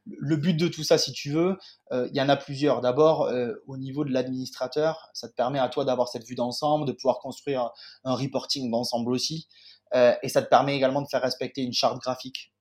Le 0.06 0.36
but 0.36 0.54
de 0.54 0.68
tout 0.68 0.84
ça, 0.84 1.00
si 1.00 1.12
tu 1.12 1.32
veux, 1.32 1.58
il 1.92 2.16
y 2.16 2.22
en 2.22 2.30
a 2.30 2.38
plusieurs. 2.38 2.82
D'abord, 2.82 3.32
au 3.68 3.78
niveau 3.78 4.06
de 4.06 4.12
l'administrateur, 4.12 5.10
ça 5.14 5.28
te 5.28 5.34
permet 5.34 5.60
à 5.60 5.68
toi 5.70 5.86
d'avoir 5.86 6.08
cette 6.08 6.26
vue 6.26 6.36
d'ensemble, 6.36 6.86
de 6.86 6.92
pouvoir 6.92 7.20
construire 7.20 7.72
un 8.04 8.16
reporting 8.16 8.70
d'ensemble 8.72 9.12
aussi, 9.12 9.48
et 9.94 10.30
ça 10.30 10.42
te 10.42 10.48
permet 10.48 10.76
également 10.76 11.02
de 11.02 11.08
faire 11.08 11.22
respecter 11.22 11.62
une 11.62 11.74
charte 11.74 12.02
graphique 12.02 12.54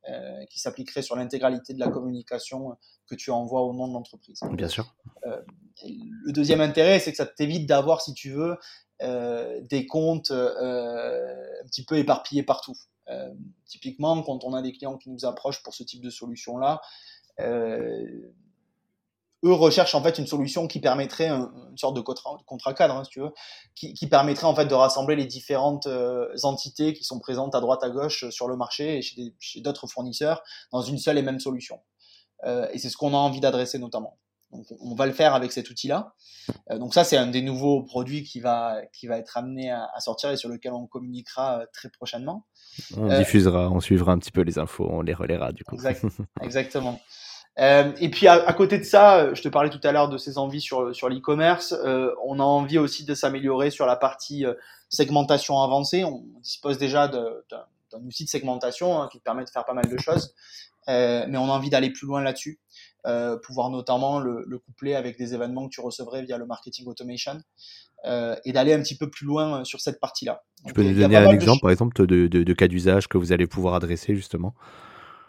qui 0.51 0.59
s'appliquerait 0.59 1.03
sur 1.03 1.17
l'intégralité 1.17 1.75
de 1.75 1.81
la 1.81 1.89
communication 1.89 2.77
que 3.07 3.15
tu 3.15 3.31
envoies 3.31 3.63
au 3.63 3.73
nom 3.73 3.89
de 3.89 3.93
l'entreprise. 3.93 4.41
Bien 4.53 4.69
sûr. 4.69 4.95
le 5.25 6.33
deuxième 6.33 6.61
intérêt, 6.61 6.99
c'est 6.99 7.13
que 7.13 7.17
ça 7.17 7.27
t'évite 7.27 7.67
d'avoir, 7.69 8.01
si 8.01 8.15
tu 8.15 8.31
veux, 8.31 8.57
des 9.03 9.87
comptes 9.87 10.31
euh, 10.31 11.63
un 11.63 11.67
petit 11.67 11.85
peu 11.85 11.97
éparpillés 11.97 12.43
partout. 12.43 12.77
Euh, 13.09 13.31
typiquement, 13.67 14.23
quand 14.23 14.45
on 14.45 14.55
a 14.55 14.63
des 14.63 14.73
clients 14.73 14.97
qui 14.97 15.11
nous 15.11 15.25
approchent 15.25 15.63
pour 15.63 15.75
ce 15.75 15.83
type 15.83 16.03
de 16.03 16.11
solution-là, 16.11 16.81
eux 19.43 19.55
recherchent 19.55 19.95
en 19.95 20.03
fait 20.03 20.19
une 20.19 20.27
solution 20.27 20.67
qui 20.67 20.81
permettrait 20.81 21.29
une 21.31 21.79
sorte 21.79 21.97
de 21.97 22.03
contrat, 22.03 22.75
cadre, 22.75 22.97
hein, 22.97 23.05
si 23.05 23.11
tu 23.11 23.21
veux, 23.21 23.33
qui, 23.75 24.07
permettrait 24.07 24.47
en 24.47 24.55
fait 24.55 24.67
de 24.67 24.75
rassembler 24.75 25.17
les 25.17 25.25
différentes 25.25 25.89
entités 26.43 26.93
qui 26.93 27.05
sont 27.05 27.19
présentes 27.19 27.55
à 27.55 27.61
droite 27.61 27.83
à 27.83 27.89
gauche 27.89 28.29
sur 28.29 28.49
le 28.49 28.57
marché 28.57 28.99
et 28.99 29.03
chez 29.03 29.61
d'autres 29.63 29.87
fournisseurs 29.87 30.43
dans 30.71 30.83
une 30.83 30.99
seule 30.99 31.17
et 31.17 31.23
même 31.23 31.41
solution. 31.41 31.81
et 32.45 32.79
c'est 32.79 32.91
ce 32.91 32.99
qu'on 32.99 33.15
a 33.15 33.17
envie 33.17 33.41
d'adresser 33.41 33.79
notamment. 33.79 34.19
Donc, 34.53 34.67
on 34.81 34.95
va 34.95 35.07
le 35.07 35.13
faire 35.13 35.35
avec 35.35 35.53
cet 35.53 35.71
outil-là. 35.71 36.15
Euh, 36.71 36.79
donc 36.79 36.95
ça, 36.95 37.05
c'est 37.05 37.17
un 37.17 37.29
des 37.29 37.43
nouveaux 37.43 37.83
produits 37.83 38.25
qui 38.25 38.41
va, 38.41 38.81
qui 38.93 39.07
va 39.07 39.19
être 39.19 39.37
amené 39.37 39.71
à, 39.71 39.89
sortir 40.01 40.31
et 40.31 40.37
sur 40.37 40.49
lequel 40.49 40.73
on 40.73 40.87
communiquera 40.87 41.61
euh, 41.61 41.67
très 41.73 41.89
prochainement. 41.89 42.47
On 42.97 43.17
diffusera, 43.19 43.71
on 43.71 43.81
suivra 43.81 44.13
un 44.13 44.19
petit 44.19 44.33
peu 44.33 44.43
les 44.43 44.59
infos, 44.59 44.89
on 44.91 45.03
les 45.03 45.15
relaiera 45.15 45.53
du 45.53 45.65
coup. 45.65 45.77
exactement. 46.41 47.01
Euh, 47.59 47.93
et 48.01 48.09
puis 48.09 48.27
à, 48.29 48.53
côté 48.53 48.79
de 48.79 48.85
ça, 48.85 49.35
je 49.35 49.43
te 49.43 49.49
parlais 49.49 49.71
tout 49.71 49.81
à 49.83 49.93
l'heure 49.93 50.09
de 50.09 50.19
ces 50.19 50.39
envies 50.39 50.61
sur, 50.61 50.95
sur 50.95 51.09
l'e-commerce. 51.09 51.75
on 52.25 52.39
a 52.39 52.43
envie 52.43 52.79
aussi 52.79 53.05
de 53.05 53.15
s'améliorer 53.15 53.71
sur 53.71 53.87
la 53.87 53.97
partie 53.97 54.45
segmentation 54.89 55.61
avancée. 55.61 56.05
On 56.05 56.25
dispose 56.43 56.79
déjà 56.79 57.09
d'un 57.09 58.05
outil 58.05 58.25
de 58.25 58.31
segmentation 58.31 59.03
hein, 59.03 59.09
qui 59.13 59.19
permet 59.19 59.45
de 59.45 59.51
faire 59.51 59.65
pas 59.65 59.75
mal 59.75 59.89
de 59.89 59.99
choses, 59.99 60.35
mais 60.87 61.37
on 61.37 61.47
a 61.47 61.53
envie 61.53 61.71
d'aller 61.71 61.91
plus 61.91 62.07
loin 62.07 62.23
là-dessus. 62.23 62.61
Euh, 63.07 63.39
pouvoir 63.39 63.71
notamment 63.71 64.19
le, 64.19 64.59
coupler 64.59 64.95
avec 64.95 65.17
des 65.17 65.33
événements 65.33 65.67
que 65.69 65.75
tu 65.75 65.81
recevrais 65.81 66.23
via 66.23 66.37
le 66.37 66.45
marketing 66.45 66.87
automation 66.87 67.41
euh, 68.05 68.37
et 68.45 68.53
d'aller 68.53 68.75
un 68.75 68.83
petit 68.83 68.97
peu 68.97 69.09
plus 69.09 69.25
loin 69.25 69.61
euh, 69.61 69.65
sur 69.65 69.81
cette 69.81 70.01
partie-là. 70.01 70.43
Tu 70.67 70.75
peux 70.75 70.83
nous 70.83 70.93
donner 70.93 71.17
un 71.17 71.31
exemple, 71.31 71.61
par 71.63 71.71
exemple, 71.71 72.07
de, 72.07 72.27
de 72.27 72.53
cas 72.53 72.69
d'usage 72.69 73.09
que 73.09 73.17
vous 73.17 73.33
allez 73.33 73.47
pouvoir 73.47 73.75
adresser 73.75 74.15
justement? 74.15 74.55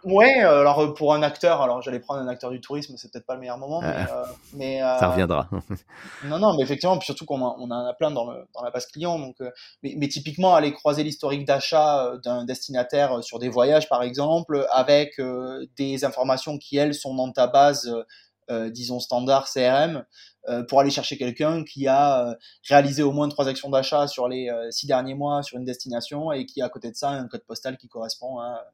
Ouais, 0.03 0.43
euh, 0.43 0.61
alors 0.61 0.79
euh, 0.79 0.93
pour 0.93 1.13
un 1.13 1.21
acteur, 1.21 1.61
alors 1.61 1.81
j'allais 1.81 1.99
prendre 1.99 2.21
un 2.21 2.27
acteur 2.27 2.49
du 2.49 2.59
tourisme, 2.59 2.95
c'est 2.97 3.11
peut-être 3.11 3.25
pas 3.25 3.35
le 3.35 3.39
meilleur 3.39 3.57
moment, 3.57 3.81
mais, 3.81 3.93
ah. 3.95 4.07
euh, 4.15 4.25
mais 4.53 4.79
ça 4.99 5.09
reviendra. 5.09 5.47
non, 6.25 6.39
non, 6.39 6.55
mais 6.55 6.63
effectivement, 6.63 6.97
puis 6.97 7.05
surtout 7.05 7.25
qu'on 7.25 7.41
on 7.41 7.69
en 7.69 7.85
a 7.85 7.93
plein 7.93 8.09
dans, 8.09 8.29
le, 8.29 8.47
dans 8.53 8.63
la 8.63 8.71
base 8.71 8.87
client, 8.87 9.19
donc, 9.19 9.35
mais, 9.83 9.93
mais, 9.97 10.07
typiquement 10.07 10.55
aller 10.55 10.73
croiser 10.73 11.03
l'historique 11.03 11.45
d'achat 11.45 12.13
d'un 12.23 12.45
destinataire 12.45 13.23
sur 13.23 13.37
des 13.37 13.49
voyages, 13.49 13.87
par 13.89 14.01
exemple, 14.01 14.67
avec 14.71 15.21
des 15.77 16.03
informations 16.03 16.57
qui 16.57 16.77
elles 16.77 16.95
sont 16.95 17.13
dans 17.13 17.31
ta 17.31 17.47
base, 17.47 17.93
disons 18.49 18.99
standard 18.99 19.47
CRM, 19.49 20.03
pour 20.67 20.79
aller 20.79 20.89
chercher 20.89 21.17
quelqu'un 21.17 21.63
qui 21.63 21.87
a 21.87 22.35
réalisé 22.67 23.03
au 23.03 23.11
moins 23.11 23.29
trois 23.29 23.47
actions 23.47 23.69
d'achat 23.69 24.07
sur 24.07 24.27
les 24.27 24.49
six 24.71 24.87
derniers 24.87 25.15
mois 25.15 25.43
sur 25.43 25.57
une 25.57 25.65
destination 25.65 26.31
et 26.31 26.45
qui 26.45 26.61
a 26.61 26.65
à 26.65 26.69
côté 26.69 26.91
de 26.91 26.95
ça 26.95 27.09
un 27.09 27.27
code 27.27 27.43
postal 27.45 27.77
qui 27.77 27.87
correspond 27.87 28.39
à 28.39 28.65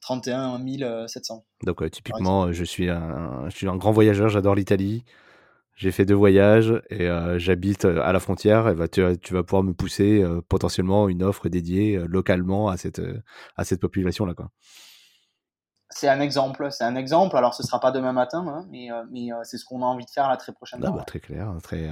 31 0.00 0.58
700. 1.06 1.44
Donc 1.64 1.90
typiquement, 1.90 2.52
je 2.52 2.64
suis, 2.64 2.88
un, 2.88 3.48
je 3.48 3.56
suis 3.56 3.68
un 3.68 3.76
grand 3.76 3.92
voyageur, 3.92 4.28
j'adore 4.28 4.54
l'Italie. 4.54 5.04
J'ai 5.78 5.92
fait 5.92 6.04
deux 6.04 6.14
voyages 6.14 6.74
et 6.90 7.08
euh, 7.08 7.38
j'habite 7.38 7.84
euh, 7.84 8.02
à 8.02 8.12
la 8.12 8.18
frontière. 8.18 8.68
Et 8.68 8.74
bah, 8.74 8.88
tu, 8.88 9.00
tu, 9.22 9.32
vas 9.32 9.44
pouvoir 9.44 9.62
me 9.62 9.72
pousser 9.72 10.20
euh, 10.20 10.40
potentiellement 10.40 11.08
une 11.08 11.22
offre 11.22 11.48
dédiée 11.48 12.02
localement 12.08 12.68
à 12.68 12.76
cette, 12.76 13.00
à 13.56 13.62
cette 13.62 13.80
population-là. 13.80 14.34
C'est 15.90 16.08
un 16.08 16.20
exemple, 16.20 16.66
c'est 16.72 16.82
un 16.82 16.96
exemple. 16.96 17.36
Alors 17.36 17.54
ce 17.54 17.62
sera 17.62 17.78
pas 17.78 17.92
demain 17.92 18.12
matin, 18.12 18.44
hein, 18.48 18.66
mais, 18.70 18.88
mais 19.12 19.28
c'est 19.44 19.56
ce 19.56 19.64
qu'on 19.64 19.82
a 19.82 19.86
envie 19.86 20.04
de 20.04 20.10
faire 20.10 20.28
la 20.28 20.36
très 20.36 20.52
prochainement. 20.52 20.88
Ah 20.88 20.96
bah, 20.96 21.04
très 21.04 21.20
clair, 21.20 21.54
très, 21.62 21.88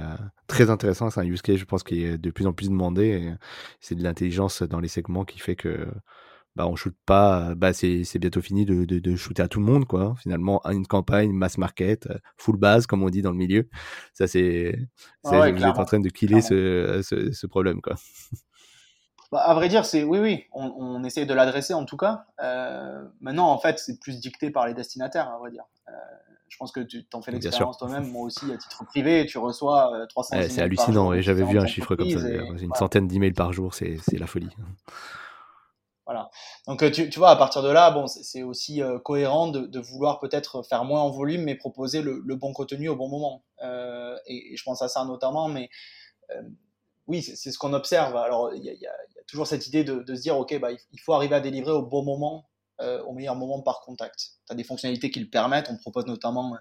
très 0.47 0.69
intéressant. 0.69 1.09
C'est 1.09 1.21
un 1.21 1.25
use 1.25 1.41
case, 1.41 1.55
je 1.55 1.65
pense, 1.65 1.83
qui 1.83 2.03
est 2.03 2.17
de 2.17 2.29
plus 2.29 2.45
en 2.45 2.51
plus 2.51 2.69
demandé. 2.69 3.33
C'est 3.79 3.95
de 3.95 4.03
l'intelligence 4.03 4.63
dans 4.63 4.81
les 4.81 4.89
segments 4.89 5.23
qui 5.23 5.39
fait 5.39 5.55
que 5.55 5.87
bah, 6.57 6.65
on 6.67 6.75
shoot 6.75 6.95
pas, 7.05 7.53
bah, 7.55 7.71
c'est, 7.71 8.03
bientôt 8.17 8.41
fini 8.41 8.65
de, 8.65 8.83
de, 8.83 9.15
shooter 9.15 9.43
à 9.43 9.47
tout 9.47 9.59
le 9.59 9.65
monde, 9.65 9.85
quoi. 9.85 10.15
Finalement, 10.19 10.59
une 10.65 10.87
campagne 10.87 11.31
mass 11.31 11.59
market, 11.59 12.07
euh, 12.07 12.17
full 12.35 12.57
base, 12.57 12.87
comme 12.87 13.03
on 13.03 13.09
dit 13.09 13.21
dans 13.21 13.29
le 13.29 13.37
milieu. 13.37 13.69
Ça, 14.15 14.25
c'est, 14.25 14.75
ah 15.23 15.51
vous 15.51 15.63
êtes 15.63 15.77
en 15.77 15.85
train 15.85 15.99
de 15.99 16.09
killer 16.09 16.41
ce, 16.41 17.01
ce, 17.03 17.45
problème, 17.45 17.79
quoi. 17.79 17.93
bah, 19.31 19.37
à 19.37 19.53
vrai 19.53 19.69
dire, 19.69 19.85
c'est 19.85 20.03
oui, 20.03 20.17
oui, 20.17 20.45
on, 20.51 20.73
on 20.75 21.03
essaie 21.03 21.27
de 21.27 21.33
l'adresser 21.35 21.75
en 21.75 21.85
tout 21.85 21.97
cas. 21.97 22.25
Euh, 22.41 23.05
maintenant, 23.21 23.51
en 23.51 23.59
fait, 23.59 23.77
c'est 23.77 23.99
plus 23.99 24.19
dicté 24.19 24.49
par 24.49 24.65
les 24.65 24.73
destinataires, 24.73 25.29
à 25.29 25.37
vrai 25.37 25.51
dire. 25.51 25.65
Euh, 25.89 25.91
je 26.49 26.57
pense 26.57 26.71
que 26.71 26.79
tu 26.79 27.05
t'en 27.05 27.21
fais 27.21 27.31
l'expérience 27.31 27.77
toi-même, 27.77 28.09
moi 28.09 28.23
aussi 28.23 28.51
à 28.51 28.57
titre 28.57 28.83
privé, 28.85 29.27
tu 29.27 29.37
reçois 29.37 30.07
300 30.09 30.37
C'est 30.49 30.61
hallucinant, 30.63 31.13
et 31.13 31.21
j'avais 31.21 31.43
vu 31.43 31.59
un 31.59 31.67
chiffre 31.67 31.95
comme 31.95 32.09
ça. 32.09 32.27
Une 32.27 32.73
centaine 32.73 33.07
d'emails 33.07 33.33
par 33.33 33.53
jour, 33.53 33.75
c'est 33.75 33.99
la 34.13 34.25
folie. 34.25 34.49
Voilà. 36.07 36.29
Donc 36.67 36.83
euh, 36.83 36.89
tu, 36.89 37.19
vois, 37.19 37.31
à 37.31 37.35
partir 37.35 37.61
de 37.61 37.67
là, 37.67 37.91
bon, 37.91 38.07
c'est 38.07 38.41
aussi 38.41 38.81
euh, 38.81 38.97
cohérent 38.97 39.49
de, 39.49 39.79
vouloir 39.79 40.19
peut-être 40.19 40.63
faire 40.63 40.85
moins 40.85 41.01
en 41.01 41.11
volume, 41.11 41.43
mais 41.43 41.55
proposer 41.55 42.01
le, 42.01 42.21
bon 42.35 42.53
contenu 42.53 42.87
au 42.87 42.95
bon 42.95 43.09
moment. 43.09 43.43
Euh, 43.61 44.17
et, 44.25 44.55
je 44.55 44.63
pense 44.63 44.81
à 44.81 44.87
ça 44.87 45.03
notamment, 45.03 45.49
mais 45.49 45.69
oui, 47.07 47.21
c'est 47.21 47.51
ce 47.51 47.57
qu'on 47.57 47.73
observe. 47.73 48.15
Alors 48.15 48.53
il 48.53 48.63
y, 48.63 48.87
a 48.87 49.23
toujours 49.27 49.47
cette 49.47 49.67
idée 49.67 49.83
de, 49.83 49.99
de 49.99 50.15
se 50.15 50.21
dire, 50.21 50.37
ok, 50.37 50.57
bah, 50.59 50.71
il 50.71 50.99
faut 51.01 51.13
arriver 51.13 51.35
à 51.35 51.41
délivrer 51.41 51.71
au 51.71 51.81
bon 51.81 52.03
moment, 52.03 52.49
au 52.79 53.11
meilleur 53.11 53.35
moment 53.35 53.61
par 53.61 53.81
contact. 53.81 54.17
Tu 54.45 54.53
as 54.53 54.55
des 54.55 54.63
fonctionnalités 54.63 55.11
qui 55.11 55.19
le 55.19 55.29
permettent. 55.29 55.69
On 55.69 55.77
propose 55.77 56.05
notamment 56.05 56.57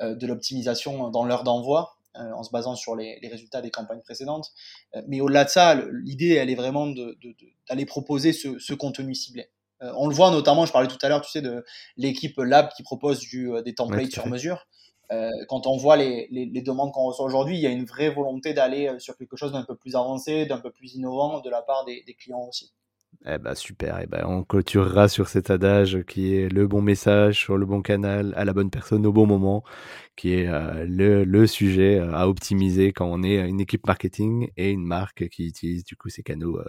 de 0.00 0.26
l'optimisation 0.26 1.10
dans 1.10 1.24
l'heure 1.24 1.44
d'envoi. 1.44 1.98
Euh, 2.16 2.30
en 2.30 2.44
se 2.44 2.52
basant 2.52 2.76
sur 2.76 2.94
les, 2.94 3.18
les, 3.22 3.28
résultats 3.28 3.60
des 3.60 3.72
campagnes 3.72 4.00
précédentes. 4.00 4.52
Euh, 4.94 5.02
mais 5.08 5.20
au-delà 5.20 5.42
de 5.42 5.48
ça, 5.48 5.74
l'idée, 5.90 6.34
elle 6.34 6.48
est 6.48 6.54
vraiment 6.54 6.86
d'aller 6.86 7.86
proposer 7.86 8.32
ce, 8.32 8.56
ce, 8.60 8.72
contenu 8.72 9.16
ciblé. 9.16 9.50
Euh, 9.82 9.92
on 9.96 10.06
le 10.06 10.14
voit 10.14 10.30
notamment, 10.30 10.64
je 10.64 10.70
parlais 10.70 10.86
tout 10.86 10.98
à 11.02 11.08
l'heure, 11.08 11.22
tu 11.22 11.30
sais, 11.32 11.42
de 11.42 11.64
l'équipe 11.96 12.38
Lab 12.38 12.68
qui 12.76 12.84
propose 12.84 13.18
du, 13.18 13.50
des 13.64 13.74
templates 13.74 14.04
ouais, 14.04 14.10
sur 14.10 14.28
mesure. 14.28 14.68
Euh, 15.10 15.28
quand 15.48 15.66
on 15.66 15.76
voit 15.76 15.96
les, 15.96 16.28
les, 16.30 16.46
les 16.46 16.62
demandes 16.62 16.92
qu'on 16.92 17.06
reçoit 17.06 17.26
aujourd'hui, 17.26 17.56
il 17.56 17.60
y 17.60 17.66
a 17.66 17.70
une 17.70 17.84
vraie 17.84 18.10
volonté 18.10 18.54
d'aller 18.54 18.94
sur 19.00 19.16
quelque 19.16 19.36
chose 19.36 19.50
d'un 19.50 19.64
peu 19.64 19.74
plus 19.74 19.96
avancé, 19.96 20.46
d'un 20.46 20.60
peu 20.60 20.70
plus 20.70 20.94
innovant 20.94 21.40
de 21.40 21.50
la 21.50 21.62
part 21.62 21.84
des, 21.84 22.04
des 22.06 22.14
clients 22.14 22.46
aussi. 22.48 22.72
Eh 23.26 23.38
ben 23.38 23.54
super, 23.54 24.00
eh 24.02 24.06
ben 24.06 24.26
on 24.26 24.44
clôturera 24.44 25.08
sur 25.08 25.28
cet 25.28 25.48
adage 25.48 26.02
qui 26.06 26.34
est 26.34 26.50
le 26.50 26.66
bon 26.66 26.82
message 26.82 27.38
sur 27.40 27.56
le 27.56 27.64
bon 27.64 27.80
canal 27.80 28.34
à 28.36 28.44
la 28.44 28.52
bonne 28.52 28.68
personne 28.68 29.06
au 29.06 29.12
bon 29.14 29.26
moment, 29.26 29.64
qui 30.14 30.34
est 30.34 30.46
euh, 30.46 30.84
le, 30.86 31.24
le, 31.24 31.46
sujet 31.46 31.98
euh, 31.98 32.12
à 32.14 32.28
optimiser 32.28 32.92
quand 32.92 33.06
on 33.06 33.22
est 33.22 33.36
une 33.48 33.60
équipe 33.60 33.86
marketing 33.86 34.50
et 34.58 34.70
une 34.70 34.84
marque 34.84 35.26
qui 35.30 35.46
utilise 35.46 35.84
du 35.84 35.96
coup 35.96 36.10
ces 36.10 36.22
canaux 36.22 36.58
euh, 36.58 36.66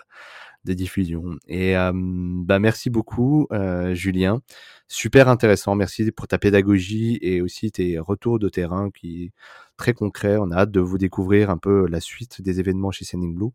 de 0.63 0.71
diffusion. 0.73 1.23
Et 1.49 1.75
bah 1.75 2.59
merci 2.59 2.89
beaucoup 2.89 3.47
Julien, 3.91 4.41
super 4.87 5.27
intéressant, 5.29 5.75
merci 5.75 6.11
pour 6.11 6.27
ta 6.27 6.37
pédagogie 6.39 7.19
et 7.21 7.41
aussi 7.41 7.71
tes 7.71 7.99
retours 7.99 8.39
de 8.39 8.49
terrain 8.49 8.89
qui 8.91 9.31
très 9.77 9.93
concret. 9.93 10.37
On 10.37 10.51
a 10.51 10.57
hâte 10.59 10.71
de 10.71 10.79
vous 10.79 10.97
découvrir 10.97 11.49
un 11.49 11.57
peu 11.57 11.87
la 11.87 11.99
suite 11.99 12.41
des 12.41 12.59
événements 12.59 12.91
chez 12.91 13.05
Sending 13.05 13.35
Blue. 13.35 13.51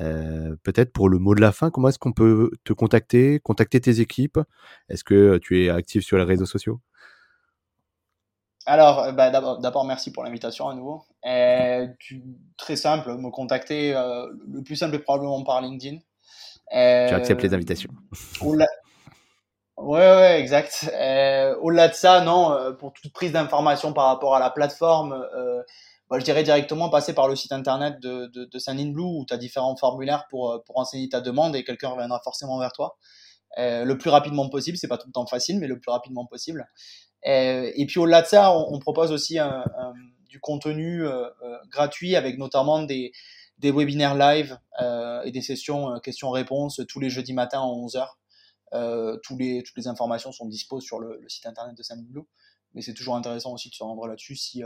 Euh, 0.00 0.56
peut-être 0.62 0.92
pour 0.92 1.08
le 1.08 1.18
mot 1.18 1.34
de 1.34 1.40
la 1.40 1.52
fin, 1.52 1.70
comment 1.70 1.88
est-ce 1.88 1.98
qu'on 1.98 2.12
peut 2.12 2.50
te 2.64 2.72
contacter, 2.72 3.40
contacter 3.40 3.80
tes 3.80 4.00
équipes? 4.00 4.38
Est-ce 4.88 5.04
que 5.04 5.38
tu 5.38 5.64
es 5.64 5.68
actif 5.68 6.04
sur 6.04 6.16
les 6.18 6.24
réseaux 6.24 6.46
sociaux? 6.46 6.80
Alors, 8.64 9.00
euh, 9.00 9.12
bah, 9.12 9.30
d'abord, 9.30 9.84
merci 9.84 10.12
pour 10.12 10.22
l'invitation 10.22 10.68
à 10.68 10.74
nouveau. 10.74 11.02
Euh, 11.26 11.88
tu, 11.98 12.22
très 12.56 12.76
simple, 12.76 13.16
me 13.16 13.30
contacter 13.30 13.94
euh, 13.94 14.28
le 14.48 14.62
plus 14.62 14.76
simple 14.76 14.98
probablement 15.00 15.42
par 15.42 15.60
LinkedIn. 15.60 15.98
Tu 16.70 17.14
acceptes 17.14 17.42
les 17.42 17.52
invitations. 17.54 17.90
Ouais, 18.40 19.98
ouais, 19.98 20.40
exact. 20.40 20.84
Au-delà 21.60 21.88
de 21.88 21.94
ça, 21.94 22.20
non, 22.20 22.74
pour 22.78 22.92
toute 22.92 23.12
prise 23.12 23.32
d'information 23.32 23.92
par 23.92 24.06
rapport 24.06 24.36
à 24.36 24.38
la 24.38 24.48
plateforme, 24.48 25.12
euh, 25.34 25.62
bah, 26.12 26.18
je 26.18 26.26
dirais 26.26 26.42
directement 26.42 26.90
passer 26.90 27.14
par 27.14 27.26
le 27.26 27.34
site 27.34 27.52
internet 27.52 27.98
de, 27.98 28.26
de, 28.26 28.44
de 28.44 28.92
Blue 28.92 29.02
où 29.02 29.24
tu 29.26 29.32
as 29.32 29.38
différents 29.38 29.74
formulaires 29.76 30.26
pour, 30.28 30.50
euh, 30.50 30.58
pour 30.66 30.78
enseigner 30.78 31.08
ta 31.08 31.22
demande 31.22 31.56
et 31.56 31.64
quelqu'un 31.64 31.88
reviendra 31.88 32.20
forcément 32.22 32.58
vers 32.58 32.72
toi. 32.72 32.98
Euh, 33.56 33.84
le 33.84 33.96
plus 33.96 34.10
rapidement 34.10 34.46
possible, 34.50 34.76
c'est 34.76 34.88
pas 34.88 34.98
tout 34.98 35.06
le 35.06 35.12
temps 35.14 35.24
facile, 35.24 35.58
mais 35.58 35.68
le 35.68 35.80
plus 35.80 35.90
rapidement 35.90 36.26
possible. 36.26 36.68
Euh, 37.26 37.72
et 37.74 37.86
puis 37.86 37.98
au-delà 37.98 38.20
de 38.20 38.26
ça, 38.26 38.54
on, 38.54 38.78
propose 38.78 39.10
aussi 39.10 39.38
du 40.28 40.38
contenu 40.38 41.02
gratuit 41.70 42.14
avec 42.14 42.36
notamment 42.36 42.82
des, 42.82 43.12
webinaires 43.62 44.14
live 44.14 44.58
et 45.24 45.30
des 45.30 45.40
sessions 45.40 45.98
questions-réponses 46.00 46.82
tous 46.90 47.00
les 47.00 47.08
jeudis 47.08 47.32
matins 47.32 47.62
à 47.62 48.74
11h. 48.74 49.20
tous 49.22 49.38
les, 49.38 49.62
toutes 49.62 49.78
les 49.78 49.88
informations 49.88 50.30
sont 50.30 50.44
disposées 50.44 50.84
sur 50.84 50.98
le, 50.98 51.24
site 51.28 51.46
internet 51.46 51.74
de 51.74 51.82
Send 51.82 52.04
Blue, 52.04 52.26
mais 52.74 52.82
c'est 52.82 52.92
toujours 52.92 53.16
intéressant 53.16 53.54
aussi 53.54 53.70
de 53.70 53.74
se 53.74 53.82
rendre 53.82 54.06
là-dessus 54.06 54.36
si 54.36 54.62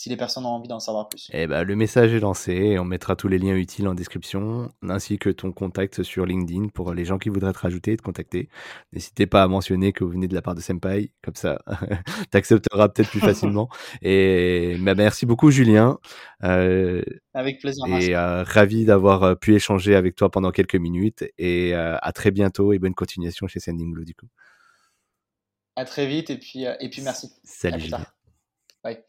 si 0.00 0.08
les 0.08 0.16
personnes 0.16 0.46
ont 0.46 0.50
envie 0.50 0.68
d'en 0.68 0.80
savoir 0.80 1.10
plus. 1.10 1.28
Eh 1.34 1.46
ben, 1.46 1.62
le 1.62 1.76
message 1.76 2.14
est 2.14 2.20
lancé 2.20 2.78
on 2.78 2.84
mettra 2.84 3.16
tous 3.16 3.28
les 3.28 3.38
liens 3.38 3.54
utiles 3.54 3.86
en 3.86 3.92
description, 3.92 4.72
ainsi 4.88 5.18
que 5.18 5.28
ton 5.28 5.52
contact 5.52 6.02
sur 6.02 6.24
LinkedIn 6.24 6.68
pour 6.68 6.94
les 6.94 7.04
gens 7.04 7.18
qui 7.18 7.28
voudraient 7.28 7.52
te 7.52 7.58
rajouter 7.58 7.92
et 7.92 7.96
te 7.98 8.02
contacter. 8.02 8.48
N'hésitez 8.94 9.26
pas 9.26 9.42
à 9.42 9.48
mentionner 9.48 9.92
que 9.92 10.02
vous 10.02 10.10
venez 10.10 10.26
de 10.26 10.34
la 10.34 10.40
part 10.40 10.54
de 10.54 10.62
Senpai, 10.62 11.12
comme 11.22 11.34
ça 11.34 11.60
tu 12.30 12.36
accepteras 12.36 12.88
peut-être 12.88 13.10
plus 13.10 13.20
facilement. 13.20 13.68
Et 14.00 14.76
bah, 14.80 14.94
merci 14.94 15.26
beaucoup 15.26 15.50
Julien. 15.50 15.98
Euh, 16.44 17.02
avec 17.34 17.60
plaisir. 17.60 17.84
Et 17.86 18.16
euh, 18.16 18.42
ravi 18.42 18.86
d'avoir 18.86 19.22
euh, 19.22 19.34
pu 19.34 19.54
échanger 19.54 19.94
avec 19.96 20.16
toi 20.16 20.30
pendant 20.30 20.50
quelques 20.50 20.76
minutes 20.76 21.26
et 21.36 21.74
euh, 21.74 21.98
à 22.00 22.12
très 22.12 22.30
bientôt 22.30 22.72
et 22.72 22.78
bonne 22.78 22.94
continuation 22.94 23.48
chez 23.48 23.60
Sending 23.60 23.92
Blue 23.92 24.06
du 24.06 24.14
coup. 24.14 24.28
À 25.76 25.84
très 25.84 26.06
vite 26.06 26.30
et 26.30 26.38
puis, 26.38 26.64
et 26.64 26.88
puis 26.88 27.02
merci. 27.02 27.30
Salut 27.44 27.80
Julien. 27.80 28.06
Bye. 28.82 29.00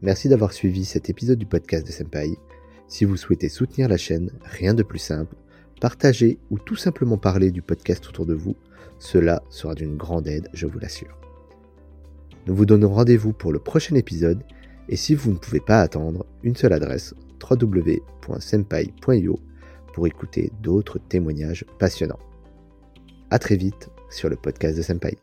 Merci 0.00 0.28
d'avoir 0.28 0.52
suivi 0.52 0.84
cet 0.84 1.10
épisode 1.10 1.38
du 1.38 1.46
podcast 1.46 1.84
de 1.84 1.90
Senpai. 1.90 2.38
Si 2.86 3.04
vous 3.04 3.16
souhaitez 3.16 3.48
soutenir 3.48 3.88
la 3.88 3.96
chaîne, 3.96 4.30
rien 4.44 4.72
de 4.72 4.84
plus 4.84 5.00
simple, 5.00 5.34
partager 5.80 6.38
ou 6.50 6.58
tout 6.58 6.76
simplement 6.76 7.18
parler 7.18 7.50
du 7.50 7.62
podcast 7.62 8.06
autour 8.08 8.24
de 8.24 8.34
vous, 8.34 8.54
cela 9.00 9.42
sera 9.50 9.74
d'une 9.74 9.96
grande 9.96 10.28
aide, 10.28 10.48
je 10.52 10.66
vous 10.66 10.78
l'assure. 10.78 11.18
Nous 12.46 12.54
vous 12.54 12.64
donnons 12.64 12.90
rendez-vous 12.90 13.32
pour 13.32 13.52
le 13.52 13.58
prochain 13.58 13.96
épisode 13.96 14.44
et 14.88 14.96
si 14.96 15.16
vous 15.16 15.32
ne 15.32 15.36
pouvez 15.36 15.60
pas 15.60 15.80
attendre, 15.80 16.24
une 16.44 16.56
seule 16.56 16.72
adresse 16.72 17.14
www.senpai.io 17.42 19.38
pour 19.92 20.06
écouter 20.06 20.52
d'autres 20.62 20.98
témoignages 20.98 21.64
passionnants. 21.80 22.20
À 23.30 23.38
très 23.40 23.56
vite 23.56 23.90
sur 24.10 24.28
le 24.28 24.36
podcast 24.36 24.76
de 24.76 24.82
Senpai. 24.82 25.18